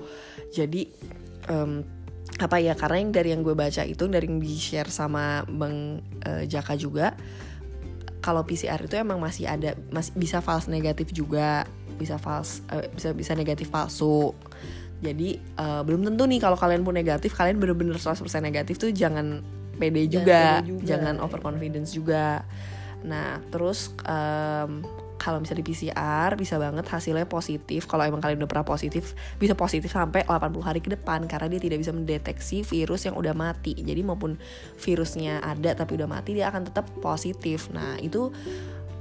Jadi 0.52 0.91
em, 1.48 1.86
apa 2.40 2.62
ya 2.62 2.78
karena 2.78 2.98
yang 3.02 3.12
dari 3.12 3.30
yang 3.34 3.42
gue 3.42 3.56
baca 3.58 3.84
itu 3.84 4.06
dari 4.06 4.30
yang 4.30 4.40
di 4.40 4.54
share 4.56 4.92
sama 4.92 5.44
bang 5.50 6.00
eh, 6.24 6.44
Jaka 6.46 6.78
juga 6.78 7.18
kalau 8.20 8.44
PCR 8.44 8.80
itu 8.84 8.96
emang 9.00 9.18
masih 9.18 9.48
ada 9.48 9.74
masih 9.90 10.14
bisa 10.20 10.44
false 10.44 10.68
negatif 10.68 11.16
juga 11.16 11.64
bisa 11.96 12.20
false 12.20 12.64
eh, 12.72 12.88
bisa 12.92 13.16
bisa 13.16 13.32
negatif 13.36 13.72
palsu. 13.72 14.36
Jadi 15.00 15.40
eh, 15.40 15.82
belum 15.84 16.04
tentu 16.06 16.28
nih 16.28 16.40
kalau 16.44 16.60
kalian 16.60 16.84
pun 16.84 16.96
negatif 16.96 17.36
kalian 17.36 17.58
bener-bener 17.60 17.96
100% 17.96 18.20
negatif 18.44 18.80
tuh 18.80 18.92
jangan 18.92 19.44
pede 19.80 20.08
Jangan 20.08 20.12
juga 20.12 20.42
pede 20.60 20.68
juga, 20.68 20.86
jangan 20.86 21.16
overconfidence 21.24 21.92
juga. 21.96 22.44
Nah 23.08 23.40
terus 23.52 23.96
em, 24.04 24.84
kalau 25.20 25.43
misalnya 25.43 25.61
di 25.61 25.67
PCR 25.76 26.32
bisa 26.39 26.55
banget 26.55 26.88
hasilnya 26.88 27.28
positif. 27.28 27.86
Kalau 27.86 28.07
emang 28.07 28.24
kalian 28.24 28.39
udah 28.39 28.49
pernah 28.49 28.65
positif 28.65 29.13
bisa 29.36 29.53
positif 29.53 29.91
sampai 29.91 30.24
80 30.24 30.63
hari 30.63 30.80
ke 30.80 30.95
depan 30.95 31.28
karena 31.28 31.51
dia 31.51 31.59
tidak 31.59 31.84
bisa 31.84 31.91
mendeteksi 31.91 32.63
virus 32.63 33.03
yang 33.03 33.20
udah 33.20 33.36
mati. 33.36 33.76
Jadi 33.76 34.01
maupun 34.01 34.39
virusnya 34.80 35.43
ada 35.43 35.76
tapi 35.76 35.99
udah 35.99 36.07
mati 36.07 36.39
dia 36.39 36.47
akan 36.47 36.72
tetap 36.72 36.88
positif. 37.03 37.67
Nah 37.76 37.99
itu 37.99 38.32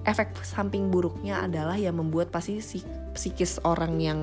efek 0.02 0.34
samping 0.42 0.90
buruknya 0.90 1.46
adalah 1.46 1.78
ya 1.78 1.94
membuat 1.94 2.34
pasti 2.34 2.58
si 2.58 2.82
psikis 3.14 3.62
orang 3.62 3.94
yang 4.02 4.20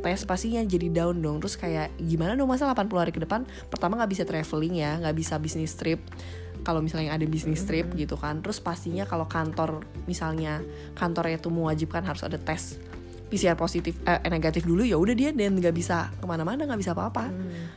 tes 0.00 0.24
pastinya 0.24 0.64
jadi 0.64 0.88
down 0.88 1.20
dong. 1.20 1.44
Terus 1.44 1.60
kayak 1.60 1.92
gimana 2.00 2.32
dong 2.32 2.48
masa 2.48 2.64
80 2.72 2.96
hari 2.96 3.12
ke 3.12 3.20
depan? 3.20 3.44
Pertama 3.68 4.00
nggak 4.00 4.10
bisa 4.10 4.24
traveling 4.24 4.80
ya 4.80 4.96
nggak 5.04 5.16
bisa 5.16 5.36
bisnis 5.36 5.76
trip 5.76 6.00
kalau 6.66 6.82
misalnya 6.82 7.14
ada 7.14 7.22
bisnis 7.30 7.62
trip 7.62 7.94
gitu 7.94 8.18
kan. 8.18 8.42
Terus 8.42 8.58
pastinya 8.58 9.06
kalau 9.06 9.30
kantor 9.30 9.86
misalnya 10.10 10.58
kantornya 10.98 11.38
itu 11.38 11.46
mewajibkan 11.46 12.02
harus 12.02 12.26
ada 12.26 12.42
tes 12.42 12.82
PCR 13.26 13.58
positif 13.58 13.98
eh, 14.06 14.22
negatif 14.30 14.62
dulu 14.66 14.86
ya 14.86 14.94
udah 14.98 15.14
dia 15.14 15.34
dan 15.34 15.58
nggak 15.58 15.74
bisa 15.74 16.10
ke 16.18 16.26
mana-mana 16.26 16.66
nggak 16.66 16.82
bisa 16.82 16.90
apa-apa. 16.98 17.30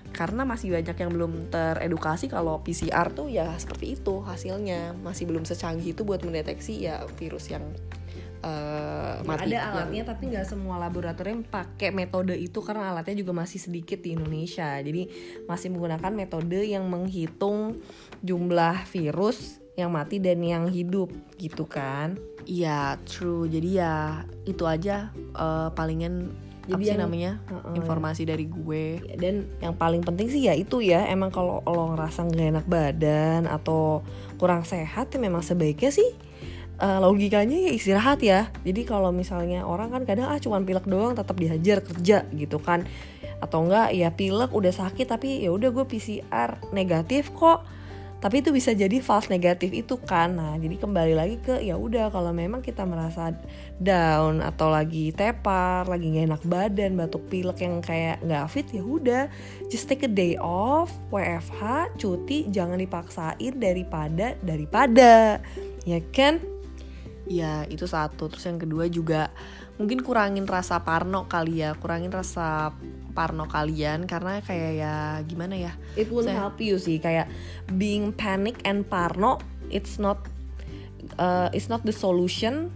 Karena 0.10 0.42
masih 0.42 0.74
banyak 0.74 0.98
yang 0.98 1.12
belum 1.14 1.54
teredukasi 1.54 2.26
kalau 2.34 2.66
PCR 2.66 3.14
tuh 3.14 3.30
ya 3.30 3.54
seperti 3.62 3.94
itu 3.94 4.26
hasilnya. 4.26 4.98
Masih 5.06 5.30
belum 5.30 5.46
secanggih 5.46 5.94
itu 5.94 6.02
buat 6.02 6.26
mendeteksi 6.26 6.90
ya 6.90 7.06
virus 7.22 7.54
yang 7.54 7.62
eh, 8.40 9.16
mati. 9.22 9.46
ada 9.46 9.52
yang- 9.52 9.68
alatnya 9.70 10.04
tapi 10.08 10.24
nggak 10.28 10.44
semua 10.44 10.80
laboratorium 10.80 11.44
pakai 11.44 11.92
metode 11.92 12.34
itu 12.34 12.60
karena 12.60 12.90
alatnya 12.90 13.16
juga 13.18 13.36
masih 13.36 13.60
sedikit 13.60 14.00
di 14.00 14.16
Indonesia. 14.16 14.80
Jadi 14.80 15.12
masih 15.44 15.68
menggunakan 15.70 16.12
metode 16.12 16.60
yang 16.62 16.86
menghitung 16.86 17.80
jumlah 18.20 18.88
virus 18.88 19.60
yang 19.76 19.92
mati 19.92 20.20
dan 20.20 20.40
yang 20.40 20.68
hidup 20.68 21.08
gitu 21.36 21.64
kan? 21.64 22.16
Iya 22.44 23.00
true. 23.04 23.46
Jadi 23.46 23.70
ya 23.76 24.24
itu 24.44 24.64
aja 24.64 25.12
eh, 25.16 25.70
palingan 25.72 26.32
Jadi 26.64 26.76
apa 26.76 26.80
sih 26.80 26.92
yang- 26.94 27.02
namanya? 27.02 27.32
Heeh. 27.44 27.74
informasi 27.76 28.24
dari 28.24 28.46
gue. 28.46 29.02
Ya, 29.02 29.16
dan 29.18 29.36
yang 29.60 29.74
paling 29.74 30.00
penting 30.00 30.30
sih 30.30 30.46
ya 30.46 30.54
itu 30.54 30.80
ya 30.80 31.08
emang 31.08 31.28
kalau 31.28 31.60
lo 31.62 31.92
ngerasa 31.92 32.24
nggak 32.24 32.48
enak 32.54 32.68
badan 32.68 33.42
atau 33.46 34.06
kurang 34.38 34.62
sehat 34.64 35.10
ya 35.10 35.18
memang 35.18 35.42
sebaiknya 35.42 35.90
sih 35.90 36.08
eh, 36.80 37.00
logikanya 37.00 37.58
ya 37.70 37.72
istirahat 37.76 38.20
ya. 38.24 38.50
Jadi 38.64 38.82
kalau 38.88 39.12
misalnya 39.12 39.68
orang 39.68 39.92
kan 39.92 40.04
kadang 40.08 40.32
ah 40.32 40.40
cuman 40.40 40.64
pilek 40.64 40.88
doang 40.88 41.14
tetap 41.14 41.36
dihajar 41.36 41.84
kerja 41.84 42.26
gitu 42.32 42.58
kan. 42.60 42.88
Atau 43.44 43.68
enggak 43.68 43.96
ya 43.96 44.10
pilek 44.12 44.52
udah 44.52 44.72
sakit 44.72 45.08
tapi 45.08 45.44
ya 45.44 45.52
udah 45.52 45.70
gue 45.72 45.86
PCR 45.86 46.60
negatif 46.72 47.32
kok. 47.36 47.64
Tapi 48.20 48.44
itu 48.44 48.52
bisa 48.52 48.76
jadi 48.76 49.00
false 49.00 49.32
negatif 49.32 49.72
itu 49.72 49.96
kan. 49.96 50.36
Nah 50.36 50.60
jadi 50.60 50.76
kembali 50.76 51.16
lagi 51.16 51.40
ke 51.40 51.64
ya 51.64 51.80
udah 51.80 52.12
kalau 52.12 52.36
memang 52.36 52.60
kita 52.60 52.84
merasa 52.84 53.32
down 53.80 54.44
atau 54.44 54.68
lagi 54.68 55.16
tepar 55.16 55.88
lagi 55.88 56.12
nggak 56.12 56.26
enak 56.28 56.44
badan 56.44 57.00
batuk 57.00 57.24
pilek 57.32 57.64
yang 57.64 57.80
kayak 57.80 58.20
nggak 58.20 58.44
fit 58.52 58.68
ya 58.76 58.84
udah. 58.84 59.32
Just 59.72 59.88
take 59.88 60.04
a 60.04 60.12
day 60.12 60.36
off 60.36 60.92
WFH 61.16 61.96
cuti 61.96 62.52
jangan 62.52 62.76
dipaksain 62.76 63.56
daripada 63.56 64.36
daripada. 64.44 65.40
Ya 65.88 66.04
kan 66.12 66.59
ya 67.30 67.64
itu 67.70 67.86
satu. 67.86 68.28
Terus 68.28 68.44
yang 68.50 68.60
kedua 68.60 68.90
juga 68.90 69.30
mungkin 69.78 70.04
kurangin 70.04 70.44
rasa 70.44 70.84
parno 70.84 71.30
kali 71.30 71.64
ya 71.64 71.78
kurangin 71.78 72.12
rasa 72.12 72.76
parno 73.16 73.48
kalian 73.48 74.10
karena 74.10 74.44
kayak 74.44 74.72
ya 74.76 74.96
gimana 75.24 75.56
ya? 75.56 75.72
It 75.96 76.10
will 76.10 76.28
help 76.28 76.60
you 76.60 76.82
sih 76.82 77.00
kayak 77.00 77.30
being 77.78 78.12
panic 78.12 78.60
and 78.66 78.84
parno 78.84 79.40
it's 79.70 80.02
not 80.02 80.26
uh, 81.22 81.48
it's 81.56 81.70
not 81.70 81.86
the 81.86 81.96
solution. 81.96 82.74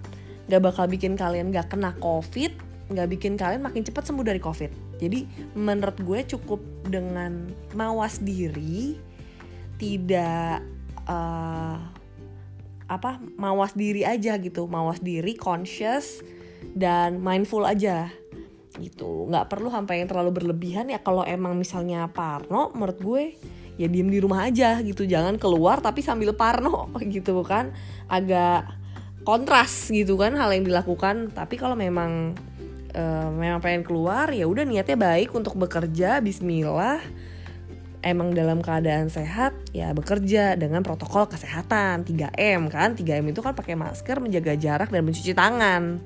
Nggak 0.47 0.61
bakal 0.71 0.85
bikin 0.87 1.17
kalian 1.17 1.51
nggak 1.51 1.73
kena 1.73 1.91
covid 1.99 2.53
nggak 2.93 3.09
bikin 3.15 3.39
kalian 3.39 3.63
makin 3.63 3.81
cepat 3.81 4.05
sembuh 4.05 4.25
dari 4.27 4.39
covid. 4.39 5.01
Jadi 5.01 5.25
menurut 5.57 5.97
gue 5.99 6.19
cukup 6.35 6.61
dengan 6.87 7.49
mawas 7.73 8.21
diri 8.21 8.95
tidak 9.81 10.61
uh, 11.09 11.79
apa 12.87 13.19
mawas 13.35 13.73
diri 13.73 14.03
aja 14.03 14.35
gitu. 14.39 14.65
Mawas 14.67 14.99
diri 14.99 15.35
conscious 15.37 16.23
dan 16.75 17.19
mindful 17.19 17.63
aja. 17.63 18.11
Gitu. 18.77 19.29
Nggak 19.29 19.53
perlu 19.53 19.69
sampai 19.69 20.01
yang 20.03 20.09
terlalu 20.09 20.43
berlebihan 20.43 20.89
ya. 20.89 20.99
Kalau 20.99 21.21
emang 21.23 21.55
misalnya 21.55 22.09
parno 22.09 22.73
menurut 22.73 22.99
gue 22.99 23.23
ya 23.73 23.89
diem 23.89 24.09
di 24.09 24.19
rumah 24.21 24.47
aja 24.47 24.79
gitu. 24.81 25.05
Jangan 25.05 25.37
keluar 25.37 25.79
tapi 25.79 26.03
sambil 26.03 26.33
parno 26.33 26.89
gitu 27.13 27.41
kan. 27.45 27.71
Agak 28.09 28.67
kontras 29.23 29.91
gitu 29.91 30.19
kan 30.19 30.35
hal 30.35 30.51
yang 30.51 30.65
dilakukan. 30.67 31.31
Tapi 31.31 31.55
kalau 31.55 31.77
memang 31.77 32.35
eh, 32.93 33.27
memang 33.29 33.59
pengen 33.59 33.83
keluar 33.83 34.29
ya 34.31 34.45
udah 34.45 34.63
niatnya 34.63 34.97
baik 34.97 35.33
untuk 35.33 35.57
bekerja 35.57 36.21
Bismillah 36.21 37.01
emang 38.03 38.35
dalam 38.35 38.59
keadaan 38.59 39.07
sehat 39.07 39.55
ya 39.71 39.95
bekerja 39.95 40.59
dengan 40.59 40.83
protokol 40.83 41.25
kesehatan 41.31 42.03
3M 42.03 42.69
kan? 42.69 42.93
3M 42.93 43.31
itu 43.31 43.39
kan 43.39 43.55
pakai 43.55 43.79
masker 43.79 44.19
menjaga 44.19 44.53
jarak 44.59 44.91
dan 44.91 45.01
mencuci 45.07 45.31
tangan. 45.33 46.03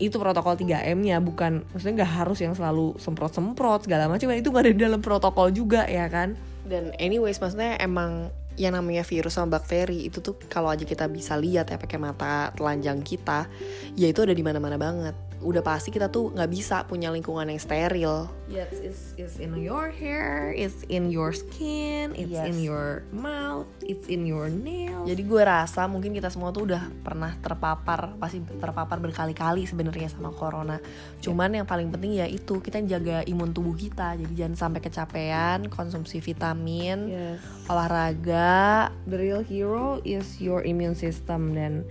Itu 0.00 0.16
protokol 0.16 0.56
3M-nya 0.56 1.20
bukan 1.20 1.64
maksudnya 1.72 2.04
nggak 2.04 2.12
harus 2.24 2.38
yang 2.40 2.52
selalu 2.52 2.96
semprot-semprot 3.00 3.88
segala 3.88 4.08
macam 4.08 4.32
itu 4.32 4.48
nggak 4.48 4.64
ada 4.64 4.72
di 4.72 4.80
dalam 4.80 5.00
protokol 5.00 5.48
juga 5.52 5.88
ya 5.88 6.06
kan? 6.12 6.36
Dan 6.68 6.92
anyways 7.00 7.40
maksudnya 7.40 7.80
emang 7.80 8.28
yang 8.60 8.76
namanya 8.76 9.00
virus 9.08 9.40
sama 9.40 9.56
bakteri 9.56 10.04
itu 10.04 10.20
tuh 10.20 10.36
kalau 10.52 10.68
aja 10.68 10.84
kita 10.84 11.08
bisa 11.08 11.32
lihat 11.40 11.72
ya 11.72 11.80
pakai 11.80 11.96
mata 11.96 12.52
telanjang 12.52 13.00
kita 13.00 13.48
ya 13.96 14.06
itu 14.10 14.20
ada 14.20 14.36
di 14.36 14.44
mana-mana 14.44 14.76
banget 14.76 15.29
udah 15.40 15.64
pasti 15.64 15.88
kita 15.88 16.12
tuh 16.12 16.36
nggak 16.36 16.50
bisa 16.52 16.84
punya 16.84 17.08
lingkungan 17.08 17.48
yang 17.48 17.60
steril 17.60 18.28
Yes, 18.50 18.82
it's, 18.82 19.14
it's 19.14 19.36
in 19.38 19.54
your 19.62 19.94
hair, 19.94 20.50
it's 20.58 20.82
in 20.90 21.14
your 21.14 21.30
skin, 21.30 22.18
it's 22.18 22.34
Yes. 22.34 22.50
in 22.50 22.58
your 22.58 23.06
mouth, 23.14 23.70
it's 23.78 24.10
in 24.10 24.26
your 24.26 24.50
nails. 24.50 25.06
Jadi 25.06 25.22
gue 25.22 25.42
rasa 25.46 25.86
mungkin 25.86 26.10
kita 26.10 26.34
semua 26.34 26.50
tuh 26.50 26.66
udah 26.66 26.90
pernah 27.06 27.30
terpapar, 27.38 28.18
pasti 28.18 28.42
terpapar 28.42 28.98
berkali-kali 28.98 29.70
sebenarnya 29.70 30.10
sama 30.10 30.34
corona. 30.34 30.82
Cuman 31.22 31.62
yang 31.62 31.66
paling 31.70 31.94
penting 31.94 32.18
ya 32.18 32.26
itu 32.26 32.58
kita 32.58 32.82
jaga 32.90 33.22
imun 33.22 33.54
tubuh 33.54 33.78
kita. 33.78 34.18
Jadi 34.18 34.34
jangan 34.34 34.58
sampai 34.58 34.82
kecapean, 34.82 35.70
konsumsi 35.70 36.18
vitamin, 36.18 37.06
yes. 37.06 37.38
olahraga. 37.70 38.90
The 39.06 39.14
real 39.14 39.46
hero 39.46 40.02
is 40.02 40.42
your 40.42 40.66
immune 40.66 40.98
system 40.98 41.54
dan 41.54 41.86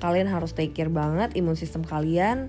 kalian 0.00 0.24
harus 0.24 0.56
take 0.56 0.72
care 0.72 0.88
banget 0.88 1.36
imun 1.36 1.52
sistem 1.52 1.84
kalian. 1.84 2.48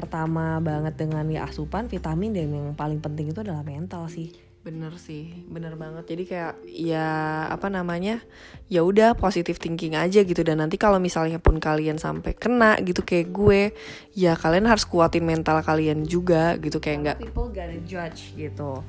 Pertama 0.00 0.56
banget 0.64 0.96
dengan 0.96 1.28
ya 1.28 1.44
asupan, 1.44 1.84
vitamin 1.92 2.32
dan 2.32 2.48
yang 2.48 2.68
paling 2.72 3.04
penting 3.04 3.28
itu 3.28 3.44
adalah 3.44 3.60
mental 3.60 4.08
sih. 4.08 4.32
Bener 4.60 4.92
sih, 5.00 5.44
bener 5.48 5.76
banget. 5.76 6.04
Jadi 6.04 6.24
kayak 6.28 6.60
ya 6.68 7.48
apa 7.48 7.72
namanya, 7.72 8.20
ya 8.68 8.84
udah 8.84 9.16
positive 9.16 9.56
thinking 9.56 9.96
aja 9.96 10.20
gitu. 10.20 10.40
Dan 10.40 10.60
nanti 10.60 10.76
kalau 10.76 11.00
misalnya 11.00 11.40
pun 11.40 11.56
kalian 11.60 11.96
sampai 11.96 12.36
kena 12.36 12.76
gitu 12.80 13.00
kayak 13.00 13.28
gue, 13.32 13.60
ya 14.16 14.36
kalian 14.36 14.68
harus 14.68 14.84
kuatin 14.84 15.24
mental 15.24 15.60
kalian 15.64 16.04
juga 16.04 16.60
gitu 16.60 16.76
kayak 16.76 16.98
nggak 17.00 17.18
people 17.20 17.48
gonna 17.48 17.80
judge 17.88 18.36
gitu 18.36 18.84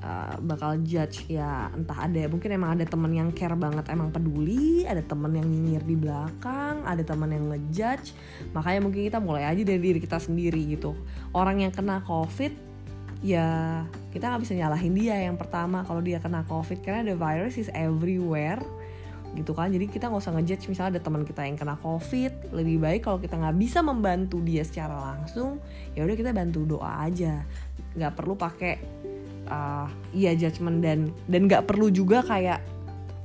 Uh, 0.00 0.32
bakal 0.48 0.80
judge 0.80 1.28
ya 1.28 1.68
entah 1.76 2.08
ada 2.08 2.24
mungkin 2.24 2.56
emang 2.56 2.72
ada 2.72 2.88
temen 2.88 3.12
yang 3.12 3.28
care 3.36 3.52
banget 3.52 3.84
emang 3.92 4.08
peduli 4.08 4.88
ada 4.88 5.04
temen 5.04 5.28
yang 5.36 5.44
nyinyir 5.44 5.84
di 5.84 5.92
belakang 5.92 6.80
ada 6.88 7.04
temen 7.04 7.28
yang 7.28 7.52
ngejudge. 7.52 8.16
Makanya 8.56 8.80
mungkin 8.80 9.04
kita 9.04 9.20
mulai 9.20 9.44
aja 9.44 9.60
dari 9.60 9.76
diri 9.76 10.00
kita 10.00 10.16
sendiri 10.16 10.72
gitu. 10.72 10.96
Orang 11.36 11.60
yang 11.60 11.68
kena 11.68 12.00
covid 12.08 12.56
ya 13.20 13.84
kita 14.16 14.32
nggak 14.32 14.40
bisa 14.40 14.56
nyalahin 14.56 14.96
dia 14.96 15.20
yang 15.20 15.36
pertama 15.36 15.84
kalau 15.84 16.00
dia 16.00 16.16
kena 16.16 16.48
covid 16.48 16.80
karena 16.80 17.12
the 17.12 17.16
virus 17.20 17.60
is 17.60 17.68
everywhere 17.76 18.64
gitu 19.36 19.52
kan. 19.52 19.68
Jadi 19.68 19.84
kita 19.84 20.08
nggak 20.08 20.24
usah 20.24 20.32
ngejudge 20.32 20.64
misalnya 20.72 20.96
ada 20.96 21.02
teman 21.04 21.28
kita 21.28 21.44
yang 21.44 21.60
kena 21.60 21.76
covid 21.76 22.32
lebih 22.56 22.80
baik 22.80 23.04
kalau 23.04 23.20
kita 23.20 23.36
nggak 23.36 23.56
bisa 23.60 23.84
membantu 23.84 24.40
dia 24.40 24.64
secara 24.64 24.96
langsung 24.96 25.60
ya 25.92 26.08
udah 26.08 26.16
kita 26.16 26.32
bantu 26.32 26.64
doa 26.64 27.04
aja. 27.04 27.44
Nggak 28.00 28.12
perlu 28.16 28.32
pakai 28.32 28.74
uh, 29.50 29.90
iya 30.14 30.32
judgement 30.38 30.80
dan 30.80 31.10
dan 31.26 31.50
nggak 31.50 31.66
perlu 31.66 31.90
juga 31.90 32.22
kayak 32.22 32.62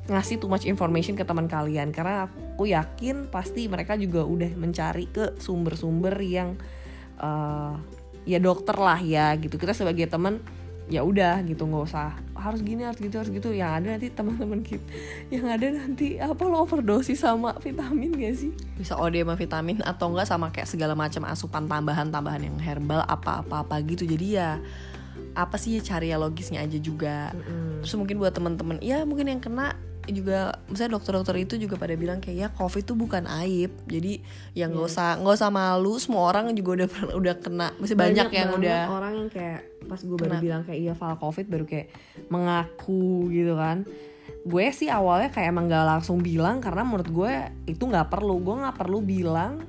ngasih 0.05 0.37
too 0.37 0.49
much 0.49 0.65
information 0.65 1.13
ke 1.17 1.25
teman 1.25 1.49
kalian. 1.49 1.93
Karena 1.93 2.29
aku 2.29 2.69
yakin 2.69 3.29
pasti 3.29 3.69
mereka 3.69 3.97
juga 3.97 4.25
udah 4.25 4.51
mencari 4.57 5.09
ke 5.09 5.37
sumber-sumber 5.37 6.13
yang 6.21 6.57
uh, 7.21 7.77
ya 8.25 8.41
dokter 8.41 8.75
lah 8.77 8.99
ya 9.01 9.33
gitu. 9.37 9.57
Kita 9.57 9.73
sebagai 9.73 10.05
teman 10.09 10.41
ya 10.85 11.01
udah 11.01 11.41
gitu 11.49 11.65
nggak 11.65 11.81
usah 11.89 12.13
harus 12.37 12.61
gini 12.61 12.85
harus 12.85 13.01
gitu 13.01 13.17
harus 13.17 13.33
gitu. 13.33 13.49
Yang 13.49 13.71
ada 13.81 13.87
nanti 13.97 14.07
teman-teman 14.13 14.61
kita 14.61 14.85
yang 15.33 15.45
ada 15.49 15.67
nanti 15.73 16.21
apa 16.21 16.45
lo 16.45 16.61
overdosis 16.61 17.25
sama 17.25 17.57
vitamin 17.57 18.13
gak 18.13 18.35
sih? 18.37 18.53
Bisa 18.77 18.93
OD 18.93 19.25
sama 19.25 19.33
vitamin 19.33 19.81
atau 19.81 20.13
enggak 20.13 20.29
sama 20.29 20.53
kayak 20.53 20.69
segala 20.69 20.93
macam 20.93 21.25
asupan 21.25 21.65
tambahan-tambahan 21.65 22.45
yang 22.45 22.57
herbal 22.61 23.01
apa-apa-apa 23.09 23.81
gitu. 23.89 24.05
Jadi 24.05 24.37
ya 24.37 24.61
apa 25.35 25.59
sih 25.59 25.77
ya 25.77 25.81
cari 25.83 26.09
ya 26.09 26.17
logisnya 26.17 26.63
aja 26.63 26.79
juga. 26.79 27.35
Terus 27.83 27.93
mungkin 27.99 28.17
buat 28.17 28.33
teman-teman 28.33 28.79
ya 28.79 29.03
mungkin 29.03 29.27
yang 29.29 29.43
kena 29.43 29.75
juga 30.05 30.61
misalnya 30.69 31.01
dokter-dokter 31.01 31.33
itu 31.41 31.57
juga 31.57 31.81
pada 31.81 31.97
bilang 31.97 32.21
kayak 32.21 32.37
ya 32.37 32.47
covid 32.53 32.85
itu 32.85 32.93
bukan 32.93 33.25
aib 33.41 33.73
jadi 33.89 34.21
ya 34.53 34.69
nggak 34.69 34.85
usah 34.85 35.17
nggak 35.17 35.33
usah 35.33 35.49
malu 35.49 35.97
semua 35.97 36.29
orang 36.29 36.53
juga 36.53 36.77
udah 36.77 36.87
udah 37.17 37.33
kena 37.41 37.73
masih 37.81 37.97
banyak, 37.97 38.29
yang 38.29 38.53
banget 38.53 38.69
udah 38.69 38.81
orang 38.93 39.13
yang 39.17 39.29
kayak 39.33 39.59
pas 39.89 39.97
gue 39.97 40.17
baru 40.17 40.37
bilang 40.37 40.61
kayak 40.61 40.77
iya 40.81 40.93
file 40.93 41.17
covid 41.17 41.45
baru 41.49 41.65
kayak 41.65 41.87
mengaku 42.29 43.33
gitu 43.33 43.57
kan. 43.57 43.81
Gue 44.45 44.69
sih 44.69 44.93
awalnya 44.93 45.33
kayak 45.33 45.57
emang 45.57 45.65
gak 45.73 45.85
langsung 45.89 46.21
bilang 46.21 46.61
karena 46.61 46.85
menurut 46.85 47.09
gue 47.09 47.33
itu 47.65 47.81
nggak 47.81 48.13
perlu. 48.13 48.37
Gue 48.45 48.61
nggak 48.61 48.77
perlu 48.77 49.01
bilang 49.01 49.65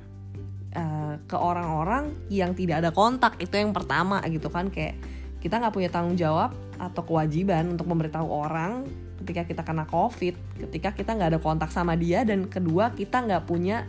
uh, 0.77 1.17
ke 1.25 1.33
orang-orang 1.33 2.13
yang 2.29 2.53
tidak 2.53 2.85
ada 2.85 2.93
kontak. 2.93 3.41
Itu 3.41 3.57
yang 3.57 3.73
pertama 3.73 4.21
gitu 4.29 4.53
kan 4.53 4.69
kayak 4.69 5.01
kita 5.43 5.61
nggak 5.61 5.73
punya 5.73 5.89
tanggung 5.91 6.17
jawab 6.17 6.53
atau 6.77 7.01
kewajiban 7.05 7.73
untuk 7.73 7.89
memberitahu 7.89 8.27
orang 8.27 8.85
ketika 9.25 9.49
kita 9.49 9.61
kena 9.65 9.89
covid 9.89 10.37
ketika 10.69 10.93
kita 10.93 11.17
nggak 11.17 11.29
ada 11.35 11.39
kontak 11.41 11.73
sama 11.73 11.97
dia 11.97 12.21
dan 12.21 12.45
kedua 12.45 12.93
kita 12.93 13.25
nggak 13.25 13.49
punya 13.49 13.85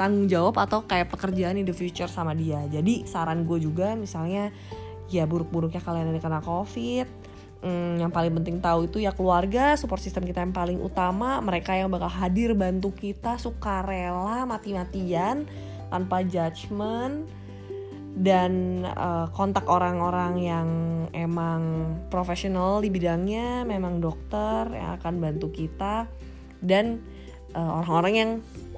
tanggung 0.00 0.26
jawab 0.26 0.58
atau 0.58 0.82
kayak 0.82 1.12
pekerjaan 1.12 1.60
in 1.60 1.68
the 1.68 1.76
future 1.76 2.08
sama 2.08 2.32
dia. 2.32 2.58
Jadi 2.66 3.06
saran 3.06 3.44
gue 3.44 3.60
juga 3.60 3.94
misalnya 3.94 4.50
ya 5.12 5.28
buruk-buruknya 5.28 5.84
kalian 5.84 6.10
yang 6.10 6.24
kena 6.24 6.40
covid 6.40 7.04
hmm, 7.60 8.00
yang 8.00 8.10
paling 8.10 8.32
penting 8.40 8.58
tahu 8.58 8.88
itu 8.88 9.04
ya 9.04 9.12
keluarga 9.12 9.76
support 9.76 10.00
system 10.00 10.24
kita 10.24 10.40
yang 10.40 10.56
paling 10.56 10.80
utama 10.80 11.38
mereka 11.44 11.76
yang 11.76 11.92
bakal 11.92 12.08
hadir 12.08 12.56
bantu 12.56 12.90
kita 12.96 13.36
sukarela 13.36 14.48
mati-matian 14.48 15.44
tanpa 15.92 16.24
judgement 16.24 17.28
dan 18.12 18.84
uh, 18.84 19.26
kontak 19.32 19.64
orang-orang 19.64 20.32
yang 20.36 20.68
emang 21.16 21.94
profesional 22.12 22.84
di 22.84 22.92
bidangnya 22.92 23.64
memang 23.64 24.04
dokter 24.04 24.68
yang 24.68 25.00
akan 25.00 25.16
bantu 25.16 25.48
kita 25.48 26.08
dan 26.62 27.00
eh, 27.52 27.58
orang-orang 27.58 28.14
yang 28.14 28.30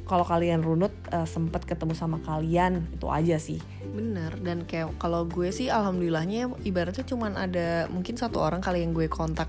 kalau 0.05 0.25
kalian 0.25 0.61
runut 0.61 0.93
uh, 1.17 1.25
sempet 1.25 1.65
ketemu 1.65 1.97
sama 1.97 2.21
kalian 2.21 2.85
itu 2.93 3.09
aja 3.09 3.41
sih. 3.41 3.57
Bener 3.89 4.37
dan 4.45 4.69
kayak 4.69 4.93
kalau 5.01 5.25
gue 5.25 5.49
sih 5.49 5.73
alhamdulillahnya 5.73 6.53
ibaratnya 6.61 7.09
cuman 7.09 7.41
ada 7.41 7.89
mungkin 7.89 8.21
satu 8.21 8.37
orang 8.37 8.61
kali 8.61 8.85
yang 8.85 8.93
gue 8.93 9.09
kontak 9.09 9.49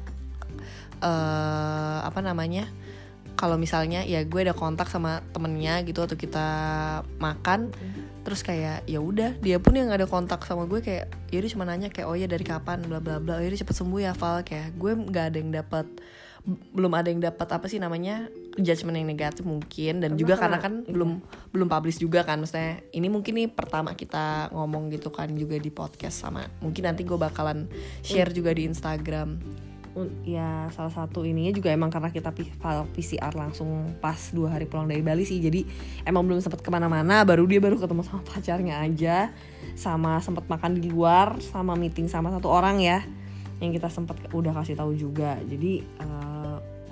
uh, 1.03 1.99
apa 2.07 2.23
namanya 2.23 2.71
kalau 3.35 3.59
misalnya 3.59 4.01
ya 4.07 4.23
gue 4.23 4.41
ada 4.41 4.55
kontak 4.55 4.87
sama 4.87 5.21
temennya 5.35 5.83
gitu 5.83 6.03
atau 6.03 6.15
kita 6.15 6.47
makan 7.19 7.71
terus 8.25 8.41
kayak 8.41 8.87
ya 8.89 8.97
udah 8.97 9.37
dia 9.37 9.61
pun 9.61 9.77
yang 9.77 9.93
ada 9.93 10.09
kontak 10.09 10.41
sama 10.47 10.65
gue 10.65 10.81
kayak 10.81 11.11
ya 11.29 11.39
cuma 11.51 11.67
nanya 11.67 11.93
kayak 11.93 12.07
oh 12.09 12.17
ya 12.17 12.25
dari 12.25 12.41
kapan 12.41 12.81
bla 12.87 12.97
bla 12.97 13.21
bla 13.21 13.37
oh 13.37 13.43
ya 13.43 13.53
cepet 13.53 13.75
sembuh 13.75 14.01
ya 14.01 14.17
Val 14.17 14.41
kayak 14.41 14.73
gue 14.79 14.91
nggak 14.97 15.25
ada 15.29 15.37
yang 15.37 15.51
dapat 15.53 15.85
belum 16.45 16.93
ada 16.93 17.09
yang 17.09 17.21
dapat 17.25 17.47
apa 17.57 17.65
sih 17.65 17.81
namanya 17.81 18.29
judgement 18.53 19.01
yang 19.01 19.09
negatif 19.09 19.41
mungkin 19.41 19.97
dan 19.97 20.13
juga 20.13 20.37
karena 20.37 20.61
kan 20.61 20.85
iya. 20.85 20.93
belum 20.93 21.11
belum 21.49 21.67
publish 21.67 21.97
juga 21.97 22.21
kan 22.21 22.37
maksudnya 22.37 22.85
ini 22.93 23.09
mungkin 23.09 23.33
nih 23.33 23.49
pertama 23.49 23.97
kita 23.97 24.53
ngomong 24.53 24.93
gitu 24.93 25.09
kan 25.09 25.33
juga 25.33 25.57
di 25.57 25.73
podcast 25.73 26.21
sama 26.21 26.45
mungkin 26.61 26.85
nanti 26.85 27.01
gue 27.01 27.17
bakalan 27.17 27.65
share 28.05 28.29
juga 28.29 28.53
di 28.53 28.69
Instagram 28.69 29.41
ya 30.27 30.67
salah 30.75 30.91
satu 30.91 31.23
ininya 31.23 31.55
juga 31.55 31.71
emang 31.71 31.87
karena 31.87 32.11
kita 32.11 32.35
PCR 32.91 33.31
langsung 33.31 33.95
pas 34.03 34.17
dua 34.35 34.51
hari 34.51 34.67
pulang 34.67 34.89
dari 34.89 34.99
Bali 34.99 35.23
sih. 35.23 35.39
Jadi 35.39 35.63
emang 36.03 36.27
belum 36.27 36.43
sempat 36.43 36.59
ke 36.59 36.69
mana-mana. 36.73 37.23
Baru 37.23 37.47
dia 37.47 37.63
baru 37.63 37.79
ketemu 37.79 38.03
sama 38.03 38.21
pacarnya 38.33 38.81
aja. 38.83 39.31
Sama 39.77 40.19
sempat 40.19 40.47
makan 40.47 40.79
di 40.79 40.91
luar 40.91 41.39
sama 41.39 41.77
meeting 41.77 42.07
sama 42.07 42.31
satu 42.31 42.51
orang 42.51 42.79
ya 42.81 43.03
yang 43.63 43.71
kita 43.71 43.87
sempat 43.87 44.19
udah 44.35 44.51
kasih 44.51 44.75
tahu 44.75 44.91
juga. 44.97 45.39
Jadi 45.47 45.85
uh, 46.03 46.24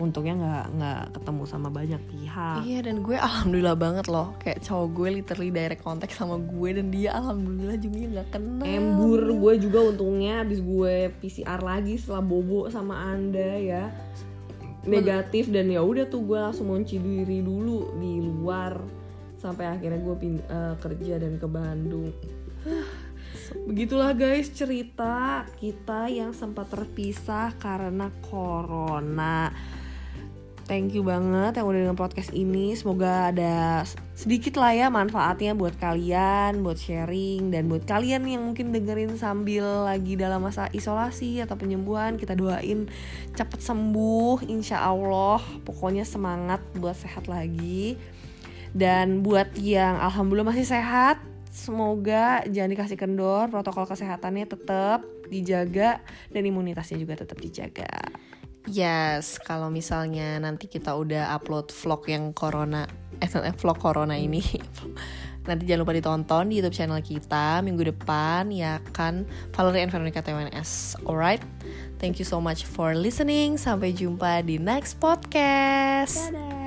untungnya 0.02 0.34
nggak 0.34 0.66
nggak 0.74 1.02
ketemu 1.20 1.44
sama 1.46 1.70
banyak 1.70 2.02
pihak. 2.10 2.66
Iya 2.66 2.80
dan 2.90 3.06
gue 3.06 3.14
alhamdulillah 3.14 3.78
banget 3.78 4.06
loh. 4.10 4.34
Kayak 4.42 4.66
cowok 4.66 4.88
gue 4.90 5.08
literally 5.22 5.52
direct 5.54 5.84
contact 5.86 6.14
sama 6.18 6.42
gue 6.42 6.70
dan 6.74 6.90
dia 6.90 7.14
alhamdulillah 7.14 7.78
juga 7.78 7.98
nggak 8.18 8.30
kenal 8.34 8.66
embur 8.66 9.22
gue 9.38 9.54
juga 9.62 9.80
untungnya 9.94 10.42
abis 10.42 10.60
gue 10.66 11.14
PCR 11.22 11.62
lagi 11.62 12.02
setelah 12.02 12.24
bobo 12.26 12.66
sama 12.74 13.14
anda 13.14 13.54
ya. 13.62 13.94
Negatif 14.84 15.48
dan 15.54 15.70
ya 15.70 15.80
udah 15.80 16.10
tuh 16.10 16.26
gue 16.26 16.40
langsung 16.42 16.74
ngunci 16.74 16.98
diri 16.98 17.46
dulu 17.46 17.94
di 18.02 18.20
luar. 18.20 18.82
Sampai 19.38 19.70
akhirnya 19.70 20.00
gue 20.02 20.16
pin- 20.18 20.48
uh, 20.50 20.74
kerja 20.82 21.22
dan 21.22 21.38
ke 21.38 21.46
Bandung. 21.46 22.10
Begitulah 23.68 24.16
guys 24.16 24.50
cerita 24.50 25.46
kita 25.58 26.10
yang 26.10 26.32
sempat 26.34 26.70
terpisah 26.70 27.54
karena 27.60 28.10
corona 28.26 29.52
thank 30.66 30.96
you 30.96 31.04
banget 31.04 31.60
yang 31.60 31.68
udah 31.68 31.80
dengan 31.88 31.98
podcast 32.00 32.32
ini. 32.32 32.76
Semoga 32.76 33.32
ada 33.32 33.84
sedikit 34.16 34.60
lah 34.60 34.72
ya 34.72 34.88
manfaatnya 34.88 35.58
buat 35.58 35.76
kalian 35.78 36.64
buat 36.64 36.80
sharing 36.80 37.52
dan 37.52 37.68
buat 37.68 37.84
kalian 37.84 38.24
yang 38.26 38.42
mungkin 38.42 38.72
dengerin 38.72 39.16
sambil 39.20 39.88
lagi 39.88 40.16
dalam 40.16 40.44
masa 40.44 40.72
isolasi 40.72 41.44
atau 41.44 41.60
penyembuhan 41.60 42.16
kita 42.16 42.38
doain 42.38 42.88
cepet 43.36 43.60
sembuh 43.60 44.48
insya 44.48 44.84
Allah. 44.84 45.44
Pokoknya 45.68 46.08
semangat 46.08 46.64
buat 46.80 46.96
sehat 46.96 47.28
lagi. 47.28 48.00
Dan 48.74 49.22
buat 49.22 49.54
yang 49.60 50.02
alhamdulillah 50.02 50.50
masih 50.50 50.66
sehat 50.66 51.22
semoga 51.54 52.42
jangan 52.50 52.74
dikasih 52.74 52.98
kendor 52.98 53.46
protokol 53.54 53.86
kesehatannya 53.86 54.50
tetap 54.50 55.06
dijaga 55.30 56.02
dan 56.34 56.42
imunitasnya 56.42 56.98
juga 56.98 57.22
tetap 57.22 57.38
dijaga 57.38 58.10
Yes, 58.64 59.44
kalau 59.44 59.68
misalnya 59.68 60.40
nanti 60.40 60.72
kita 60.72 60.96
udah 60.96 61.36
upload 61.36 61.76
vlog 61.76 62.08
yang 62.08 62.32
corona, 62.32 62.88
eh, 63.20 63.28
vlog 63.60 63.76
corona 63.76 64.16
ini, 64.16 64.40
nanti 65.48 65.68
jangan 65.68 65.84
lupa 65.84 65.94
ditonton 66.00 66.48
di 66.48 66.64
YouTube 66.64 66.76
channel 66.80 67.04
kita 67.04 67.60
minggu 67.60 67.92
depan 67.92 68.48
ya 68.48 68.80
kan 68.96 69.28
Valerie 69.52 69.84
and 69.84 69.92
Veronica 69.92 70.24
TWNS. 70.24 71.04
Alright, 71.04 71.44
thank 72.00 72.24
you 72.24 72.28
so 72.28 72.40
much 72.40 72.64
for 72.64 72.96
listening. 72.96 73.60
Sampai 73.60 73.92
jumpa 73.92 74.48
di 74.48 74.56
next 74.56 74.96
podcast. 75.04 76.32
Dadah. 76.32 76.63